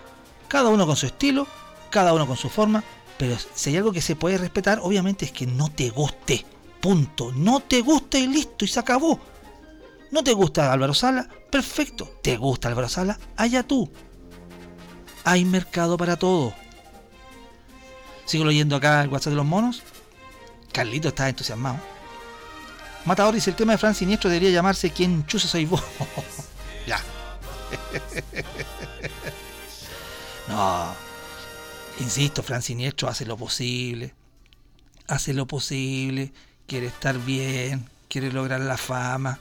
[0.48, 1.48] Cada uno con su estilo,
[1.90, 2.84] cada uno con su forma,
[3.18, 6.46] pero si hay algo que se puede respetar, obviamente es que no te guste.
[6.82, 7.32] Punto.
[7.34, 9.20] No te guste y listo, y se acabó.
[10.12, 11.28] ¿No te gusta Álvaro Sala?
[11.50, 12.18] Perfecto.
[12.22, 13.18] ¿Te gusta Álvaro Sala?
[13.38, 13.90] Allá tú.
[15.24, 16.54] Hay mercado para todo.
[18.26, 19.82] Sigo leyendo acá el WhatsApp de los monos.
[20.72, 21.93] Carlito está entusiasmado.
[23.06, 25.84] Matador dice, el tema de Fran Siniestro debería llamarse ¿Quién chusa soy vos?
[26.88, 26.98] ya.
[30.48, 30.96] no.
[32.00, 34.14] Insisto, Fran Siniestro hace lo posible.
[35.08, 36.32] Hace lo posible.
[36.66, 37.90] Quiere estar bien.
[38.08, 39.40] Quiere lograr la fama.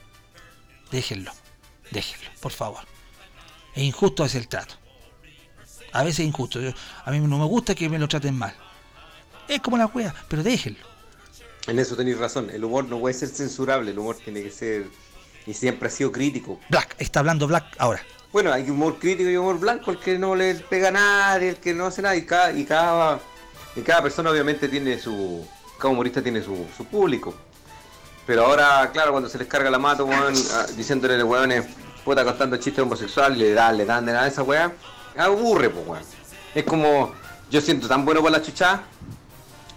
[0.91, 1.31] Déjenlo.
[1.91, 2.81] Déjenlo, por favor.
[3.75, 4.75] Es injusto es el trato.
[5.93, 6.59] A veces es injusto.
[6.59, 6.71] Yo-
[7.05, 8.53] a mí no me gusta que me lo traten mal.
[9.47, 10.92] Es como la wea, pero déjenlo.
[11.67, 14.87] En eso tenéis razón, el humor no puede ser censurable, el humor tiene que ser
[15.45, 16.59] y siempre ha sido crítico.
[16.69, 18.01] Black, está hablando Black ahora.
[18.33, 21.57] Bueno, hay humor crítico y humor blanco, el que no le pega a nadie, el
[21.57, 23.19] que no hace nada, y cada, y cada,
[23.75, 25.45] y cada persona obviamente tiene su,
[25.77, 27.35] cada humorista tiene su, su público.
[28.25, 31.65] Pero ahora, claro, cuando se les carga la mato, weón, ah, diciéndole a weones,
[32.03, 34.71] puta contando chistes homosexuales, le dan, le dan de nada a esa weá,
[35.15, 36.03] aburre, pues weón.
[36.55, 37.13] Es como,
[37.51, 38.81] yo siento tan bueno para la chucha,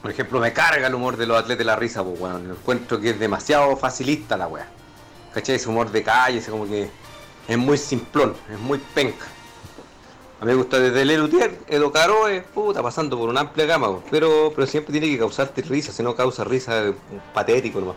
[0.03, 2.51] por ejemplo, me carga el humor de los atletas de la risa, pues weón.
[2.51, 4.67] Encuentro que es demasiado facilista la weá.
[5.35, 5.57] ¿Cachai?
[5.57, 6.89] Ese humor de calle, ese como que
[7.49, 9.27] es muy simplón, es muy penca.
[10.41, 14.03] A mí me gusta desde Lelutier, Edo Caroe, puta, pasando por una amplia gama, po.
[14.11, 16.95] pero, pero siempre tiene que causarte risa, si no causa risa, es
[17.33, 17.97] patético nomás.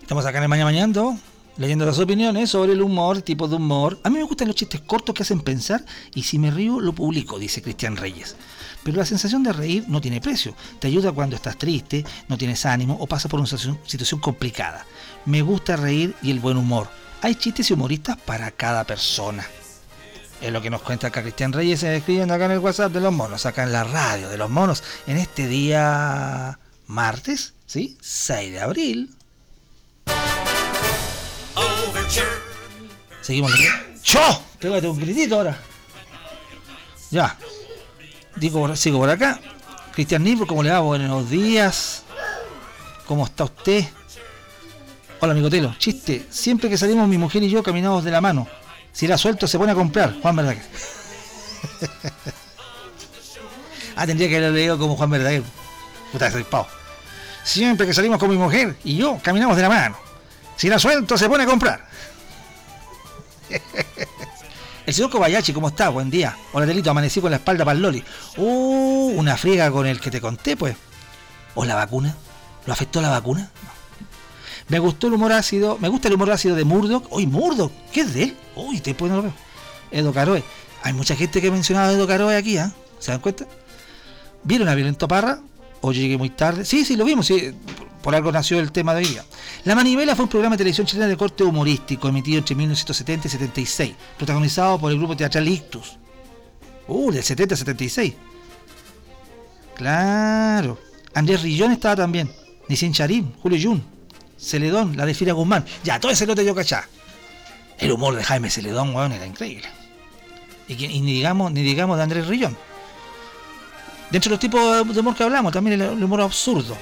[0.00, 1.14] Estamos acá en el Mañana Mañando,
[1.58, 3.98] leyendo las opiniones sobre el humor, tipos de humor.
[4.04, 5.84] A mí me gustan los chistes cortos que hacen pensar
[6.14, 8.36] y si me río lo publico, dice Cristian Reyes.
[8.84, 10.54] Pero la sensación de reír no tiene precio.
[10.78, 14.86] Te ayuda cuando estás triste, no tienes ánimo o pasas por una situación, complicada.
[15.26, 16.88] Me gusta reír y el buen humor.
[17.20, 19.44] Hay chistes y humoristas para cada persona.
[20.40, 23.00] Es lo que nos cuenta acá Cristian Reyes eh, escribiendo acá en el WhatsApp de
[23.00, 27.98] los monos, acá en la radio de los monos, en este día martes, ¿sí?
[28.00, 29.17] 6 de abril.
[33.20, 33.52] Seguimos.
[34.04, 34.42] ¡Yo!
[34.58, 35.58] Pégate un gritito ahora.
[37.10, 37.36] Ya.
[38.36, 39.38] Digo, sigo por acá.
[39.92, 40.80] Cristian Nibro, ¿cómo le va?
[40.80, 42.04] Buenos días.
[43.06, 43.84] ¿Cómo está usted?
[45.20, 45.74] Hola, Nicotelo.
[45.78, 46.26] Chiste.
[46.30, 48.46] Siempre que salimos mi mujer y yo caminamos de la mano.
[48.92, 50.20] Si la suelto se pone a comprar.
[50.20, 50.62] Juan Verdaguer.
[53.96, 55.42] ah, tendría que haberlo leído como Juan Verdaguer.
[56.12, 56.68] Puta, soy pavo.
[57.42, 59.96] Siempre que salimos con mi mujer y yo caminamos de la mano.
[60.56, 61.87] Si la suelto se pone a comprar.
[64.86, 65.90] El señor Kobayashi, ¿cómo está?
[65.90, 66.36] Buen día.
[66.52, 68.02] Hola, Delito, amanecí con la espalda para el Loli.
[68.38, 70.76] Uh, una friega con el que te conté, pues.
[71.54, 72.16] ¿O la vacuna?
[72.64, 73.50] ¿Lo afectó la vacuna?
[74.68, 77.06] Me gustó el humor ácido, me gusta el humor ácido de Murdoch.
[77.10, 78.36] Uy, Murdoch, ¿qué es de él?
[78.56, 79.32] Uy, después no lo.
[79.90, 80.42] Edo Caroe.
[80.82, 82.72] Hay mucha gente que ha mencionado a Edo Caroe aquí, ¿ah?
[82.98, 83.46] ¿Se dan cuenta?
[84.44, 85.40] ¿Vieron a Violento Parra?
[85.80, 86.64] ¿O llegué muy tarde?
[86.64, 87.54] Sí, sí, lo vimos, sí.
[88.02, 89.24] Por algo nació el tema de hoy día.
[89.64, 93.30] La Manivela fue un programa de televisión chilena de corte humorístico emitido entre 1970 y
[93.30, 95.96] 76, protagonizado por el grupo teatral Ictus.
[96.86, 98.14] Uh, del 70 a 76.
[99.74, 100.78] Claro.
[101.14, 102.30] Andrés Rillón estaba también.
[102.68, 103.84] Nisin Charín, Julio Yun,
[104.38, 105.64] Celedón, la de Fira Guzmán.
[105.84, 106.86] Ya, todo ese lote yo cachá.
[107.78, 109.68] El humor de Jaime Celedón, weón, era increíble.
[110.68, 112.56] Y, que- y ni digamos, ni digamos de Andrés Rillón.
[114.10, 116.76] Dentro de los tipos de humor que hablamos, también el humor absurdo.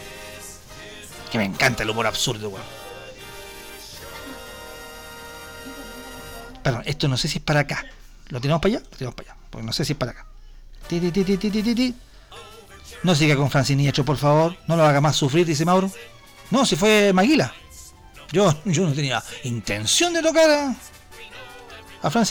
[1.31, 2.65] Que me encanta el humor absurdo, weón.
[6.63, 7.85] Perdón, esto no sé si es para acá.
[8.29, 8.85] ¿Lo tenemos para allá?
[8.91, 9.41] Lo tenemos para allá.
[9.51, 10.27] Porque no sé si es para acá.
[10.89, 11.25] Ti, ti,
[11.75, 11.95] ti.
[13.03, 14.57] No siga con Francinietro, por favor.
[14.67, 15.91] No lo haga más sufrir, dice Mauro.
[16.51, 17.53] No, si fue Maguila.
[18.33, 20.75] Yo, yo no tenía intención de tocar a,
[22.03, 22.25] a ta.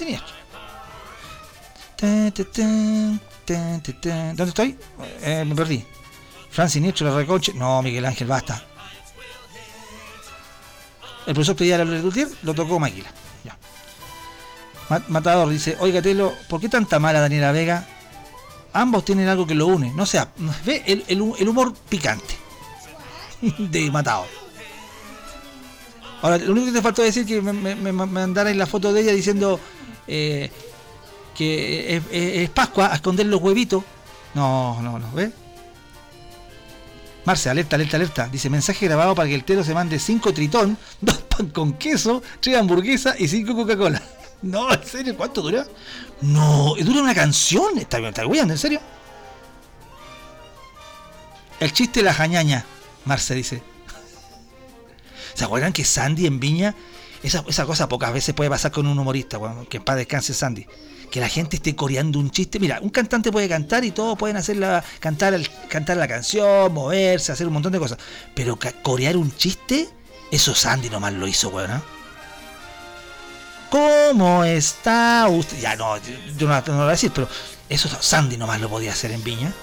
[3.48, 4.78] ¿Dónde estoy?
[5.22, 5.86] Eh, me perdí.
[6.50, 7.54] Fran Siniestro, la recoche.
[7.54, 8.64] No, Miguel Ángel, basta.
[11.28, 13.10] El profesor pedía la Lutier, lo tocó Maquila.
[13.44, 13.58] Ya.
[14.90, 17.88] Ma- Matador dice, oiga Telo, ¿por qué tanta mala Daniela Vega?
[18.74, 19.92] Ambos tienen algo que lo une.
[19.94, 20.30] No sea,
[20.66, 22.36] ve el, el hu- el humor picante
[23.58, 24.28] de Matador.
[26.22, 29.60] Ahora, lo único que te faltó decir que me, me, la foto de ella diciendo
[30.08, 30.50] eh,
[31.36, 31.98] que
[32.44, 33.84] es Pascua a esconder los huevitos.
[34.34, 35.32] No, no, no, ¿ves?
[37.26, 38.30] Marce, alerta, alerta, alerta.
[38.32, 42.22] Dice mensaje grabado para que el tero se mande 5 tritón, 2 pan con queso,
[42.40, 44.02] 3 hamburguesas y 5 Coca-Cola.
[44.42, 45.18] No, ¿en serio?
[45.18, 45.66] ¿Cuánto dura?
[46.22, 47.80] No, ¿dura una canción?
[47.80, 48.10] ¿Está bien?
[48.10, 48.54] ¿Está güeyando?
[48.54, 48.80] ¿En serio?
[51.60, 52.64] El chiste de la jañaña,
[53.06, 53.64] Marce dice.
[55.34, 56.76] ¿Se acuerdan que Sandy en Viña?
[57.24, 60.68] Esa, esa cosa pocas veces puede pasar con un humorista, que en paz descanse Sandy.
[61.16, 62.60] Que la gente esté coreando un chiste.
[62.60, 66.74] Mira, un cantante puede cantar y todos pueden hacer la, cantar, el- cantar la canción,
[66.74, 67.98] moverse, hacer un montón de cosas.
[68.34, 69.88] Pero corear un chiste,
[70.30, 71.72] eso Sandy nomás lo hizo, weón.
[71.72, 71.82] ¿ah?
[73.70, 75.58] ¿Cómo está usted?
[75.62, 75.96] Ya no,
[76.38, 77.30] yo no, no lo voy a decir, pero
[77.70, 79.54] eso Sandy nomás lo podía hacer en Viña.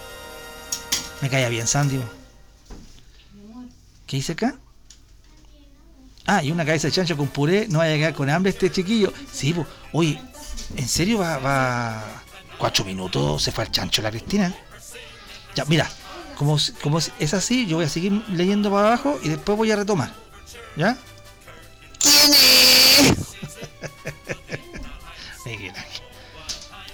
[1.21, 2.01] Me caía bien Sandy.
[4.07, 4.55] ¿Qué dice acá?
[6.25, 8.73] Ah, y una cabeza de chancho con puré, no vaya a quedar con hambre este
[8.73, 9.13] chiquillo.
[9.31, 10.19] Sí, pues, oye,
[10.77, 12.23] ¿en serio va, va
[12.59, 13.43] cuatro minutos?
[13.43, 14.55] Se fue al chancho la Cristina.
[15.55, 15.89] Ya, mira,
[16.37, 19.77] como, como es así, yo voy a seguir leyendo para abajo y después voy a
[19.77, 20.13] retomar.
[20.77, 20.97] ¿Ya?
[21.99, 23.33] ¿Quién es?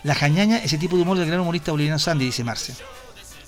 [0.05, 2.75] La jañaña, ese tipo de humor del gran humorista boliviano Sandy, dice Marce.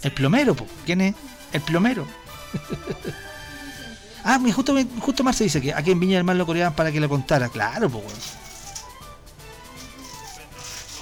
[0.03, 0.67] El plomero, po.
[0.85, 1.15] ¿quién es?
[1.53, 2.07] El plomero.
[4.25, 7.01] ah, justo, justo Marce dice que aquí en Viña del Mar lo coreaban para que
[7.01, 7.49] lo contara.
[7.49, 8.05] Claro, pues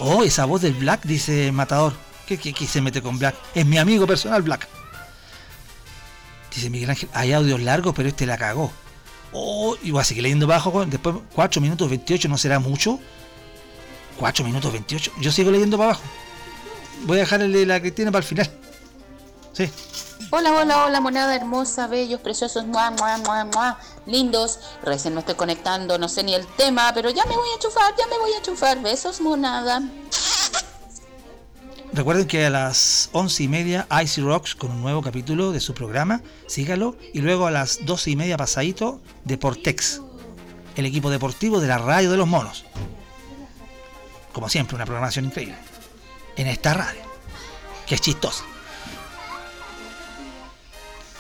[0.01, 1.93] Oh, esa voz del Black, dice Matador.
[2.27, 3.35] ¿Qué, qué, qué se mete con Black?
[3.55, 4.69] Es mi amigo personal, Black.
[6.55, 8.73] Dice Miguel Ángel, hay audios largos, pero este la cagó.
[9.33, 12.99] Oh, y voy a seguir leyendo bajo, después 4 minutos 28, ¿no será mucho?
[14.19, 15.13] 4 minutos 28.
[15.21, 16.05] Yo sigo leyendo para abajo.
[17.05, 18.51] Voy a dejar el de la Cristina para el final.
[19.53, 19.69] Sí.
[20.31, 24.59] Hola, hola, hola, monada hermosa, bellos, preciosos, mua, mua, mua, mua, lindos.
[24.83, 27.95] Recién me estoy conectando, no sé ni el tema, pero ya me voy a chufar,
[27.97, 28.83] ya me voy a chufar.
[28.83, 29.83] Besos, monada.
[31.95, 35.73] Recuerden que a las once y media Icy Rocks con un nuevo capítulo de su
[35.73, 36.97] programa, sígalo.
[37.15, 40.03] Y luego a las doce y media pasadito Deportex,
[40.77, 42.67] el equipo deportivo de la radio de los monos.
[44.35, 45.57] Como siempre, una programación increíble.
[46.37, 47.01] En esta radio,
[47.87, 48.45] que es chistosa.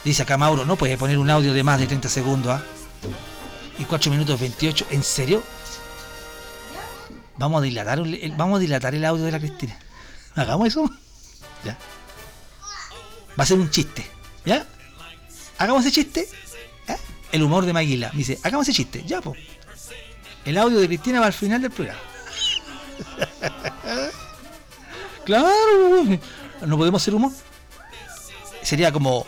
[0.08, 2.62] Dice acá Mauro, no puede poner un audio de más de 30 segundos, ¿ah?
[3.78, 5.42] Y 4 minutos 28, ¿en serio?
[7.36, 9.78] Vamos a dilatar, el- vamos dilatar el audio de la Cristina.
[10.34, 10.90] ¿Hagamos eso?
[11.62, 11.76] Ya.
[13.38, 14.10] Va a ser un chiste,
[14.46, 14.66] ¿ya?
[15.58, 16.26] Hagamos ese chiste.
[17.30, 18.10] El humor de Maguila.
[18.14, 19.38] Dice, hagamos ese chiste, ya, pues.
[20.46, 22.00] El audio de Cristina va al final del programa.
[25.26, 25.50] claro,
[26.66, 27.32] no podemos hacer humor.
[28.62, 29.26] Sería como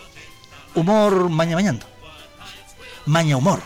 [0.75, 1.87] humor maña mañando.
[3.07, 3.61] Maña humor.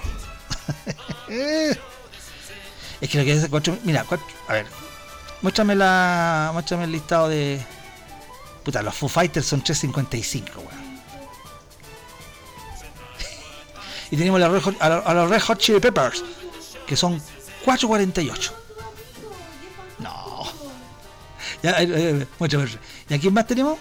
[1.28, 4.66] es que lo que es cuatro, mira, cuatro- a ver,
[5.42, 7.60] muéstrame la, muéstrame el listado de,
[8.64, 10.70] puta, los Foo Fighters son 355, weón.
[14.10, 16.22] Y tenemos a los, Red Hot, a los- a los Red Hot Chili Peppers,
[16.86, 17.20] que son
[17.64, 18.52] 448.
[19.98, 20.44] No.
[21.62, 22.68] Ya, eh, eh, muéstrame.
[23.08, 23.78] ¿Y a quién más tenemos?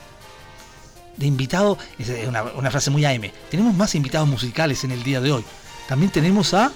[1.17, 3.31] De invitados, esa es una, una frase muy AM.
[3.49, 5.45] Tenemos más invitados musicales en el día de hoy.
[5.87, 6.71] También tenemos a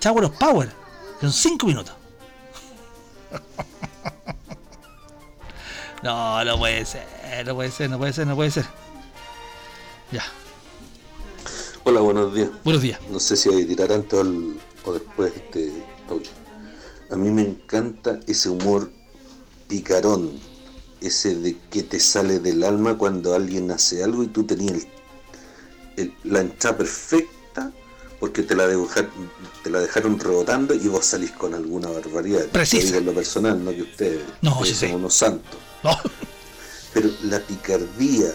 [0.00, 0.70] Tower of Power,
[1.20, 1.94] con 5 minutos.
[6.02, 7.06] No, no puede ser,
[7.46, 8.64] no puede ser, no puede ser, no puede ser.
[10.10, 10.24] Ya,
[11.84, 12.50] Hola, buenos días.
[12.64, 13.00] buenos días.
[13.10, 14.24] No sé si tirar antes o,
[14.84, 15.72] o después este.
[17.10, 18.90] A mí me encanta ese humor
[19.68, 20.32] picarón,
[21.02, 24.86] ese de que te sale del alma cuando alguien hace algo y tú tenías el-
[25.96, 27.72] el- la entrada perfecta
[28.20, 29.10] porque te la, dejar-
[29.64, 32.46] te la dejaron rebotando y vos salís con alguna barbaridad.
[32.46, 33.00] Precisa.
[33.00, 35.58] Lo personal, no que ustedes, No, ustedes sí unos santos.
[35.82, 35.90] No.
[36.94, 38.32] Pero la picardía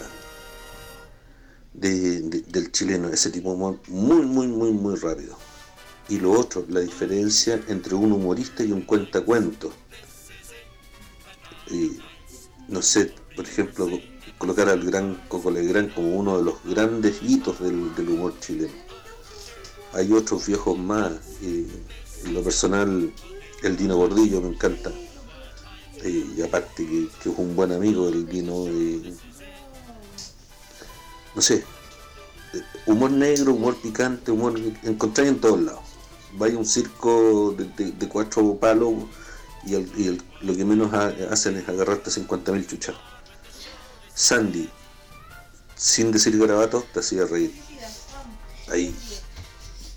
[1.73, 5.37] de- de- del chileno, ese tipo de humor, muy, muy, muy, muy rápido.
[6.09, 9.71] Y lo otro, la diferencia entre un humorista y un cuentacuentos.
[11.69, 11.99] Y,
[12.67, 13.87] no sé, por ejemplo,
[14.37, 18.73] colocar al gran Coco Legrand como uno de los grandes hitos del, humor chileno.
[19.93, 21.67] Hay otros viejos más, y
[22.25, 23.11] en lo personal,
[23.63, 24.91] el Dino Gordillo me encanta.
[26.03, 28.67] Eh, y aparte que, es un buen amigo del Dino.
[28.67, 29.13] eh,
[31.33, 31.63] no sé,
[32.53, 35.81] eh, humor negro, humor picante, humor encontráis en todos lados.
[36.33, 38.93] Vaya un circo de- de cuatro palos
[39.67, 42.95] y, el- y el- lo que menos ha- hacen es agarrarte 50.000 chuchas.
[44.13, 44.69] Sandy,
[45.75, 47.53] sin decir garabatos, te hacía reír.
[48.71, 48.95] Ahí.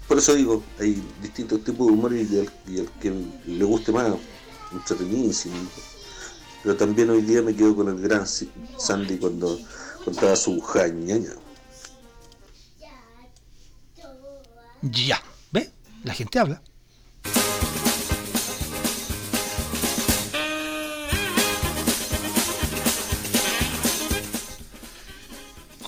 [0.06, 3.12] Por eso digo, hay distintos tipos de humor y el, y el que
[3.46, 4.12] le guste más,
[4.72, 5.54] entretenidísimo.
[6.62, 9.58] Pero también hoy día me quedo con el gran Sandy cuando
[10.04, 11.30] contaba su jañaña.
[14.82, 15.70] Ya, ¿ve?
[16.04, 16.62] La gente habla.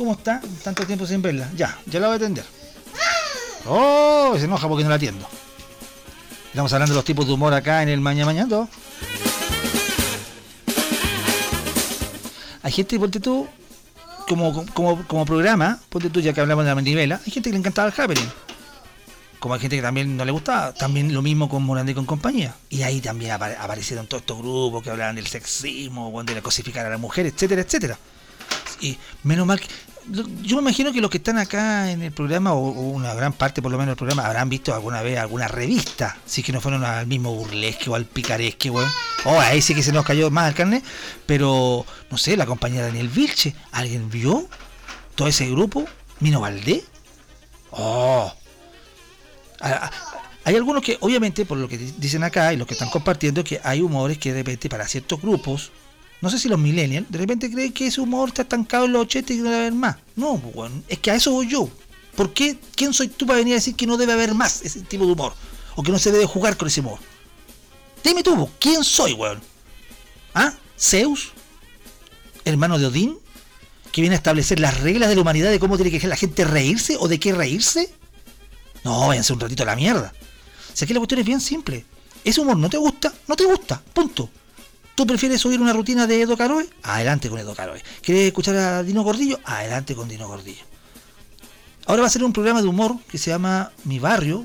[0.03, 0.41] ¿Cómo está?
[0.65, 1.49] Tanto tiempo sin verla.
[1.55, 2.45] Ya, ya la voy a atender.
[3.67, 5.25] Oh, se enoja porque no la atiendo.
[6.49, 8.69] Estamos hablando de los tipos de humor acá en el Maña Mañando.
[12.65, 13.47] Hay gente, ponte tú,
[14.27, 17.53] como, como, como programa, ponte tú ya que hablamos de la manivela, hay gente que
[17.53, 18.29] le encantaba el happening.
[19.39, 20.75] Como hay gente que también no le gustaba.
[20.75, 22.57] También lo mismo con Morandé con compañía.
[22.71, 26.87] Y ahí también apare- aparecieron todos estos grupos que hablaban del sexismo, de la cosificar
[26.87, 27.97] a la mujer, etcétera, etcétera.
[28.81, 29.69] Y menos mal que.
[30.43, 33.33] Yo me imagino que los que están acá en el programa, o, o una gran
[33.33, 36.17] parte por lo menos del programa, habrán visto alguna vez alguna revista.
[36.27, 38.91] Si es que no fueron al mismo burlesque o al picaresque, weón.
[39.25, 40.85] Oh, ahí sí que se nos cayó más el carnet.
[41.27, 43.55] Pero, no sé, la compañía Daniel Vilche.
[43.71, 44.49] ¿Alguien vio
[45.15, 45.85] todo ese grupo?
[46.21, 46.83] ¿Mino Valdés?
[47.71, 48.33] Oh.
[50.45, 53.45] Hay algunos que, obviamente, por lo que di- dicen acá y lo que están compartiendo,
[53.45, 55.71] que hay humores que de repente para ciertos grupos,
[56.23, 59.03] no sé si los millennials, de repente creen que ese humor está estancado en los
[59.03, 59.97] 80 y que no debe haber más.
[60.15, 61.69] No, pues, weón, es que a eso voy yo.
[62.15, 62.59] ¿Por qué?
[62.77, 65.13] ¿Quién soy tú para venir a decir que no debe haber más ese tipo de
[65.13, 65.35] humor?
[65.75, 67.01] O que no se debe jugar con ese humor.
[68.05, 69.41] Dime tú, po, ¿quién soy, weón?
[70.33, 70.55] ¿Ah?
[70.79, 71.33] ¿Zeus?
[72.45, 73.19] ¿Hermano de Odín?
[73.91, 76.45] ¿Que viene a establecer las reglas de la humanidad de cómo tiene que la gente
[76.45, 77.93] reírse o de qué reírse?
[78.85, 80.13] No, váyanse un ratito a la mierda.
[80.73, 81.85] Si aquí la cuestión es bien simple.
[82.23, 83.83] Ese humor no te gusta, no te gusta.
[83.93, 84.31] Punto.
[84.95, 86.69] ¿Tú prefieres subir una rutina de Edo Caroe?
[86.83, 87.83] Adelante con Edo Caroe.
[88.03, 89.41] ¿Quieres escuchar a Dino Gordillo?
[89.45, 90.65] Adelante con Dino Gordillo.
[91.87, 94.45] Ahora va a ser un programa de humor que se llama Mi Barrio,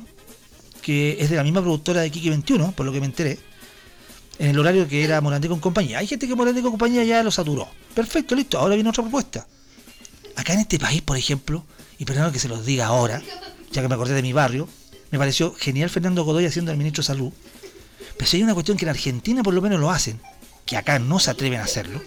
[0.81, 3.37] que es de la misma productora de Kiki 21, por lo que me enteré,
[4.39, 5.99] en el horario que era Morandé con compañía.
[5.99, 7.67] Hay gente que Morandé con compañía ya lo saturó.
[7.93, 9.45] Perfecto, listo, ahora viene otra propuesta.
[10.35, 11.65] Acá en este país, por ejemplo,
[11.99, 13.21] y perdón que se los diga ahora,
[13.71, 14.69] ya que me acordé de mi barrio,
[15.11, 17.33] me pareció genial Fernando Godoy haciendo el ministro de Salud.
[18.17, 20.19] Pero si hay una cuestión que en Argentina por lo menos lo hacen,
[20.67, 22.03] que acá no se atreven a hacerlo,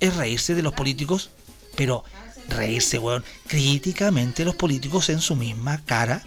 [0.00, 1.30] es reírse de los políticos,
[1.76, 2.02] pero
[2.48, 6.24] reírse, weón, críticamente los políticos en su misma cara,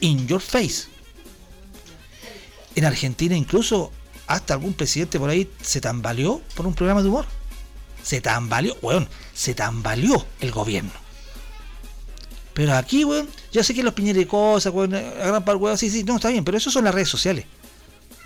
[0.00, 0.88] in your face.
[2.74, 3.92] En Argentina incluso
[4.26, 7.26] hasta algún presidente por ahí se tambaleó por un programa de humor.
[8.02, 10.92] Se tambaleó, weón, se tambaleó el gobierno.
[12.52, 15.78] Pero aquí, weón, ya sé que los piñeres de cosas, weón, agarran para el weón,
[15.78, 17.46] sí, sí, no, está bien, pero eso son las redes sociales.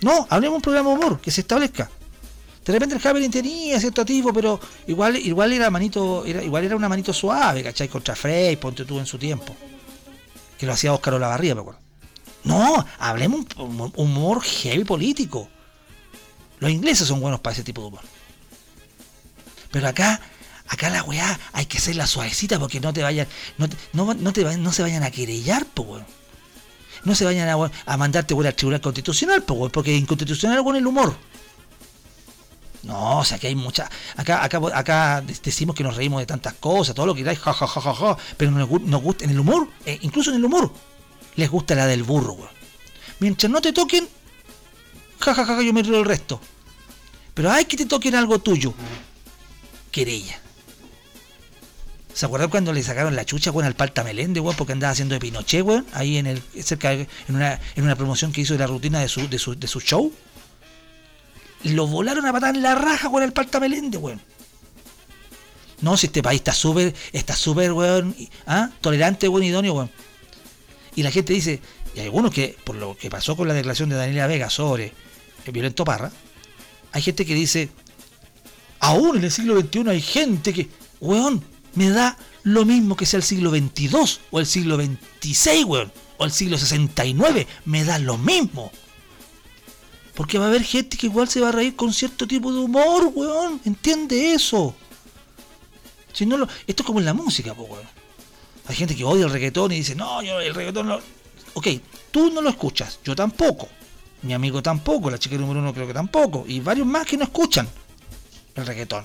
[0.01, 1.91] No, hablemos de un programa de humor que se establezca.
[2.65, 6.77] De repente el Javelin tenía cierto tipo, pero igual, igual era manito, era, igual era
[6.77, 7.89] una manito suave, ¿cachai?
[7.89, 9.55] Contra Frey, ponte tú en su tiempo.
[10.59, 11.81] Que lo hacía Óscar Olavarría, me acuerdo.
[12.45, 15.49] No, hablemos un humor heavy político.
[16.59, 18.03] Los ingleses son buenos para ese tipo de humor.
[19.71, 20.21] Pero acá,
[20.69, 23.27] acá la weá hay que hacerla suavecita porque no te vayan,
[23.59, 26.07] no, no, te, no se vayan a querellar, po, weón.
[27.05, 30.87] No se vayan a, mandarte weón, al Tribunal Constitucional, po, weón, porque inconstitucional con el
[30.87, 31.15] humor.
[32.85, 33.91] No, o sea que hay mucha.
[34.17, 37.53] Acá, acá, acá decimos que nos reímos de tantas cosas, todo lo que queráis, ja,
[37.53, 38.69] ja, ja, ja, ja, pero nos,
[39.03, 40.71] gusta en el humor, eh, incluso en el humor,
[41.37, 42.51] les gusta la del burro, weón.
[43.21, 44.09] Mientras no te toquen,
[45.19, 46.41] ja, yo me río el resto.
[47.33, 48.75] Pero hay que te toquen algo tuyo.
[49.91, 50.39] Querella.
[52.13, 55.15] ¿Se acuerdan cuando le sacaron la chucha, weón, al Palta Melende, weón, porque andaba haciendo
[55.15, 58.61] de Pinochet, weón, ahí en el, cerca, en una, en una promoción que hizo de
[58.61, 60.13] la rutina de su, de su, de su show?
[61.65, 64.21] Lo volaron a patar en la raja, weón, el Palta Melende, weón.
[65.81, 68.15] No, si este país está súper, está súper, weón,
[68.47, 68.71] ¿ah?
[68.81, 69.91] tolerante, weón, idóneo, weón.
[70.95, 71.61] Y la gente dice,
[71.95, 74.93] y hay algunos que, por lo que pasó con la declaración de Daniela Vega sobre
[75.45, 76.11] el violento Parra,
[76.93, 77.71] hay gente que dice,
[78.81, 80.69] aún en el siglo XXI hay gente que,
[81.01, 83.91] weón, me da lo mismo que sea el siglo XXII
[84.31, 88.71] o el siglo XXVI, weón, o el siglo LXIX, me da lo mismo.
[90.15, 92.61] Porque va a haber gente que igual se va a reír con cierto tipo de
[92.61, 94.75] humor, weón, entiende eso.
[96.13, 97.87] Si no lo, esto es como en la música, po, weón.
[98.67, 101.01] Hay gente que odia el reggaetón y dice, no, yo el reggaetón no...
[101.55, 101.69] Ok,
[102.11, 103.69] tú no lo escuchas, yo tampoco.
[104.23, 106.45] Mi amigo tampoco, la chica número uno creo que tampoco.
[106.47, 107.69] Y varios más que no escuchan
[108.55, 109.05] el reggaetón.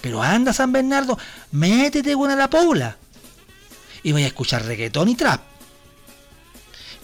[0.00, 1.18] Pero anda San Bernardo,
[1.50, 2.96] métete buena la pobla.
[4.02, 5.55] Y vaya a escuchar reggaetón y trap.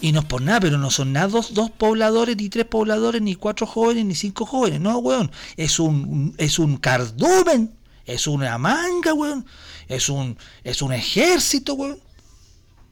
[0.03, 3.21] Y no es por nada, pero no son nada dos, dos, pobladores, ni tres pobladores,
[3.21, 4.81] ni cuatro jóvenes, ni cinco jóvenes.
[4.81, 5.31] No, weón.
[5.55, 7.73] Es un, es un cardumen.
[8.05, 9.45] Es una manga, weón.
[9.87, 12.01] Es un, es un ejército, weón.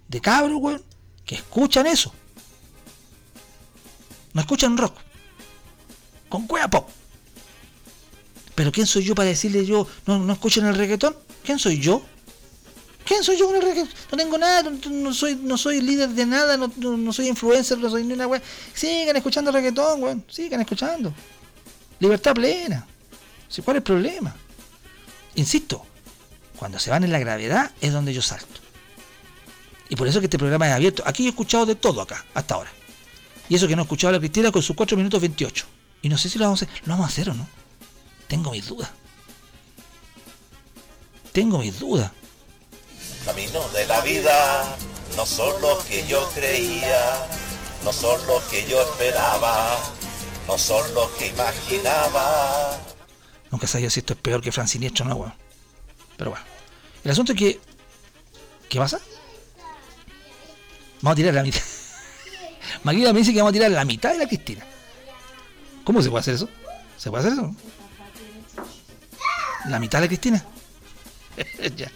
[0.07, 0.81] De cabros, weón.
[1.25, 2.13] Que escuchan eso.
[4.31, 4.95] No escuchan rock.
[6.29, 6.69] Con cueva.
[8.55, 11.17] Pero ¿quién soy yo para decirle yo, no, no escuchen el reggaetón?
[11.43, 12.05] ¿Quién soy yo?
[13.06, 13.52] ¿Quién soy yo?
[13.52, 17.90] No tengo nada, no, no soy, no soy líder de nada, no, soy influencer, no
[17.90, 18.41] soy ni una weá.
[18.73, 20.23] Sigan escuchando reggaetón, weón.
[20.30, 21.14] Sigan escuchando.
[21.99, 22.86] Libertad plena.
[23.48, 24.36] ¿Sí, ¿Cuál es el problema?
[25.36, 25.86] Insisto,
[26.57, 28.60] cuando se van en la gravedad es donde yo salto.
[29.90, 31.03] Y por eso que este programa es abierto.
[31.06, 32.72] Aquí he escuchado de todo acá, hasta ahora.
[33.49, 35.65] Y eso que no he escuchado a la Cristina con sus 4 minutos 28.
[36.03, 36.82] Y no sé si lo vamos a hacer.
[36.86, 37.48] ¿Lo vamos a hacer o no?
[38.28, 38.90] Tengo mis dudas.
[41.34, 42.11] Tengo mis dudas.
[43.26, 44.76] Camino de la vida
[45.15, 47.27] no son los que yo creía,
[47.84, 49.77] no son los que yo esperaba,
[50.48, 52.80] no son los que imaginaba.
[53.52, 55.34] Nunca sabía si esto es peor que Fran Siniestro, no, weón.
[56.18, 56.45] Pero bueno.
[57.03, 57.60] El asunto es que.
[58.69, 58.99] ¿Qué pasa?
[61.02, 61.61] Vamos a tirar la mitad.
[62.84, 64.65] Maquila me dice que vamos a tirar la mitad de la Cristina.
[65.84, 66.49] ¿Cómo se puede hacer eso?
[66.98, 67.56] ¿Se puede hacer eso?
[69.68, 70.45] ¿La mitad de la Cristina?
[71.76, 71.91] ya.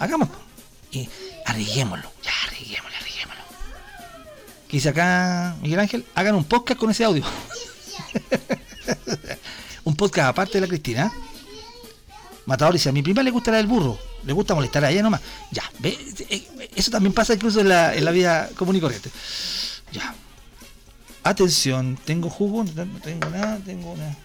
[0.00, 0.28] Hagamos.
[0.90, 1.08] Y
[1.46, 2.10] arriguémoslo.
[2.24, 2.90] Ya, arriguémoslo.
[4.70, 6.06] ¿Qué dice acá Miguel Ángel?
[6.14, 7.24] Hagan un podcast con ese audio.
[9.84, 11.12] un podcast aparte de la Cristina.
[12.46, 13.98] Matador dice, a mi prima le gusta la del burro.
[14.24, 15.20] Le gusta molestar a ella nomás.
[15.50, 15.98] Ya, ve,
[16.76, 19.10] eso también pasa incluso en la, en la vida común y corriente.
[19.92, 20.14] Ya.
[21.24, 22.62] Atención, ¿tengo jugo?
[22.62, 24.16] No tengo nada, tengo nada.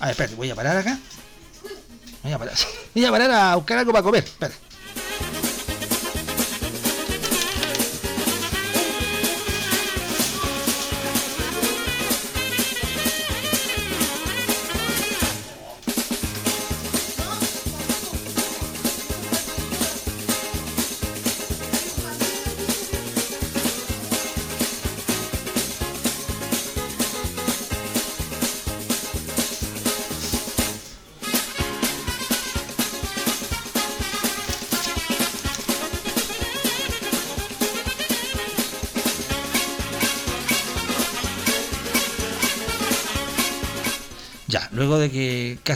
[0.00, 0.98] A espérate, voy a parar acá.
[2.26, 3.30] Voy a parar.
[3.30, 4.24] A buscar algo para comer.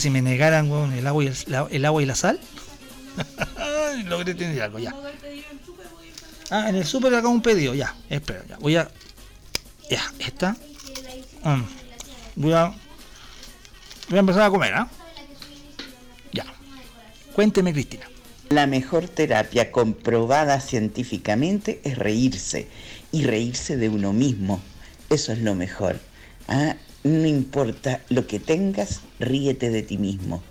[0.00, 2.40] Casi me negaran, weón, el agua y, el, la- el agua y la sal,
[4.06, 4.94] logré tener algo, ya.
[6.48, 8.90] Ah, en el súper acá un pedido, ya, espera, ya, voy a...
[9.90, 10.56] Ya, esta.
[11.44, 11.62] Mm,
[12.36, 12.72] voy a...
[14.08, 14.88] Voy a empezar a comer, ¿ah?
[16.32, 16.46] Ya.
[17.34, 18.06] Cuénteme, Cristina.
[18.48, 22.68] La mejor terapia comprobada científicamente es reírse
[23.12, 24.62] y reírse de uno mismo.
[25.10, 26.00] Eso es lo mejor.
[26.48, 26.74] ¿ah?
[27.02, 30.42] No importa lo que tengas, ríete de ti mismo.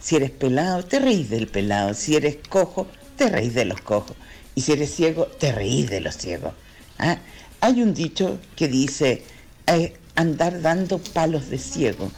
[0.00, 1.94] Si eres pelado, te reís del pelado.
[1.94, 2.86] Si eres cojo,
[3.16, 4.14] te reís de los cojos.
[4.54, 6.52] Y si eres ciego, te reís de los ciegos.
[6.98, 7.18] ¿ah?
[7.60, 9.22] Hay un dicho que dice
[9.66, 12.10] eh, andar dando palos de ciego.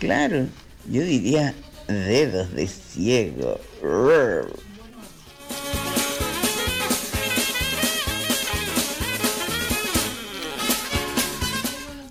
[0.00, 0.46] Claro,
[0.90, 1.54] yo diría
[1.86, 3.60] dedos de ciego.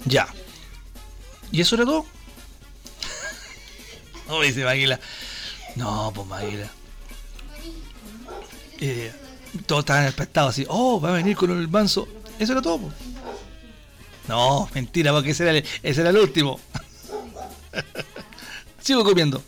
[0.06, 0.36] Ya.
[1.52, 2.06] ¿Y eso era todo?
[4.28, 4.99] No, dice Maguila.
[5.78, 6.69] No, pues Maguila.
[8.80, 9.11] Eh,
[9.65, 10.65] todos estaban expectados así.
[10.68, 12.07] Oh, va a venir con el manso.
[12.38, 12.80] Eso era todo.
[12.80, 12.94] pues.
[14.28, 16.60] No, mentira, porque ese era el, ese era el último.
[18.82, 19.41] Sigo comiendo.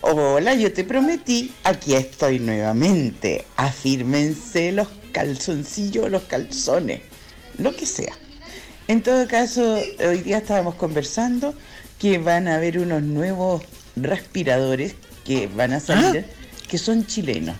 [0.00, 3.44] Hola, yo te prometí, aquí estoy nuevamente.
[3.56, 7.02] Afírmense los calzoncillos, los calzones,
[7.58, 8.16] lo que sea.
[8.88, 11.54] En todo caso, hoy día estábamos conversando
[11.98, 13.62] que van a haber unos nuevos
[13.96, 14.94] respiradores
[15.26, 16.24] que van a salir,
[16.66, 17.54] que son chilenos.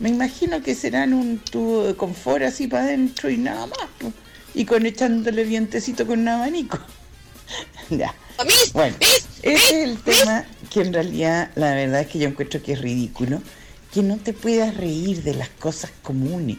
[0.00, 3.78] Me imagino que serán un tubo de confort así para adentro y nada más.
[3.98, 4.12] po.
[4.54, 6.78] Y con echándole vientecito con un abanico.
[7.90, 8.14] ya.
[8.74, 12.74] Bueno, ese es el tema que en realidad la verdad es que yo encuentro que
[12.74, 13.40] es ridículo
[13.94, 16.58] que no te puedas reír de las cosas comunes,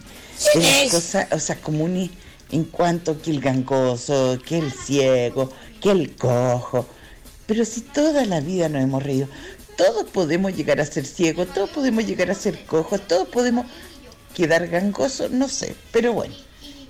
[0.56, 2.10] de las cosas, o sea, comunes
[2.52, 5.52] en cuanto que el gangoso, que el ciego,
[5.82, 6.86] que el cojo.
[7.46, 9.28] Pero si toda la vida nos hemos reído,
[9.78, 13.66] todos podemos llegar a ser ciegos, todos podemos llegar a ser cojos, todos podemos
[14.34, 16.34] quedar gangosos, no sé, pero bueno,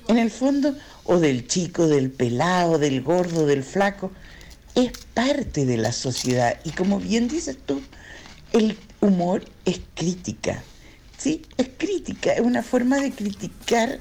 [0.08, 4.12] en el fondo, o del chico, del pelado, del gordo, del flaco,
[4.76, 6.60] es parte de la sociedad.
[6.64, 7.82] Y como bien dices tú,
[8.54, 10.64] el humor es crítica.
[11.18, 11.42] ¿Sí?
[11.58, 14.00] Es crítica, es una forma de criticar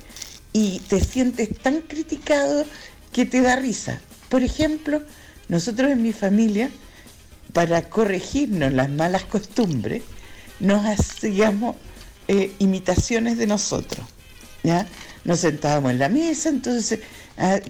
[0.57, 2.65] y te sientes tan criticado
[3.13, 4.01] que te da risa.
[4.31, 5.03] Por ejemplo,
[5.49, 6.71] nosotros en mi familia,
[7.53, 10.03] para corregirnos las malas costumbres,
[10.59, 11.77] nos hacíamos
[12.27, 14.07] eh, imitaciones de nosotros.
[14.63, 14.87] ¿ya?
[15.25, 17.01] Nos sentábamos en la mesa, entonces,
[17.37, 17.61] ah,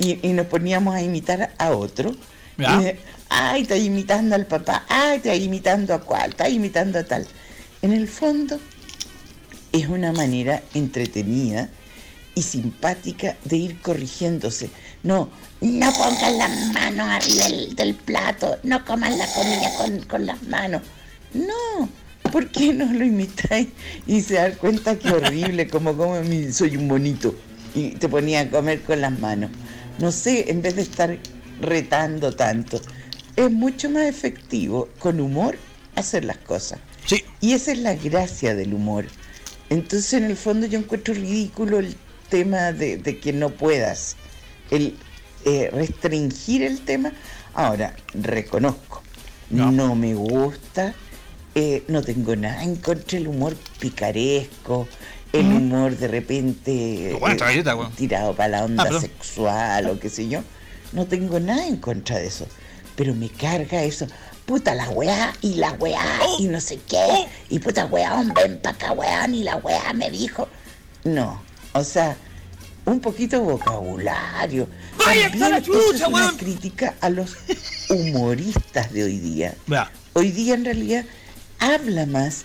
[0.00, 2.12] y, y nos poníamos a imitar a otro.
[2.58, 2.98] Eh,
[3.28, 7.24] ay, está imitando al papá, ay, está imitando a cuál, está imitando a tal.
[7.82, 8.58] En el fondo,
[9.70, 11.70] es una manera entretenida
[12.34, 14.70] y simpática de ir corrigiéndose.
[15.02, 15.30] No,
[15.60, 20.42] no pongan las manos arriba del, del plato, no coman la comida con, con las
[20.44, 20.82] manos.
[21.34, 21.88] No,
[22.30, 23.68] ¿por qué no lo imitáis
[24.06, 27.34] y se dan cuenta que horrible como como mi, soy un bonito
[27.74, 29.50] y te ponía a comer con las manos?
[29.98, 31.18] No sé, en vez de estar
[31.60, 32.80] retando tanto,
[33.36, 35.56] es mucho más efectivo con humor
[35.94, 36.78] hacer las cosas.
[37.06, 37.24] Sí.
[37.40, 39.06] Y esa es la gracia del humor.
[39.70, 41.96] Entonces, en el fondo, yo encuentro ridículo el
[42.32, 44.16] tema de, de que no puedas,
[44.70, 44.96] el
[45.44, 47.12] eh, restringir el tema.
[47.54, 49.02] Ahora, reconozco,
[49.50, 50.94] no, me gusta,
[51.54, 54.88] eh, no tengo nada en contra del humor picaresco,
[55.34, 59.00] el humor de repente Bueno, eh, galleta, tirado para la onda Ah, perdón.
[59.02, 60.40] sexual o qué sé yo.
[60.92, 62.46] No tengo nada en contra de eso.
[62.96, 64.06] Pero me carga eso.
[64.44, 66.36] Puta la weá y la weá Oh.
[66.38, 67.26] y no sé qué.
[67.48, 70.48] Y puta weón, ven pa' acá weón y la weá me dijo.
[71.04, 71.42] No,
[71.72, 72.16] o sea,
[72.84, 74.68] un poquito de vocabulario.
[74.98, 77.36] ¡Vaya, También la chucha, es una crítica a los
[77.88, 79.54] humoristas de hoy día.
[80.14, 81.04] Hoy día en realidad
[81.58, 82.44] habla más.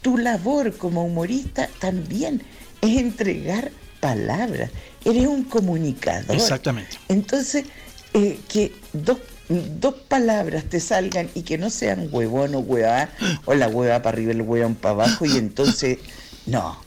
[0.00, 2.42] Tu labor como humorista también
[2.80, 3.70] es entregar
[4.00, 4.70] palabras.
[5.04, 6.34] Eres un comunicador.
[6.34, 6.98] Exactamente.
[7.08, 7.66] Entonces,
[8.14, 9.18] eh, que dos,
[9.48, 13.10] dos palabras te salgan y que no sean huevón o huevá,
[13.44, 15.98] o la hueva para arriba, el huevón para abajo, y entonces,
[16.46, 16.78] no.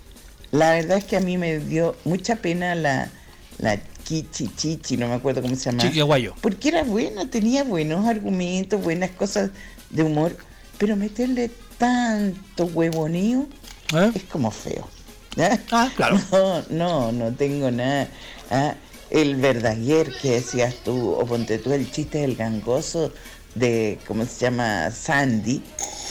[0.56, 3.10] La verdad es que a mí me dio mucha pena la,
[3.57, 5.84] la Kichi Chichi, no me acuerdo cómo se llama.
[5.84, 6.34] Chiqui Aguayo.
[6.40, 9.49] Porque era buena, tenía buenos argumentos, buenas cosas
[9.90, 10.38] de humor,
[10.77, 13.48] pero meterle tanto huevoneo
[14.14, 14.88] es como feo.
[15.36, 15.60] ¿ya?
[15.72, 16.22] Ah, claro.
[16.32, 18.07] No, no, no tengo nada.
[18.49, 18.76] Ah,
[19.10, 23.11] el verdaguer que decías tú, o ponte tú el chiste del gangoso
[23.56, 24.90] de, ¿cómo se llama?
[24.91, 25.61] Sandy,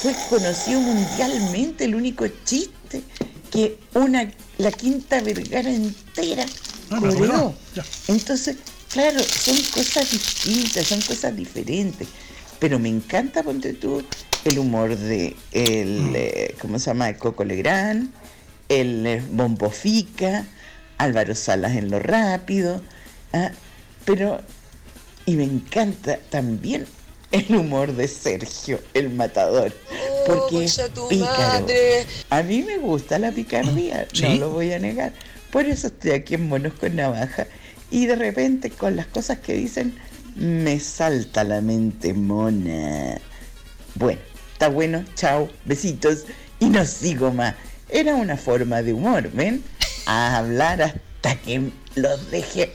[0.02, 3.02] fue conocido mundialmente, el único chiste
[3.54, 4.28] que una,
[4.58, 6.44] la quinta vergara entera
[6.90, 7.54] Ah, coreó.
[8.08, 8.56] Entonces,
[8.90, 12.08] claro, son cosas distintas, son cosas diferentes.
[12.58, 14.02] Pero me encanta, ponte tú,
[14.44, 17.08] el humor de el, eh, ¿cómo se llama?
[17.08, 18.10] El Coco Legrand,
[18.68, 20.46] el eh, Bombo Fica,
[20.98, 22.82] Álvaro Salas en lo rápido,
[23.32, 23.50] ah,
[24.04, 24.40] pero,
[25.26, 26.86] y me encanta también
[27.34, 29.72] el humor de Sergio, el matador,
[30.24, 31.66] porque es pícaro.
[32.30, 35.12] A mí me gusta la picardía, no lo voy a negar.
[35.50, 37.48] Por eso estoy aquí en Monos con Navaja
[37.90, 39.98] y de repente con las cosas que dicen
[40.36, 43.20] me salta la mente mona.
[43.96, 44.20] Bueno,
[44.52, 46.26] está bueno, chao, besitos
[46.60, 47.54] y no sigo más.
[47.88, 49.62] Era una forma de humor, ¿ven?
[50.06, 52.72] A hablar hasta que los deje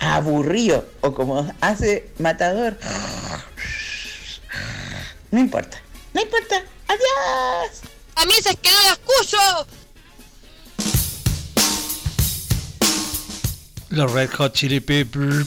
[0.00, 2.78] aburrido o como hace Matador.
[5.30, 5.80] No importa,
[6.12, 6.62] no importa.
[6.88, 7.82] Adiós.
[8.16, 9.38] A mí se quedó el escucho.
[13.90, 15.46] Los Red Hot Chili Peppers.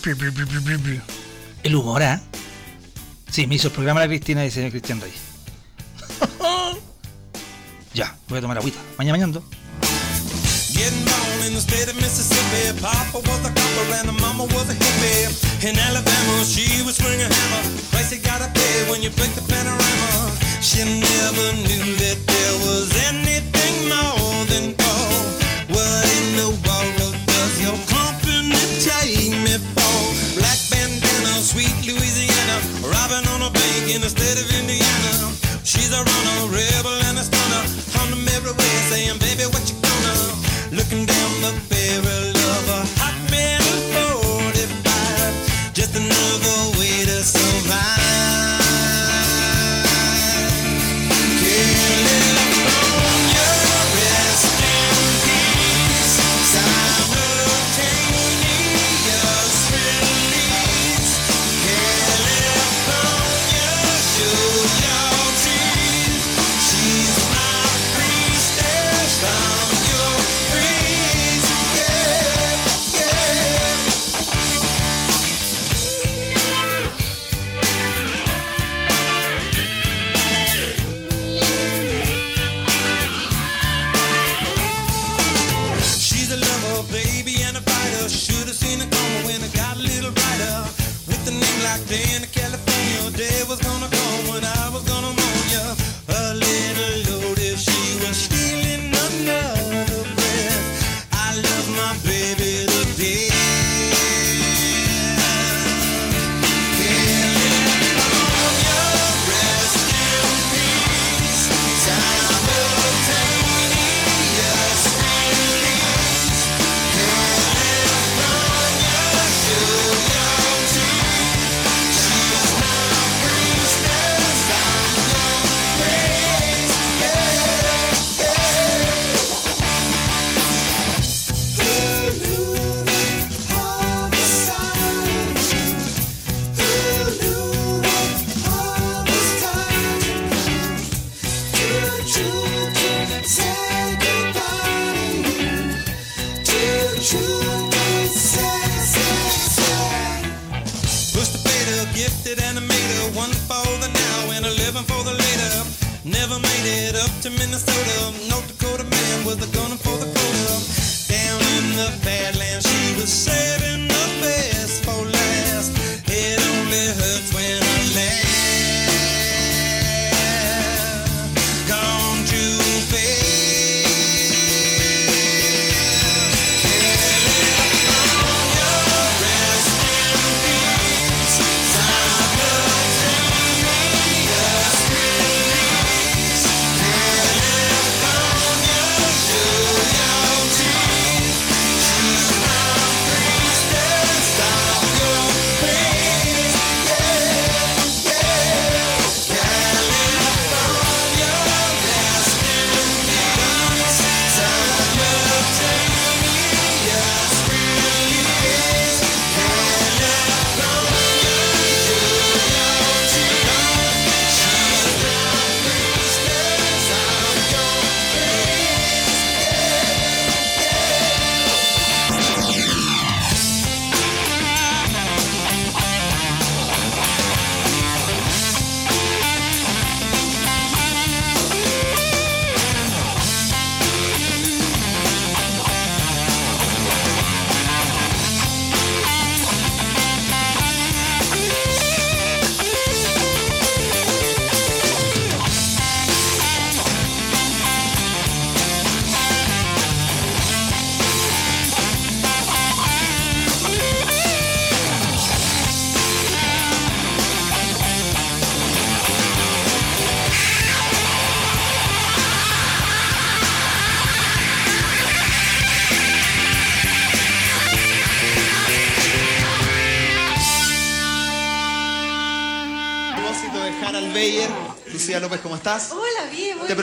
[1.63, 2.21] El humor, ¿ah?
[3.29, 5.19] Sí, me hizo el programa la Cristina y dice Cristian Reyes.
[7.93, 8.79] ya, voy a tomar agüita.
[8.97, 9.41] Mañana mañana.
[10.73, 12.73] Getting born in the state of Mississippi.
[12.81, 15.29] Papa was a copper and the mama was a hippie.
[15.61, 17.63] In Alabama, she was swinging a hammer.
[17.93, 20.33] Price you gotta pay when you break the panorama.
[20.65, 25.29] She never knew that there was anything more than gold.
[25.69, 29.97] What in the world does your company take me for?
[30.41, 32.57] Black bandana, sweet Louisiana.
[32.81, 35.37] Robbing on a bank in the state of Indiana.
[35.61, 37.63] She's a runner, rebel and a stunner.
[38.01, 39.82] On the merry way, saying, baby, what you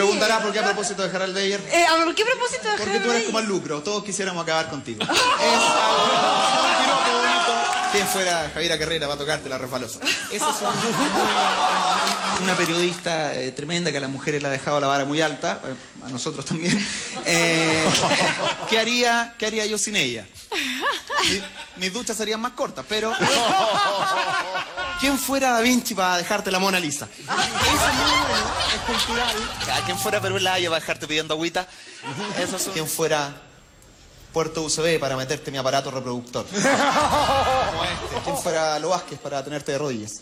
[0.02, 0.42] bien, muy Te preguntará bien.
[0.44, 1.60] por qué a propósito de Harald Beyer.
[1.72, 4.42] Eh, ¿a ¿Por qué propósito de Porque Harald tú eres como el lucro, todos quisiéramos
[4.42, 5.02] acabar contigo.
[5.02, 5.20] es algo
[7.20, 7.52] bonito.
[7.92, 9.98] Quien fuera Javiera Carrera va a tocarte la resbalosa.
[10.30, 10.68] Esa es un-
[12.44, 15.60] una periodista eh, tremenda que a las mujeres le ha dejado la vara muy alta,
[15.64, 15.74] eh,
[16.06, 16.86] a nosotros también.
[17.26, 17.84] Eh,
[18.68, 20.26] ¿qué, haría, ¿Qué haría yo sin ella?
[20.52, 21.42] Mi-
[21.76, 23.12] mis duchas serían más cortas, pero...
[25.00, 27.08] ¿Quién fuera Da Vinci para dejarte la Mona Lisa?
[27.22, 29.36] Eso es muy bueno, es cultural.
[29.66, 31.66] Ya, ¿Quién fuera Perú Laya para dejarte pidiendo agüita?
[32.38, 32.68] Eso es...
[32.72, 33.32] ¿Quién fuera
[34.32, 36.46] Puerto USB para meterte mi aparato reproductor?
[36.52, 38.20] Este.
[38.24, 40.20] ¿Quién fuera Lo Vázquez para tenerte de rodillas?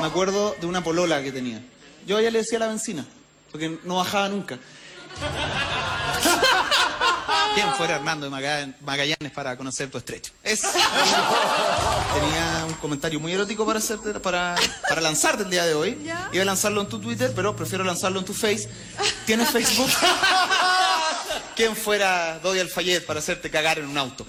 [0.00, 1.62] Me acuerdo de una polola que tenía.
[2.06, 3.06] Yo a ella le decía la benzina,
[3.52, 4.58] porque no bajaba nunca.
[7.54, 10.32] ¿Quién fuera Hernando de Maga- Magallanes para conocer tu estrecho?
[10.42, 10.60] Es...
[12.14, 14.54] Tenía un comentario muy erótico para, hacerte, para,
[14.88, 15.98] para lanzarte el día de hoy.
[16.32, 18.68] Iba a lanzarlo en tu Twitter, pero prefiero lanzarlo en tu Face.
[19.26, 19.90] ¿Tienes Facebook?
[21.56, 24.24] ¿Quién fuera Dodi Alfayet para hacerte cagar en un auto?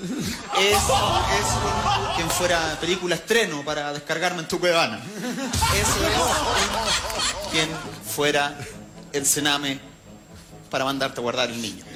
[0.60, 1.48] Es, es
[2.16, 5.00] quien fuera película estreno para descargarme en tu cuevana.
[5.74, 7.70] Eso es quien
[8.14, 8.58] fuera
[9.14, 9.80] el cename
[10.72, 11.84] para mandarte a guardar el niño.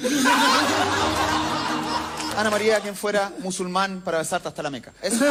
[2.38, 4.92] Ana María, quien fuera musulmán para besarte hasta la meca.
[5.00, 5.24] Eso.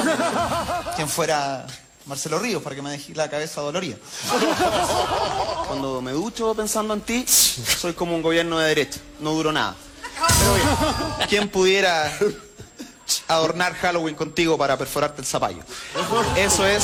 [0.96, 1.66] Quien fuera
[2.08, 3.98] Marcelo Ríos para que me dejes la cabeza dolorida.
[5.68, 9.00] Cuando me ducho pensando en ti, soy como un gobierno de derecha.
[9.20, 9.76] No duro nada.
[10.40, 10.68] Pero bien,
[11.30, 12.12] ¿quién pudiera
[13.28, 15.60] adornar Halloween contigo para perforarte el zapallo?
[16.36, 16.84] Eso es.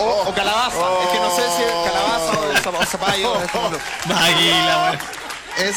[0.00, 0.76] O, o calabaza.
[1.04, 3.34] Es que no sé si es calabaza o zap- o zapallo.
[3.34, 4.98] lo- Maguila,
[5.58, 5.76] Es.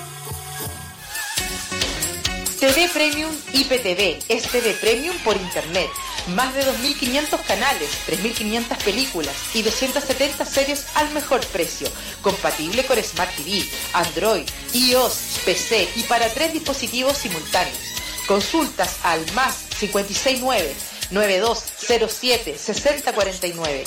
[2.61, 5.89] TV Premium IPTV es TV Premium por Internet.
[6.35, 11.87] Más de 2.500 canales, 3.500 películas y 270 series al mejor precio.
[12.21, 14.43] Compatible con Smart TV, Android,
[14.73, 17.79] iOS, PC y para tres dispositivos simultáneos.
[18.27, 20.75] Consultas al más 569
[21.09, 23.83] 9207 6049.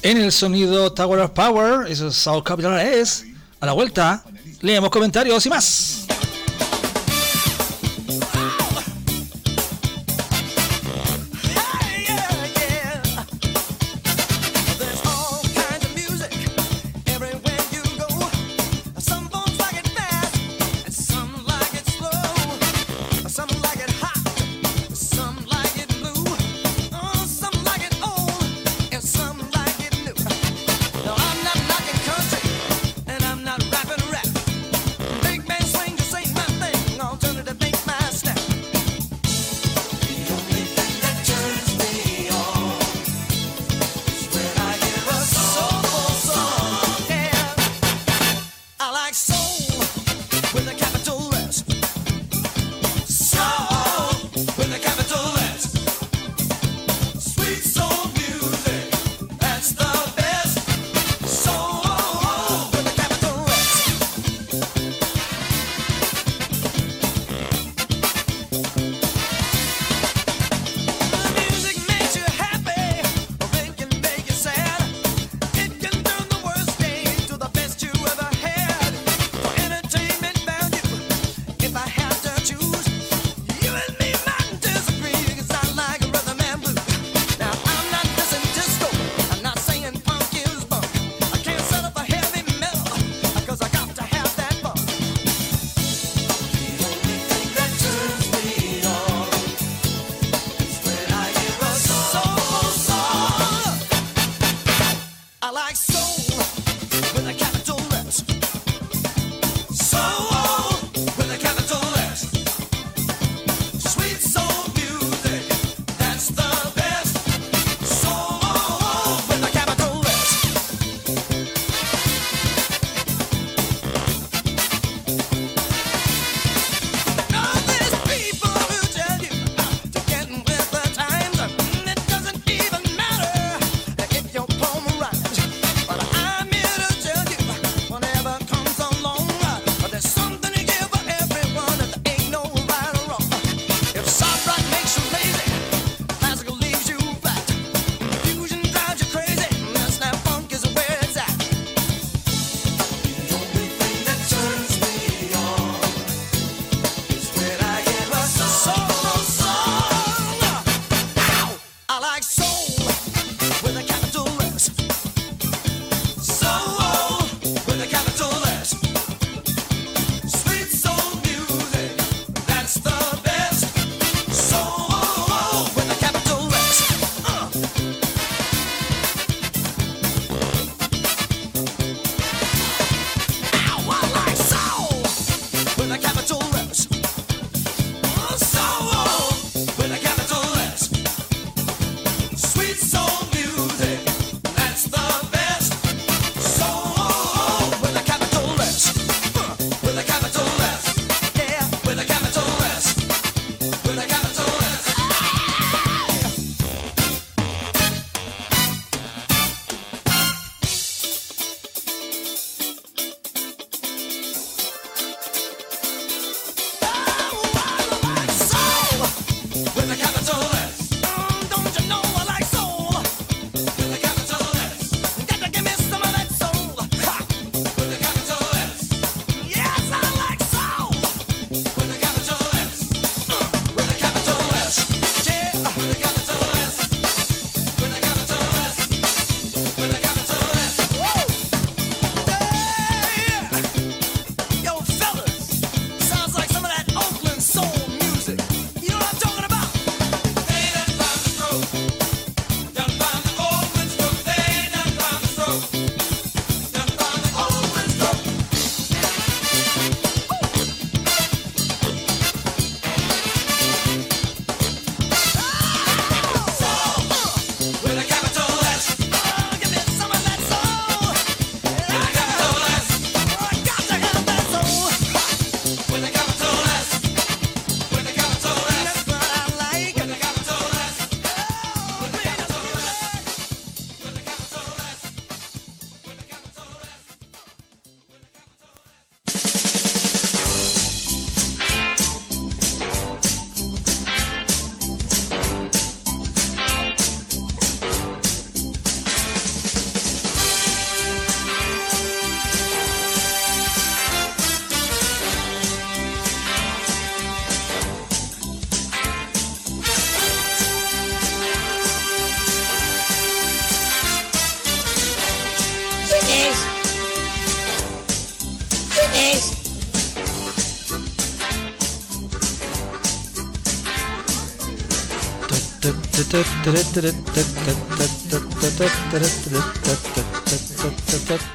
[0.04, 3.24] En el sonido Tower of Power, eso es South Capital es.
[3.60, 4.24] A la vuelta,
[4.62, 6.01] leemos comentarios y más.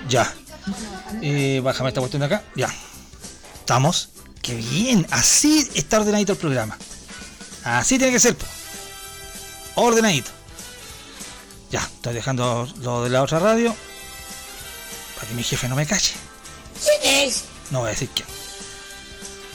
[0.09, 0.35] Ya.
[1.23, 2.45] Eh, bájame esta cuestión de acá.
[2.55, 2.69] Ya.
[3.61, 4.11] Estamos.
[4.43, 5.07] Qué bien.
[5.11, 6.77] Así está ordenadito el programa.
[7.65, 8.37] Así tiene que ser.
[9.75, 10.31] Ordenadito.
[11.71, 13.75] Ya, estoy dejando lo de la otra radio.
[15.15, 16.13] Para que mi jefe no me calle.
[16.83, 17.45] ¿Quién es?
[17.71, 18.29] No voy a decir quién.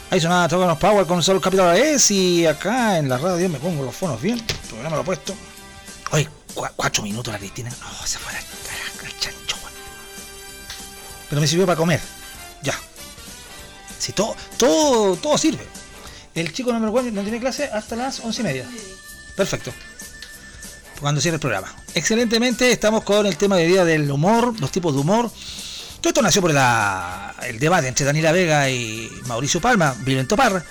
[0.10, 3.84] Ahí sonaba Tocanos Power con Sol Capital S y acá en la radio me pongo
[3.84, 4.40] los fonos bien.
[4.40, 5.34] El programa lo he puesto.
[6.92, 7.72] Cuatro minutos la Cristina.
[8.04, 8.40] Se fue la
[9.18, 9.56] chancho.
[11.30, 12.02] Pero me sirvió para comer.
[12.64, 12.78] Ya.
[13.98, 15.66] Si todo, todo, todo sirve.
[16.36, 18.66] El chico número 4 no tiene clase hasta las once y media.
[19.38, 19.72] Perfecto.
[21.00, 21.74] Cuando cierre el programa.
[21.96, 25.32] Excelentemente, estamos con el tema de día del humor, los tipos de humor.
[26.02, 30.62] Todo esto nació por la- el debate entre Daniela Vega y Mauricio Palma, Violento Parra,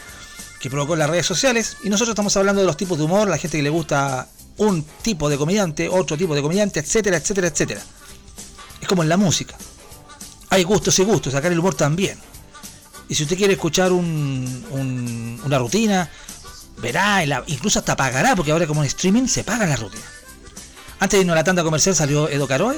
[0.61, 1.79] que provocó las redes sociales.
[1.83, 4.29] Y nosotros estamos hablando de los tipos de humor, la gente que le gusta
[4.61, 7.81] un tipo de comediante, otro tipo de comediante, etcétera, etcétera, etcétera.
[8.81, 9.57] Es como en la música.
[10.51, 12.19] Hay gustos y gustos, acá en el humor también.
[13.09, 16.11] Y si usted quiere escuchar un- un- una rutina,
[16.79, 20.05] verá, incluso hasta pagará, porque ahora como en streaming se paga la rutina.
[20.99, 22.77] Antes de irnos a la tanda comercial salió Edo Caroe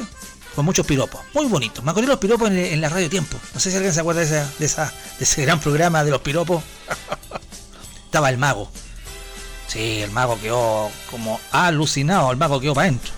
[0.55, 1.83] con muchos piropos, muy bonitos.
[1.85, 3.37] Me acordé los piropos en, en la radio Tiempo.
[3.55, 6.11] No sé si alguien se acuerda de, esa- de, esa- de ese gran programa de
[6.13, 6.63] los piropos.
[8.05, 8.71] Estaba el mago.
[9.73, 13.13] Sí, el mago quedó como alucinado, el mago quedó para adentro.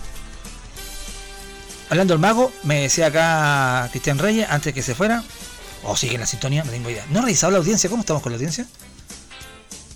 [1.90, 5.22] Hablando del mago, me decía acá Cristian Reyes, antes que se fuera,
[5.82, 7.05] o sigue en la sintonía, no tengo idea.
[7.10, 7.90] ¿No he revisado la audiencia?
[7.90, 8.66] ¿Cómo estamos con la audiencia?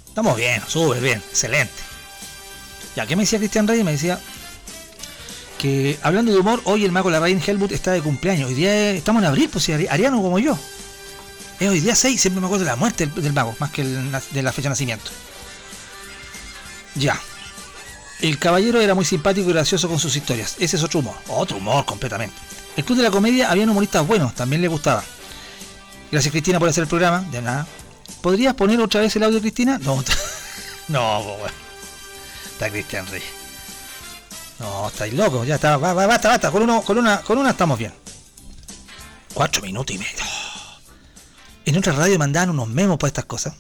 [0.09, 1.73] Estamos bien, súper bien, excelente.
[2.97, 3.85] Ya, ¿qué me decía Cristian Reyes?
[3.85, 4.19] Me decía
[5.59, 8.49] que hablando de humor, hoy el mago Larraín Helmut está de cumpleaños.
[8.49, 10.59] Hoy día es- estamos en abril, pues si Ari- Ariano como yo.
[11.61, 14.43] Es hoy día 6, siempre me acuerdo de la muerte del, mago, más que de
[14.43, 15.11] la fecha de nacimiento.
[16.95, 17.21] Ya.
[18.21, 20.57] El caballero era muy simpático y gracioso con sus historias.
[20.59, 21.15] Ese es otro humor.
[21.29, 22.37] Otro humor completamente.
[22.77, 25.05] El Club de la Comedia habían humoristas buenos, también le gustaba.
[26.11, 27.21] Gracias Cristina por hacer el programa.
[27.31, 27.67] De nada.
[28.21, 29.79] ¿Podrías poner otra vez el audio, Cristina?
[29.79, 29.97] No,
[30.89, 31.53] no, po, weón.
[32.53, 33.29] Está Cristian Reyes.
[34.59, 37.93] No, estáis locos, ya está, basta, basta, con, uno, con, una, con una estamos bien.
[39.33, 40.25] Cuatro minutos y medio.
[41.65, 43.55] En otra radio mandaban unos memos para estas cosas,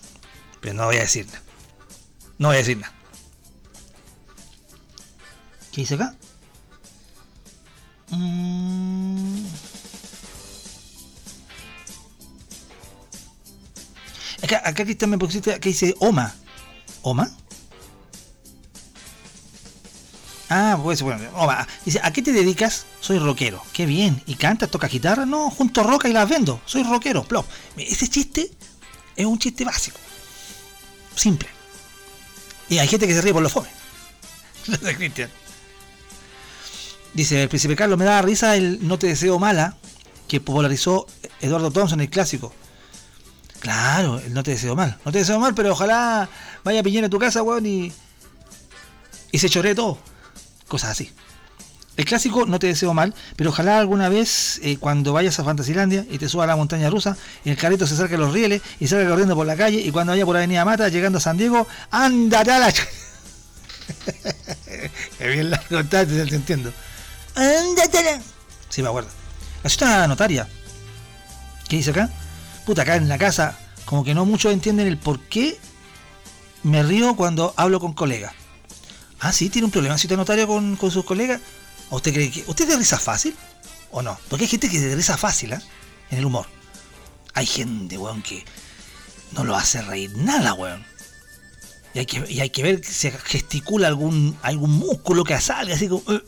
[0.60, 1.42] pero no voy a decir nada.
[2.38, 2.92] No voy a decir nada.
[5.78, 6.12] ¿Qué dice acá?
[8.10, 9.44] Mm.
[14.42, 16.34] Acá, acá Cristian me pusiste que dice Oma.
[17.02, 17.30] ¿Oma?
[20.50, 21.64] Ah, pues bueno, Oma.
[21.84, 22.86] Dice, ¿a qué te dedicas?
[23.00, 23.62] Soy rockero.
[23.72, 24.20] Qué bien.
[24.26, 25.26] ¿Y cantas, tocas guitarra?
[25.26, 26.60] No, junto roca y las vendo.
[26.66, 27.22] Soy rockero.
[27.22, 27.46] Plop.
[27.76, 28.50] Ese chiste
[29.14, 30.00] es un chiste básico.
[31.14, 31.48] Simple.
[32.68, 33.68] Y hay gente que se ríe por lo fome.
[34.66, 35.30] de Cristian.
[37.14, 39.76] Dice, el príncipe Carlos, me da risa el No te deseo mala,
[40.28, 41.06] que popularizó
[41.40, 42.52] Eduardo Thompson, el clásico.
[43.60, 44.98] Claro, el No te deseo mal.
[45.04, 46.28] No te deseo mal, pero ojalá
[46.64, 47.92] vaya Piñera a tu casa, weón, y,
[49.32, 49.98] y se choree todo.
[50.68, 51.10] Cosas así.
[51.96, 56.06] El clásico No te deseo mal, pero ojalá alguna vez eh, cuando vayas a Fantasilandia
[56.08, 58.86] y te subas a la montaña rusa, el carrito se acerque a los rieles y
[58.86, 61.66] salga corriendo por la calle, y cuando vaya por Avenida Mata, llegando a San Diego,
[61.90, 62.68] ándate a la...
[65.18, 66.72] es bien largo, te entiendo.
[67.38, 68.22] Ándate a la...
[68.68, 69.10] Sí, me acuerdo.
[69.62, 70.48] La ciudad notaria.
[71.68, 72.10] ¿Qué dice acá?
[72.66, 75.58] Puta, acá en la casa, como que no muchos entienden el por qué
[76.64, 78.32] me río cuando hablo con colegas.
[79.20, 81.40] Ah, sí, tiene un problema ciudad notaria con, con sus colegas.
[81.90, 82.44] ¿O usted cree que.
[82.46, 83.36] ¿Usted te risa fácil?
[83.90, 84.18] ¿O no?
[84.28, 85.60] Porque hay gente que se risa fácil, ¿eh?
[86.10, 86.46] En el humor.
[87.34, 88.44] Hay gente, weón, que
[89.32, 90.84] no lo hace reír nada, weón.
[91.94, 95.88] Y hay que, y hay que ver se gesticula algún, algún músculo que salga, así
[95.88, 96.02] como.
[96.12, 96.22] eh.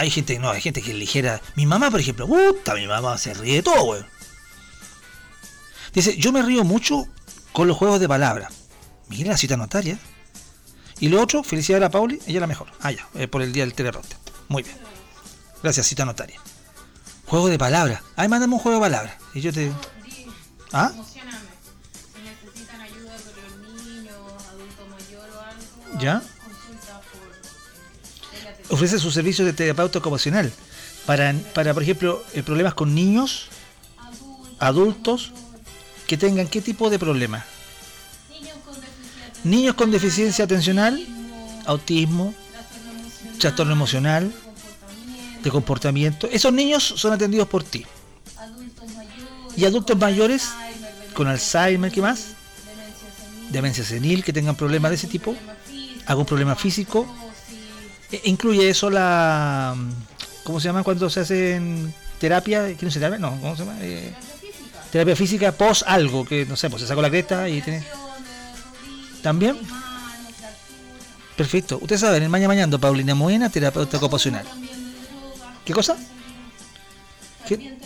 [0.00, 1.42] Hay gente, no, hay gente que es ligera.
[1.56, 4.06] Mi mamá, por ejemplo, puta, mi mamá se ríe de todo, weón.
[5.92, 7.06] Dice, yo me río mucho
[7.52, 8.50] con los juegos de palabras.
[9.08, 9.98] Mira la cita notaria.
[11.00, 12.68] Y lo otro, felicidades a Pauli, ella es la mejor.
[12.80, 14.16] Ah, ya, eh, por el día del teleprompter.
[14.48, 14.74] Muy bien.
[15.62, 16.40] Gracias, cita notaria.
[17.26, 18.00] Juego de palabras.
[18.16, 19.16] Ay, mándame un juego de palabras.
[19.34, 19.70] Y yo te.
[20.72, 20.92] ¿Ah?
[25.98, 26.22] ¿Ya?
[28.70, 30.52] Ofrece sus servicios de terapeuta ocupacional.
[31.06, 33.48] Para, para por ejemplo, eh, problemas con niños,
[34.58, 35.32] adultos,
[36.06, 37.44] que tengan qué tipo de problemas.
[39.44, 41.04] Niños con deficiencia atencional,
[41.66, 42.34] autismo,
[43.38, 44.32] trastorno emocional,
[45.42, 46.28] de comportamiento.
[46.30, 47.86] Esos niños son atendidos por ti.
[49.56, 50.50] Y adultos mayores
[51.14, 52.34] con Alzheimer, ¿qué más?
[53.50, 55.34] Demencia senil, que tengan problemas de ese tipo.
[56.06, 57.06] algún problema físico.
[58.12, 59.74] E- incluye eso la.
[60.44, 62.74] ¿Cómo se llama cuando se hacen terapia?
[62.78, 63.18] ¿Quién se terapia?
[63.18, 63.78] No, ¿cómo se llama?
[63.80, 64.12] Eh,
[64.90, 67.84] terapia física post algo, que no sé, pues se sacó la cresta y tiene.
[69.22, 69.58] ¿También?
[71.36, 71.78] Perfecto.
[71.80, 74.46] Ustedes saben, el Maña Mañando, Paulina Moena, terapeuta ocupacional.
[75.64, 75.96] ¿Qué cosa?
[77.46, 77.78] ¿Qué?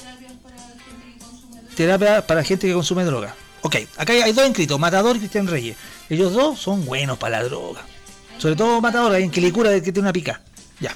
[1.76, 3.34] Terapia para gente que consume droga.
[3.62, 5.76] Ok, acá hay dos inscritos, Matador y Cristian Reyes.
[6.08, 7.82] Ellos dos son buenos para la droga.
[8.38, 10.42] Sobre todo Matador, alguien que le cura de que tiene una pica.
[10.80, 10.94] Ya.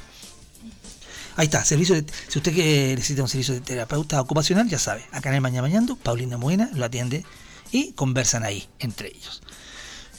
[1.36, 1.96] Ahí está, servicio
[2.28, 5.62] si usted que necesita un servicio de terapeuta ocupacional, ya sabe, acá en el Mañana
[5.62, 7.24] Mañando, Paulina Moena lo atiende
[7.70, 9.42] y conversan ahí, entre ellos.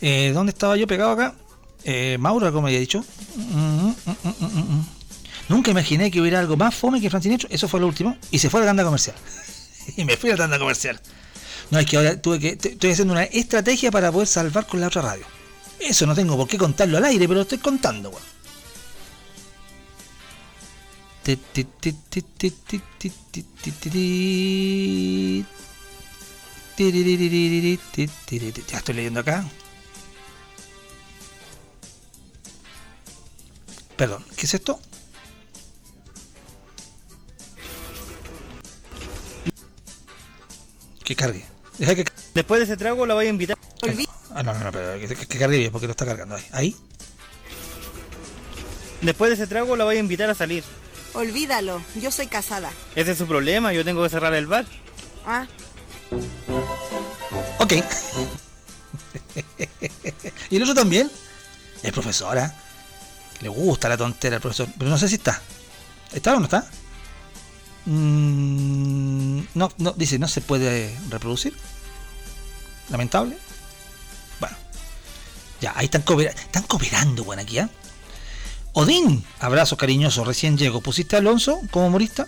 [0.02, 1.36] Eh, ¿Dónde estaba yo pegado acá?
[1.84, 3.04] Eh, Mauro, como había dicho.
[3.36, 3.96] Mm, mm,
[4.40, 4.86] mm.
[5.50, 7.50] Nunca imaginé que hubiera algo más fome que Francinetro.
[7.52, 8.18] Eso fue lo último.
[8.32, 9.16] Y se fue a la tanda comercial.
[9.98, 11.00] y me fui a la tanda comercial.
[11.72, 12.50] No, es que ahora tuve que.
[12.50, 15.26] Estoy haciendo una estrategia para poder salvar con la otra radio.
[15.80, 18.39] Eso no tengo por qué contarlo al aire, pero lo estoy contando, weón.
[28.68, 29.45] Ya estoy leyendo acá.
[33.95, 34.80] Perdón, ¿qué es esto?
[41.03, 41.59] Que cargue.
[41.80, 43.57] Deja que Después de ese trago la voy a invitar.
[44.31, 46.45] Ah, no, no, no, pero que, que- cargue bien porque lo está cargando ahí.
[46.51, 46.76] Ahí.
[49.01, 50.64] Después de ese trago la voy a invitar a salir.
[51.14, 52.69] Olvídalo, yo soy casada.
[52.95, 54.65] Ese es su problema, yo tengo que cerrar el bar.
[55.26, 55.47] Ah,
[57.60, 57.73] Ok.
[60.49, 61.10] y el otro también.
[61.81, 62.53] Es profesora.
[63.41, 64.68] Le gusta la tontera al profesor.
[64.77, 65.41] Pero no sé si está.
[66.11, 66.69] ¿Está o no está?
[67.91, 71.56] Mm, no, dice, no se puede reproducir.
[72.90, 73.38] Lamentable.
[74.40, 74.56] Bueno.
[75.60, 77.70] Ya, ahí están, cooper- están cooperando, bueno, aquí, ¿ah?
[78.74, 80.82] Odín, abrazos cariñosos, recién llego.
[80.82, 82.28] ¿Pusiste a Alonso como humorista?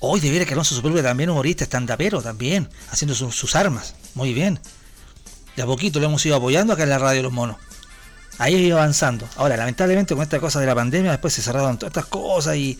[0.00, 3.94] Hoy de veras que Alonso Sepúlveda también humorista, estandapero también, haciendo sus armas.
[4.14, 4.58] Muy bien.
[5.54, 7.56] De a poquito lo hemos ido apoyando acá en la radio Los Monos.
[8.38, 9.26] Ahí ha ido avanzando.
[9.36, 12.78] Ahora, lamentablemente con esta cosa de la pandemia, después se cerraron todas estas cosas y,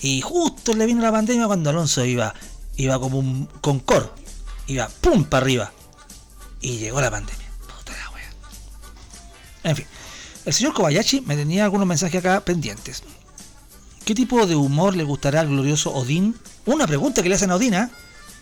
[0.00, 2.34] y justo le vino la pandemia cuando Alonso iba,
[2.76, 4.14] iba como un concor.
[4.66, 5.72] Iba pum para arriba.
[6.60, 7.46] Y llegó la pandemia.
[7.60, 8.30] Puta la wea.
[9.64, 9.86] En fin.
[10.44, 13.02] El señor Kobayashi me tenía algunos mensajes acá pendientes.
[14.04, 16.34] ¿Qué tipo de humor le gustará al glorioso Odín?
[16.64, 17.90] Una pregunta que le hacen a Odín, ¿ah?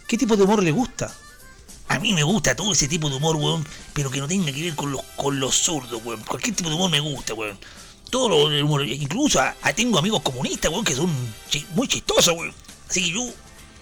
[0.07, 1.13] ¿Qué tipo de humor le gusta?
[1.89, 4.63] A mí me gusta todo ese tipo de humor, weón, pero que no tenga que
[4.63, 6.21] ver con los, con los zurdos, weón.
[6.23, 7.59] Cualquier tipo de humor me gusta, weón.
[8.25, 9.41] Humor, incluso
[9.75, 11.11] tengo amigos comunistas, weón, que son
[11.75, 12.55] muy chistosos, weón.
[12.89, 13.31] Así que yo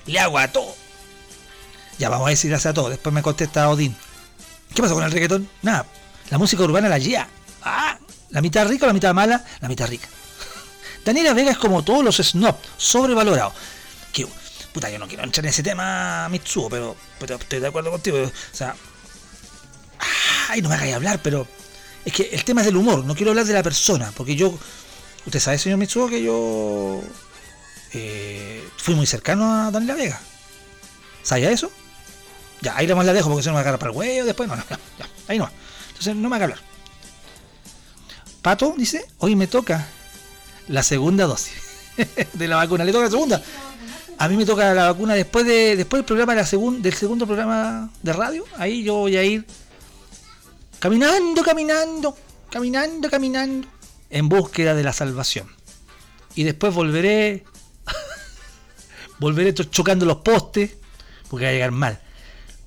[0.07, 0.75] le hago a todo.
[1.99, 2.89] Ya vamos a decir gracias a todo.
[2.89, 3.97] Después me contesta Odín.
[4.75, 5.49] ¿Qué pasó con el reggaetón?
[5.63, 5.87] Nada.
[6.31, 7.29] La música urbana la lleva.
[7.63, 7.99] Ah,
[8.31, 10.09] la mitad rica la mitad mala, la mitad rica.
[11.05, 13.53] Daniela Vega es como todos los snob, sobrevalorado.
[14.13, 14.27] Que,
[14.73, 18.19] puta, yo no quiero entrar en ese tema, Mitsuo, pero, pero estoy de acuerdo contigo.
[18.19, 18.75] O sea,
[20.49, 21.47] ay, no me hagáis hablar, pero
[22.05, 24.59] es que el tema es del humor, no quiero hablar de la persona, porque yo,
[25.27, 27.01] usted sabe, señor Mitsuo, que yo
[27.93, 30.21] eh, fui muy cercano a Daniela Vega.
[31.23, 31.71] ¿Sabía eso?
[32.61, 34.65] Ya, ahí más la dejo porque no me agarra para el huevo después, no, no,
[34.69, 35.51] ya, ya, ahí no.
[35.89, 36.61] Entonces no me haga hablar.
[38.43, 39.87] Pato dice, hoy me toca
[40.69, 41.55] la segunda dosis
[42.35, 42.85] de la vacuna.
[42.85, 43.43] Le toca la segunda.
[44.19, 47.91] A mí me toca la vacuna después de después del programa la del segundo programa
[48.03, 48.45] de radio.
[48.59, 49.47] Ahí yo voy a ir
[50.85, 52.17] caminando, caminando,
[52.51, 53.69] caminando, caminando
[54.11, 55.49] en búsqueda de la salvación.
[56.35, 57.43] Y después volveré
[59.19, 60.77] volveré chocando los postes
[61.31, 61.99] porque va a llegar mal.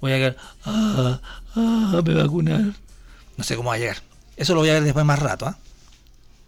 [0.02, 1.22] Voy a llegar, ah,
[1.56, 2.74] ah, me vacunar.
[3.38, 3.98] No sé cómo va a llegar.
[4.36, 5.60] Eso lo voy a ver después más rato, ¿ah?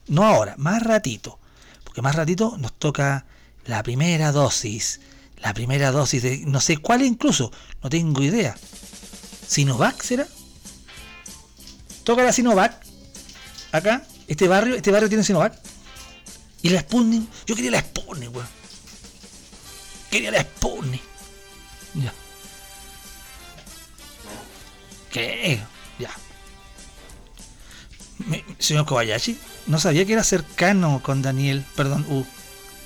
[0.08, 1.38] No ahora, más ratito.
[1.84, 3.28] Porque más ratito nos toca
[3.66, 5.02] la primera dosis.
[5.38, 7.52] La primera dosis de no sé cuál incluso.
[7.84, 8.58] No tengo idea.
[9.48, 10.26] ¿Sinovac será?
[12.10, 12.74] Toca la Sinovac.
[13.72, 14.02] Acá.
[14.28, 15.54] Este barrio, este barrio tiene Sinovac.
[16.64, 17.30] Y la Sputnik.
[17.46, 18.48] Yo quería la Sputnik, weón.
[20.10, 21.04] Quería la Sputnik.
[21.94, 22.12] Ya.
[25.12, 25.62] ¿Qué?
[26.00, 26.10] Ya.
[28.58, 29.38] Señor Kobayashi,
[29.68, 31.64] no sabía que era cercano con Daniel.
[31.76, 32.26] Perdón, uh,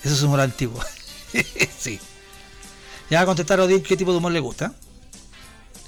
[0.03, 0.83] eso es humor antiguo.
[1.79, 1.97] sí.
[3.09, 4.73] Ya va a contestar Odín qué tipo de humor le gusta.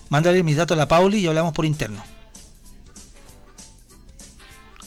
[0.07, 2.14] Mándale mis datos a la Pauli y hablamos por interno.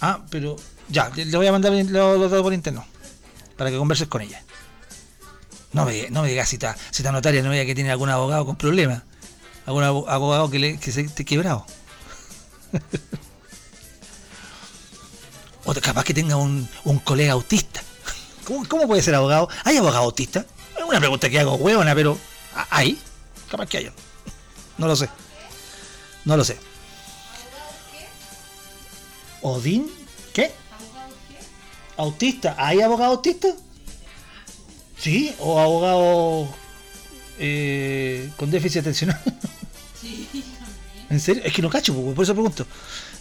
[0.01, 0.57] Ah, pero
[0.89, 2.85] ya, le voy a mandar los datos por interno.
[3.57, 4.43] Para que converses con ella.
[5.73, 8.09] No me, no digas si está, si está notaria, no me digas que tiene algún
[8.09, 9.03] abogado con problemas.
[9.67, 11.67] Algún abo- abogado que, le, que se esté quebrado.
[15.65, 17.83] O capaz que tenga un, un colega autista.
[18.45, 19.49] ¿Cómo, cómo puede ser abogado?
[19.65, 20.47] ¿Hay abogado autista?
[20.79, 22.17] Es una pregunta que hago huevona, pero
[22.55, 22.99] ¿ah, ¿hay?
[23.51, 23.93] Capaz que haya.
[24.79, 25.11] No lo sé.
[26.25, 26.59] No lo sé.
[29.43, 29.91] ¿Odín?
[30.33, 30.51] ¿Qué?
[31.97, 32.55] ¿Autista?
[32.59, 33.49] ¿Hay abogado autista?
[34.99, 35.35] ¿Sí?
[35.39, 36.49] ¿O abogado
[37.39, 39.21] eh, con déficit atencional?
[41.11, 41.43] ¿En serio?
[41.45, 42.67] Es que no cacho, pues, por eso pregunto.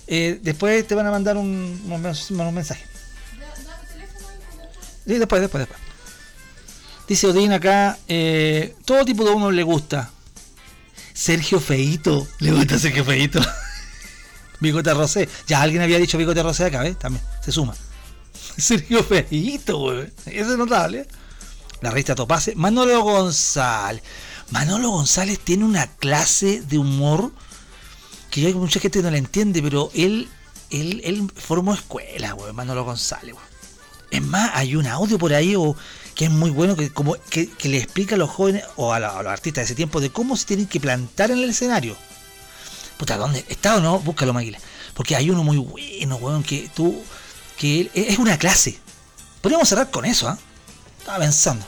[0.07, 1.47] Eh, después te van a mandar un,
[1.85, 2.83] un mens- un mensaje.
[5.05, 5.79] Sí, después, después, después.
[7.07, 10.11] Dice Odín acá, eh, todo tipo de uno le gusta.
[11.13, 13.39] Sergio Feito, le gusta Sergio Feito.
[14.59, 15.29] Bigote Rosé.
[15.47, 16.97] Ya alguien había dicho Bigote Rosé acá, ¿ves?
[16.97, 17.75] También, se suma.
[18.57, 20.11] Sergio Feito, güey.
[20.25, 21.07] Eso es notable.
[21.81, 22.55] La revista Topase.
[22.55, 24.01] Manolo González.
[24.51, 27.31] Manolo González tiene una clase de humor
[28.31, 30.29] que yo mucha gente no la entiende, pero él,
[30.69, 33.45] él, él formó escuela, güey, Manolo González, güey.
[34.11, 35.55] Es más, hay un audio por ahí
[36.15, 39.65] que es muy bueno que, le explica a los jóvenes o a los artistas de
[39.65, 41.95] ese tiempo de cómo se tienen que plantar en el escenario.
[42.97, 43.99] Puta, ¿dónde está o no?
[43.99, 44.59] Búscalo, Maguila.
[44.93, 47.03] Porque hay uno muy bueno, weón, que tú.
[47.57, 48.77] que él- es una clase.
[49.41, 50.37] Podríamos cerrar con eso, ¿ah?
[50.99, 51.65] Estaba pensando.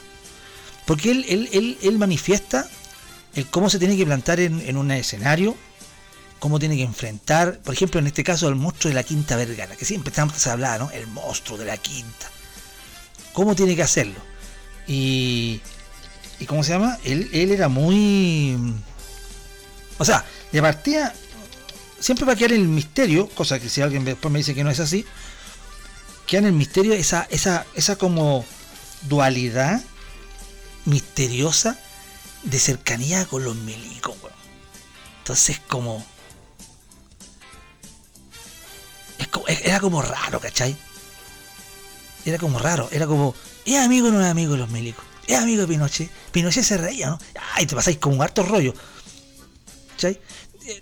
[0.85, 2.67] Porque él, él, él, él manifiesta
[3.35, 5.55] el cómo se tiene que plantar en, en un escenario,
[6.39, 9.75] cómo tiene que enfrentar, por ejemplo, en este caso, el monstruo de la Quinta Vergara,
[9.75, 10.91] que siempre se hablaba, ¿no?
[10.91, 12.27] El monstruo de la Quinta.
[13.33, 14.19] ¿Cómo tiene que hacerlo?
[14.87, 15.61] Y.
[16.39, 16.97] ¿Y cómo se llama?
[17.03, 18.57] Él, él era muy.
[19.97, 21.13] O sea, de partida,
[21.99, 24.69] siempre va a quedar el misterio, cosa que si alguien después me dice que no
[24.71, 25.05] es así,
[26.25, 28.45] queda en el misterio esa, esa, esa como
[29.03, 29.81] dualidad
[30.85, 31.77] misteriosa
[32.43, 34.35] de cercanía con los milicos, weón.
[35.19, 36.05] Entonces como...
[39.31, 40.75] como- Era como raro, ¿cachai?
[42.25, 43.35] Era como raro, era como...
[43.65, 45.05] Es amigo o no es amigo de los milicos.
[45.27, 46.09] Es amigo de Pinochet.
[46.31, 47.19] Pinochet se reía, ¿no?
[47.53, 48.73] Ay, te pasáis como un harto rollo.
[49.91, 50.19] ¿Cachai?
[50.69, 50.81] Eh,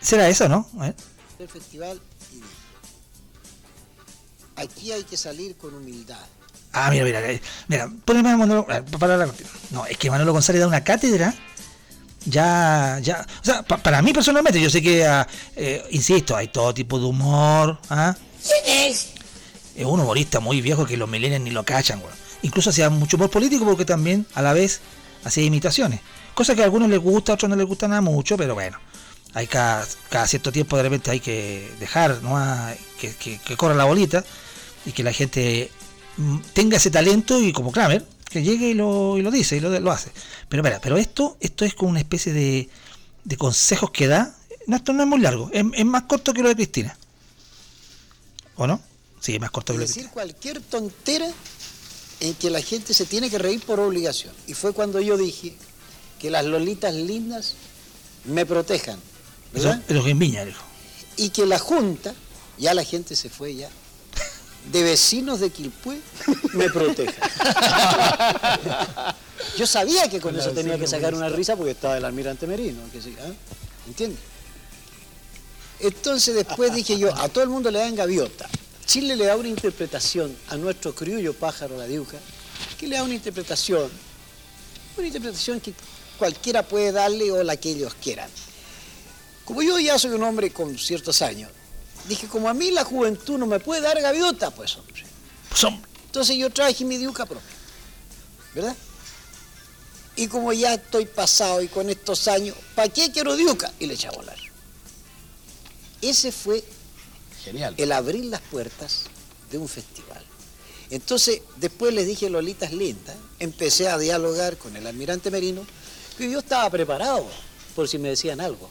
[0.00, 0.68] Será eso, ¿no?
[0.78, 0.94] A ver.
[1.38, 2.00] el festival
[2.32, 2.40] y
[4.56, 6.18] aquí hay que salir con humildad.
[6.72, 9.28] Ah, mira, mira, eh, mira, poneme a Manolo, eh, para la.
[9.70, 11.34] No, es que Manolo González da una cátedra.
[12.26, 15.26] Ya, ya, o sea, pa- para mí personalmente, yo sé que, ah,
[15.56, 18.14] eh, insisto, hay todo tipo de humor, ¿ah?
[19.76, 22.12] Es un humorista muy viejo que los millennials ni lo cachan, güey.
[22.42, 24.80] Incluso hacía mucho humor político porque también, a la vez,
[25.24, 26.00] hacía imitaciones.
[26.38, 28.78] Cosa que a algunos les gusta, a otros no les gusta nada mucho, pero bueno.
[29.34, 32.36] Hay cada, cada cierto tiempo de repente hay que dejar ¿no?
[32.36, 34.24] Ah, que, que, que corra la bolita
[34.86, 35.68] y que la gente
[36.16, 39.60] mm, tenga ese talento y como Kramer, que llegue y lo, y lo dice y
[39.60, 40.12] lo, lo hace.
[40.48, 42.68] Pero espera, pero esto, esto es como una especie de,
[43.24, 44.32] de consejos que da.
[44.68, 46.96] No, esto no es muy largo, es, es más corto que lo de Cristina.
[48.54, 48.80] ¿O no?
[49.20, 51.26] Sí, es más corto que lo de decir cualquier tontera
[52.20, 54.32] en que la gente se tiene que reír por obligación.
[54.46, 55.56] Y fue cuando yo dije
[56.18, 57.54] que las lolitas lindas
[58.24, 58.98] me protejan.
[59.52, 59.80] ¿verdad?
[59.84, 60.62] Eso, eso que en Viña, dijo.
[61.16, 62.14] Y que la Junta,
[62.58, 63.70] ya la gente se fue ya,
[64.72, 66.00] de vecinos de Quilpué,
[66.52, 67.14] me proteja.
[69.56, 72.80] Yo sabía que con eso tenía que sacar una risa porque estaba el almirante Merino,
[72.92, 73.32] que sí, ¿ah?
[73.86, 74.20] ¿entiendes?
[75.80, 78.48] Entonces después dije yo, a todo el mundo le dan gaviota.
[78.84, 82.18] Chile le da una interpretación a nuestro criollo pájaro la diuca,
[82.78, 83.90] que le da una interpretación,
[84.96, 85.72] una interpretación que
[86.18, 88.28] cualquiera puede darle o la que ellos quieran.
[89.44, 91.50] Como yo ya soy un hombre con ciertos años,
[92.06, 95.04] dije, como a mí la juventud no me puede dar gaviota, pues hombre.
[96.06, 97.56] Entonces yo traje mi diuca propia,
[98.54, 98.76] ¿verdad?
[100.16, 103.72] Y como ya estoy pasado y con estos años, ¿para qué quiero diuca?
[103.78, 104.36] Y le eché a volar.
[106.02, 106.64] Ese fue
[107.76, 109.04] el abrir las puertas
[109.50, 110.24] de un festival.
[110.90, 115.66] Entonces, después les dije Lolitas Lindas, empecé a dialogar con el almirante Merino,
[116.18, 117.26] que yo estaba preparado
[117.74, 118.68] por si me decían algo.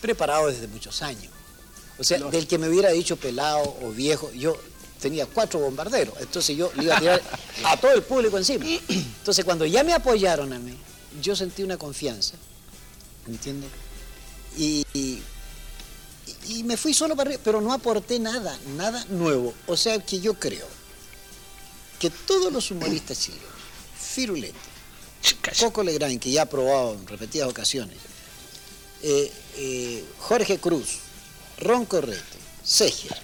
[0.00, 1.32] Preparado desde muchos años.
[1.98, 4.56] O sea, del que me hubiera dicho pelado o viejo, yo
[5.00, 7.22] tenía cuatro bombarderos, entonces yo le iba a tirar
[7.64, 8.64] a todo el público encima.
[8.88, 10.76] Entonces, cuando ya me apoyaron a mí,
[11.22, 12.34] yo sentí una confianza,
[13.26, 13.70] ¿me entiendes?
[14.56, 15.22] Y, y-
[16.48, 19.52] y me fui solo para arriba, pero no aporté nada, nada nuevo.
[19.66, 20.66] O sea que yo creo
[21.98, 23.44] que todos los humoristas chilenos,
[24.00, 24.58] Firulete,
[25.58, 27.96] Coco Legrand, que ya ha probado en repetidas ocasiones,
[29.02, 30.98] eh, eh, Jorge Cruz,
[31.58, 33.16] Ron Correte, Seger,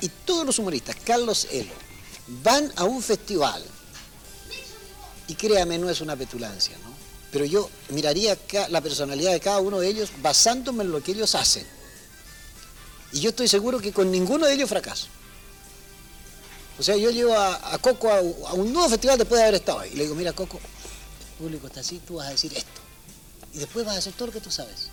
[0.00, 1.72] y todos los humoristas, Carlos Elo,
[2.42, 3.62] van a un festival,
[5.28, 6.92] y créame, no es una petulancia, ¿no?
[7.30, 8.36] Pero yo miraría
[8.68, 11.66] la personalidad de cada uno de ellos basándome en lo que ellos hacen.
[13.12, 15.06] Y yo estoy seguro que con ninguno de ellos fracaso.
[16.78, 19.54] O sea, yo llevo a, a Coco a, a un nuevo festival después de haber
[19.54, 19.92] estado ahí.
[19.92, 20.60] Y le digo, mira, Coco,
[21.42, 22.80] público está así, tú vas a decir esto.
[23.54, 24.88] Y después vas a hacer todo lo que tú sabes.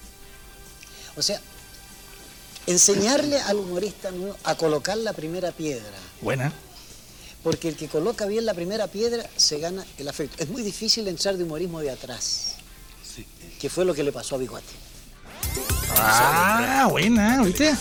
[1.16, 1.40] O sea,
[2.66, 5.98] enseñarle al humorista nuevo a colocar la primera piedra.
[6.22, 6.52] Buena.
[7.44, 10.44] Porque el que coloca bien la primera piedra se gana el afecto.
[10.44, 12.56] Es muy difícil entrar de humorismo de atrás.
[13.60, 14.74] Que fue lo que le pasó a Bigote.
[15.96, 17.76] Ah, buena, ¿viste?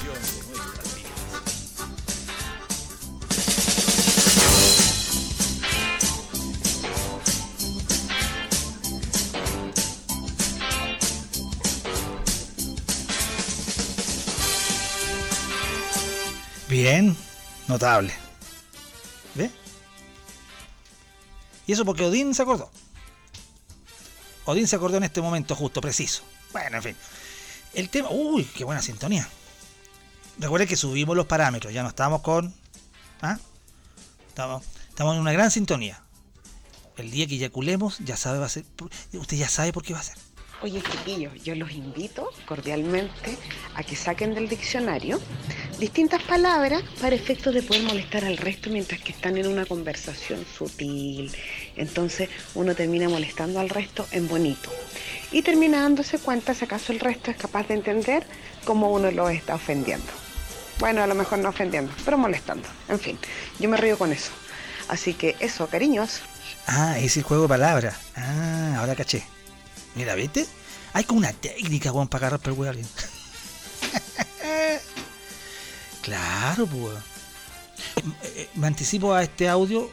[16.80, 17.16] Bien,
[17.66, 18.14] notable.
[19.34, 19.50] ¿Ve?
[21.66, 22.70] Y eso porque Odín se acordó.
[24.44, 26.22] Odín se acordó en este momento justo, preciso.
[26.52, 26.96] Bueno, en fin.
[27.74, 28.10] El tema.
[28.12, 29.28] Uy, qué buena sintonía.
[30.38, 32.54] Recuerden que subimos los parámetros, ya no estamos con.
[33.22, 33.38] ¿Ah?
[34.28, 36.00] Estamos, estamos en una gran sintonía.
[36.96, 38.64] El día que eyaculemos, ya sabe, va a ser.
[39.14, 40.16] Usted ya sabe por qué va a ser.
[40.60, 43.36] Oye, chiquillos, yo los invito cordialmente
[43.76, 45.20] a que saquen del diccionario
[45.78, 50.44] distintas palabras para efectos de poder molestar al resto mientras que están en una conversación
[50.44, 51.30] sutil.
[51.76, 54.68] Entonces uno termina molestando al resto en bonito.
[55.30, 58.24] Y termina dándose cuenta si acaso el resto es capaz de entender
[58.64, 60.10] cómo uno lo está ofendiendo.
[60.80, 62.68] Bueno, a lo mejor no ofendiendo, pero molestando.
[62.88, 63.16] En fin,
[63.60, 64.32] yo me río con eso.
[64.88, 66.20] Así que eso, cariños.
[66.66, 67.96] Ah, es el juego de palabras.
[68.16, 69.37] Ah, ahora caché.
[69.98, 70.46] Mira, ¿viste?
[70.92, 72.88] Hay como una técnica, weón, para agarrar por el weón a alguien.
[76.02, 76.94] claro, pues.
[78.54, 79.90] Me anticipo a este audio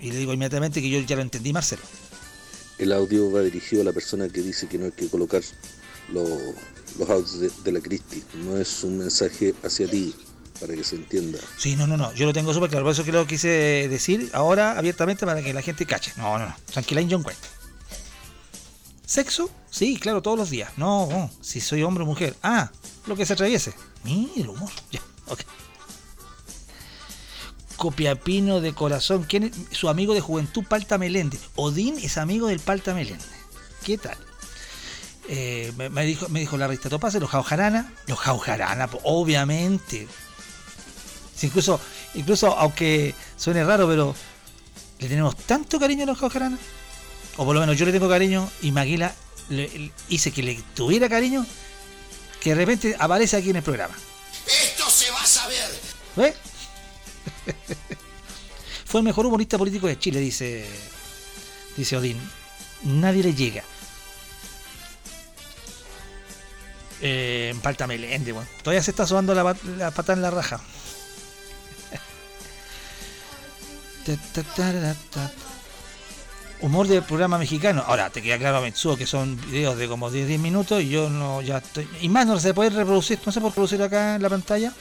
[0.00, 1.82] y le digo inmediatamente que yo ya lo entendí, Marcelo.
[2.78, 5.42] El audio va dirigido a la persona que dice que no hay que colocar
[6.12, 6.24] lo-
[6.98, 8.22] los audios de, de la Cristi.
[8.34, 10.14] No es un mensaje hacia ti,
[10.60, 11.38] para que se entienda.
[11.56, 12.12] Sí, no, no, no.
[12.14, 12.84] Yo lo tengo súper claro.
[12.84, 16.12] Por eso que lo quise decir ahora abiertamente para que la gente cache.
[16.16, 16.56] No, no, no.
[16.72, 17.40] Tranquila, John Wayne.
[19.08, 19.50] ¿Sexo?
[19.70, 20.72] Sí, claro, todos los días.
[20.76, 22.36] No, no, si soy hombre o mujer.
[22.42, 22.70] Ah,
[23.06, 23.72] lo que se atraviese.
[24.04, 24.68] Mira el humor.
[24.92, 25.40] Ya, ok.
[27.78, 29.24] Copiapino de corazón.
[29.26, 29.52] ¿Quién es?
[29.70, 31.38] Su amigo de juventud, Palta Melende.
[31.56, 33.24] Odín es amigo del Palta Melende.
[33.82, 34.18] ¿Qué tal?
[35.26, 37.94] Eh, me, dijo, me dijo la revista Topaz, los Jaujarana.
[38.08, 40.06] Los Jaujarana, obviamente.
[41.40, 41.80] Incluso,
[42.12, 44.14] incluso, aunque suene raro, pero
[44.98, 46.58] le tenemos tanto cariño a los Jaujarana.
[47.38, 49.14] O por lo menos yo le tengo cariño y Maguila
[49.48, 51.46] le- le- hice que le tuviera cariño,
[52.40, 53.94] que de repente aparece aquí en el programa.
[54.46, 55.70] Esto se va a saber.
[56.16, 56.34] ¿Ve?
[58.84, 60.66] Fue el mejor humorista político de Chile, dice,
[61.76, 62.18] dice Odín.
[62.82, 63.62] Nadie le llega.
[67.00, 68.48] Eh, en Palta Melende, bueno.
[68.62, 70.60] Todavía se está sobando la, la patada en la raja.
[76.60, 77.84] Humor de programa mexicano.
[77.86, 81.08] Ahora, te queda claro, Metsuo, que son videos de como 10, 10 minutos y yo
[81.08, 81.88] no, ya estoy...
[82.00, 84.72] Y más, no se puede reproducir, no se puede reproducir acá en la pantalla.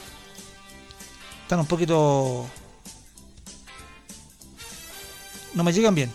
[1.44, 2.48] Están un poquito...
[5.54, 6.12] No me llegan bien.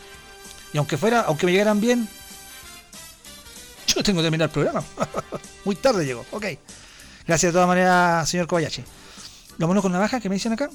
[0.72, 2.08] Y aunque fuera, aunque me llegaran bien,
[3.86, 4.82] yo tengo que terminar el programa.
[5.64, 6.46] Muy tarde llegó, ok.
[7.26, 8.82] Gracias de todas maneras, señor Kobayashi.
[9.58, 10.70] Lo monos con navaja que me dicen acá.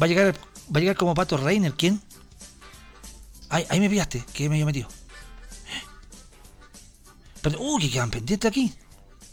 [0.00, 2.00] Va a llegar, va a llegar como Pato Reiner, ¿quién?
[3.50, 4.88] Ay, ahí me pillaste, que me había metido.
[7.42, 8.72] Pero, uh, que quedan pendientes aquí.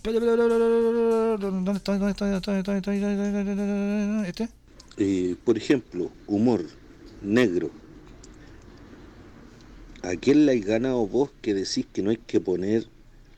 [0.03, 1.99] ¿Dónde estoy?
[1.99, 2.31] ¿Dónde estoy?
[2.31, 2.61] ¿Dónde estoy?
[2.63, 2.99] ¿Dónde estoy?
[2.99, 4.29] ¿Dónde estoy?
[4.29, 4.49] ¿Este?
[4.97, 6.65] Eh, por ejemplo, humor
[7.21, 7.69] negro.
[10.01, 12.87] ¿A quién le hay ganado vos que decís que no hay que poner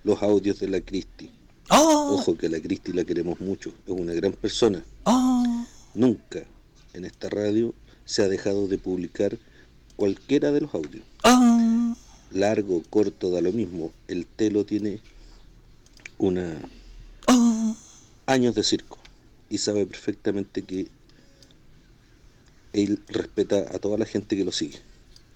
[0.04, 1.32] los audios de la Cristi?
[1.70, 4.84] Ojo que la Cristi la queremos mucho, es una gran persona.
[5.94, 6.44] Nunca
[6.94, 7.74] en esta radio
[8.06, 9.38] se ha dejado de publicar
[10.00, 11.04] cualquiera de los audios.
[12.32, 13.92] Largo, corto, da lo mismo.
[14.08, 15.02] El telo tiene
[16.18, 16.58] una
[18.26, 18.98] años de circo
[19.50, 20.88] y sabe perfectamente que
[22.74, 24.80] él respeta a toda la gente que lo sigue.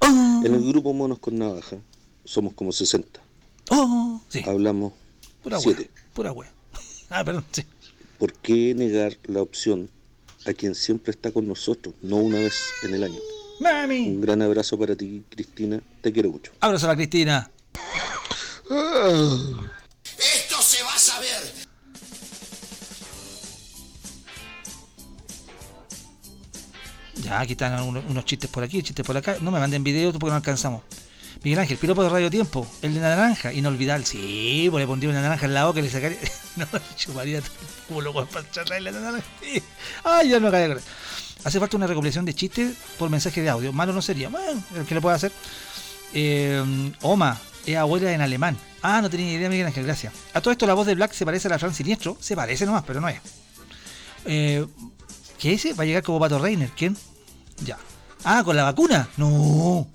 [0.02, 1.78] En el grupo Monos con Navaja
[2.24, 3.20] somos como 60.
[3.70, 4.44] Oh, sí.
[4.46, 4.94] Hablamos
[5.42, 5.76] Pura wea.
[5.76, 5.90] 7.
[6.14, 6.52] Pura wea.
[7.10, 7.64] Ah, perdón, sí.
[8.18, 9.90] ¿Por qué negar la opción
[10.46, 13.20] a quien siempre está con nosotros, no una vez en el año?
[13.60, 14.08] Mami.
[14.10, 15.80] Un gran abrazo para ti, Cristina.
[16.02, 16.52] Te quiero mucho.
[16.60, 17.50] Abrazo a la Cristina.
[20.18, 21.54] Esto se va a saber.
[27.16, 29.38] Ya, aquí están algunos- unos chistes por aquí, chistes por acá.
[29.40, 30.82] No me manden videos porque no alcanzamos.
[31.44, 34.06] Miguel Ángel, piropo de Radio Tiempo, el de la naranja, inolvidable.
[34.06, 36.18] Sí, pues le pondría una naranja en la boca y le sacaría.
[36.56, 36.66] no,
[36.96, 39.26] chuparía todo el culo con para traerle la naranja.
[39.42, 39.62] Sí.
[40.04, 40.76] Ay, ya no cae.
[41.44, 43.74] Hace falta una recopilación de chistes por mensaje de audio.
[43.74, 44.30] Malo no sería.
[44.30, 45.32] Bueno, el que le puede hacer.
[46.14, 48.58] Eh, Oma, es abuela en alemán.
[48.82, 50.14] Ah, no tenía idea, Miguel Ángel, gracias.
[50.34, 52.18] A todo esto, la voz de Black se parece a la Fran Siniestro.
[52.20, 53.20] Se parece nomás, pero no es.
[54.26, 54.66] Eh,
[55.38, 55.74] ¿Qué dice?
[55.74, 56.70] Va a llegar como Pato Reiner.
[56.78, 56.96] ¿Quién?
[57.66, 57.78] Ya.
[58.24, 59.10] Ah, con la vacuna.
[59.18, 59.88] No.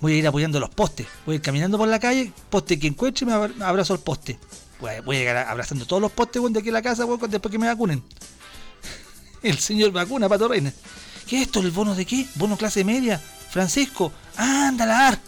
[0.00, 1.06] Voy a ir apoyando los postes.
[1.24, 4.38] Voy a ir caminando por la calle, poste que encuentre, me abra- abrazo al poste.
[4.78, 7.66] Voy a, llegar abrazando todos los postes de aquí a la casa después que me
[7.66, 8.02] vacunen.
[9.46, 10.74] El señor vacuna, Pato Reiner.
[11.24, 11.60] ¿Qué es esto?
[11.60, 12.26] ¿El bono de qué?
[12.34, 13.16] ¿Bono clase media?
[13.50, 15.20] Francisco, ándala.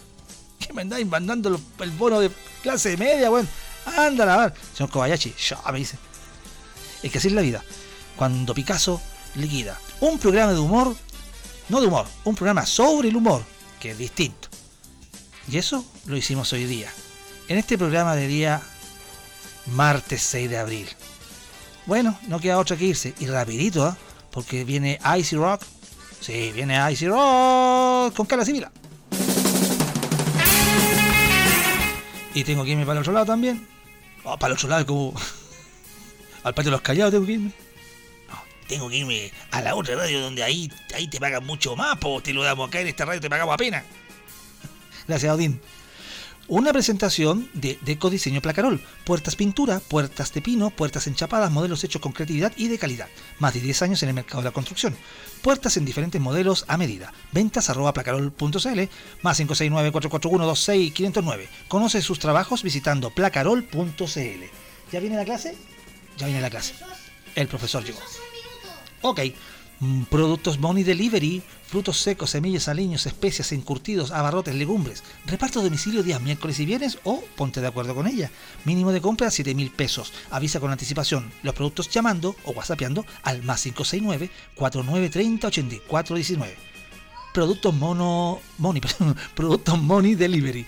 [0.59, 2.29] ¿Qué me andáis mandando el bono de
[2.61, 3.47] clase media, weón?
[3.85, 4.53] Ándala.
[4.75, 5.97] Señor Kobayashi, ya me dice.
[7.01, 7.63] Es que así es la vida.
[8.17, 9.01] Cuando Picasso
[9.35, 9.79] liquida.
[10.01, 10.97] Un programa de humor,
[11.69, 13.41] no de humor, un programa sobre el humor,
[13.79, 14.49] que es distinto.
[15.49, 16.91] Y eso lo hicimos hoy día.
[17.47, 18.61] En este programa de día
[19.67, 20.89] martes 6 de abril.
[21.85, 23.15] Bueno, no queda otra que irse.
[23.19, 23.97] Y rapidito, ¿ah?
[24.31, 25.63] Porque viene Icy Rock.
[26.19, 28.67] Sí, viene Icy Rock con cara civil.
[32.33, 33.67] Y tengo que irme para el otro lado también.
[34.23, 35.13] Oh, para el otro lado, como.
[36.43, 37.51] Al patio de los callados tengo que irme.
[38.29, 41.97] No, tengo que irme a la otra radio donde ahí, ahí te pagan mucho más,
[41.97, 42.21] po.
[42.21, 43.83] Te lo damos acá en esta radio, te pagamos apenas.
[45.07, 45.59] Gracias, Odín.
[46.49, 48.81] Una presentación de Deco Diseño Placarol.
[49.03, 53.07] Puertas pintura, puertas de pino, puertas enchapadas, modelos hechos con creatividad y de calidad.
[53.37, 54.97] Más de 10 años en el mercado de la construcción.
[55.43, 57.13] Puertas en diferentes modelos a medida.
[57.31, 58.81] Ventas arroba placarol.cl
[59.21, 61.47] más 569-441-26509.
[61.67, 64.43] Conoce sus trabajos visitando placarol.cl.
[64.91, 65.55] ¿Ya viene la clase?
[66.17, 66.73] Ya viene la clase.
[67.35, 67.99] El profesor llegó.
[69.03, 69.19] Ok.
[69.81, 75.03] Mm, Productos Money Delivery, frutos secos, semillas, aliños, especias, encurtidos, abarrotes, legumbres.
[75.25, 78.31] Reparto a domicilio días miércoles y viernes o ponte de acuerdo con ella.
[78.65, 80.11] Mínimo de compra 7 mil pesos.
[80.31, 86.57] Avisa con anticipación los productos llamando o whatsappeando al más 569 4930 8419.
[87.33, 88.39] Productos Mono.
[88.57, 88.81] Money,
[89.35, 90.65] Productos Money Delivery.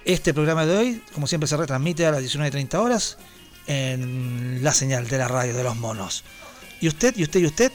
[0.05, 3.17] Este programa de hoy, como siempre, se retransmite a las 19.30 horas
[3.67, 6.23] en la señal de la radio de los monos.
[6.79, 7.73] Y usted, y usted, y usted,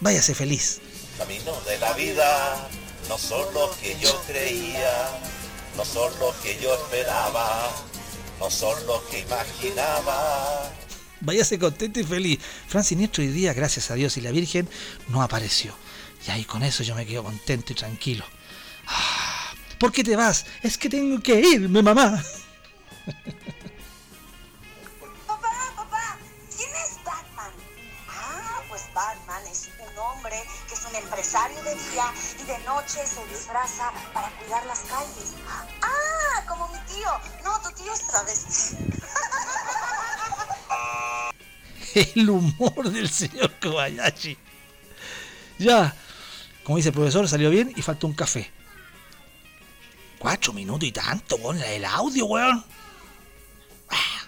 [0.00, 0.82] váyase feliz.
[1.18, 2.68] Camino de la vida
[3.08, 5.08] no son los que yo creía,
[5.76, 7.70] no son los que yo esperaba,
[8.38, 10.72] no son los que imaginaba.
[11.20, 12.40] Váyase contento y feliz.
[12.66, 14.68] Fran Siniestro hoy día, gracias a Dios y la Virgen,
[15.08, 15.74] no apareció.
[16.26, 18.24] Y ahí con eso yo me quedo contento y tranquilo.
[18.86, 20.46] Ah, ¿Por qué te vas?
[20.62, 22.22] Es que tengo que irme, mamá.
[30.92, 35.34] un empresario de día y de noche se disfraza para cuidar las calles.
[35.80, 37.08] Ah, como mi tío.
[37.44, 38.76] No, tu tío es travesti.
[42.14, 44.36] El humor del señor Kobayashi.
[45.58, 45.94] Ya,
[46.64, 48.50] como dice el profesor, salió bien y falta un café.
[50.18, 52.64] Cuatro minutos y tanto, weón, el audio, weón.
[53.90, 54.22] Ah,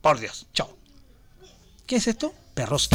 [0.00, 0.76] Por Dios, chao.
[1.86, 2.32] ¿Qué es esto?
[2.54, 2.88] Perros.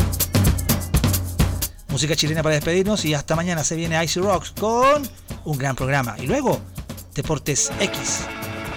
[1.95, 5.01] Música chilena para despedirnos y hasta mañana se viene Icy Rocks con
[5.45, 6.17] un gran programa.
[6.19, 6.59] Y luego,
[7.13, 8.19] Deportes X.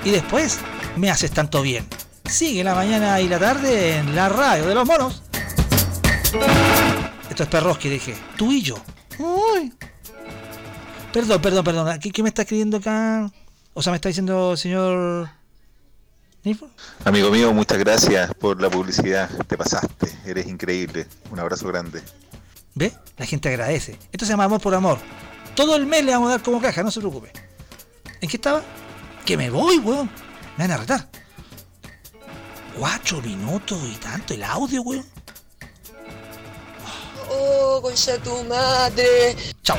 [0.05, 0.61] Y después,
[0.95, 1.85] Me haces tanto bien.
[2.27, 5.25] Sigue la mañana y la tarde en la radio de los monos.
[7.29, 8.15] Esto es Perroski, dije.
[8.37, 8.77] Tú y yo.
[9.19, 9.75] Uy.
[11.13, 11.99] Perdón, perdón, perdón.
[11.99, 13.29] ¿Qué, qué me está escribiendo acá?
[13.75, 15.29] O sea, me está diciendo el señor...
[17.05, 19.29] Amigo mío, muchas gracias por la publicidad.
[19.49, 20.09] Te pasaste.
[20.25, 21.09] Eres increíble.
[21.33, 22.01] Un abrazo grande.
[22.79, 22.93] ¿Ve?
[23.17, 23.99] La gente agradece.
[24.13, 24.99] Esto se llama amor por amor.
[25.57, 27.33] Todo el mes le vamos a dar como caja, no se preocupe.
[28.21, 28.63] ¿En qué estaba?
[29.27, 30.09] Que me voy, weón.
[30.57, 31.09] Me van a retar.
[32.79, 35.05] Cuatro minutos y tanto el audio, weón.
[37.29, 39.35] Oh, concha tu madre.
[39.65, 39.77] Chao.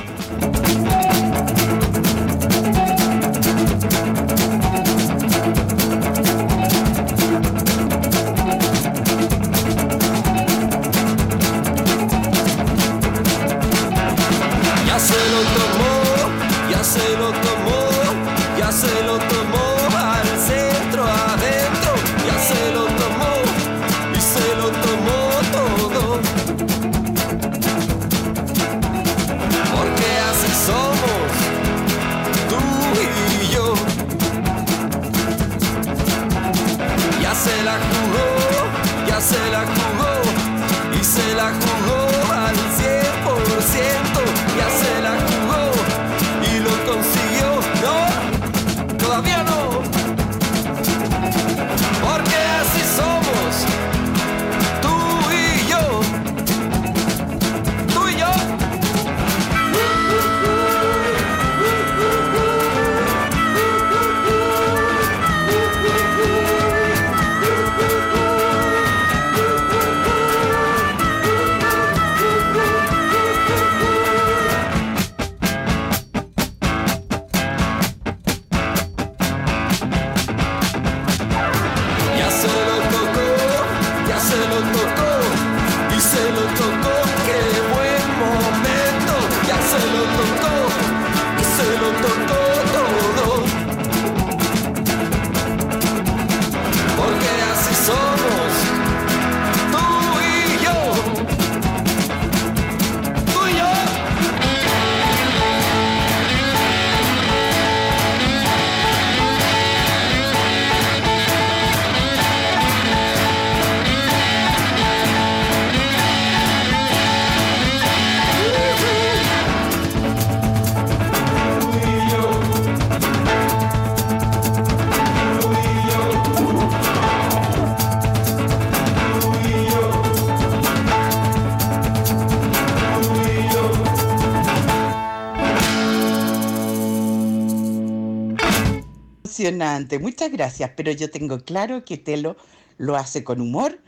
[139.99, 142.37] Muchas gracias, pero yo tengo claro que Telo
[142.77, 143.79] lo hace con humor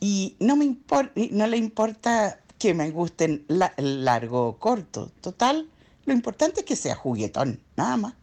[0.00, 0.76] y no me
[1.30, 5.10] no le importa que me gusten la- largo o corto.
[5.20, 5.68] Total,
[6.04, 8.14] lo importante es que sea juguetón, nada más.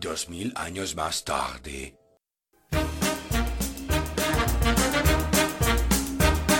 [0.00, 1.96] Dos mil años más tarde.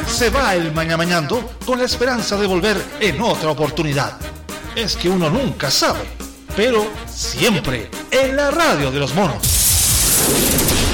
[0.08, 4.18] Se va el mañamañando con la esperanza de volver en otra oportunidad.
[4.74, 6.00] Es que uno nunca sabe,
[6.56, 10.85] pero siempre en la radio de los monos.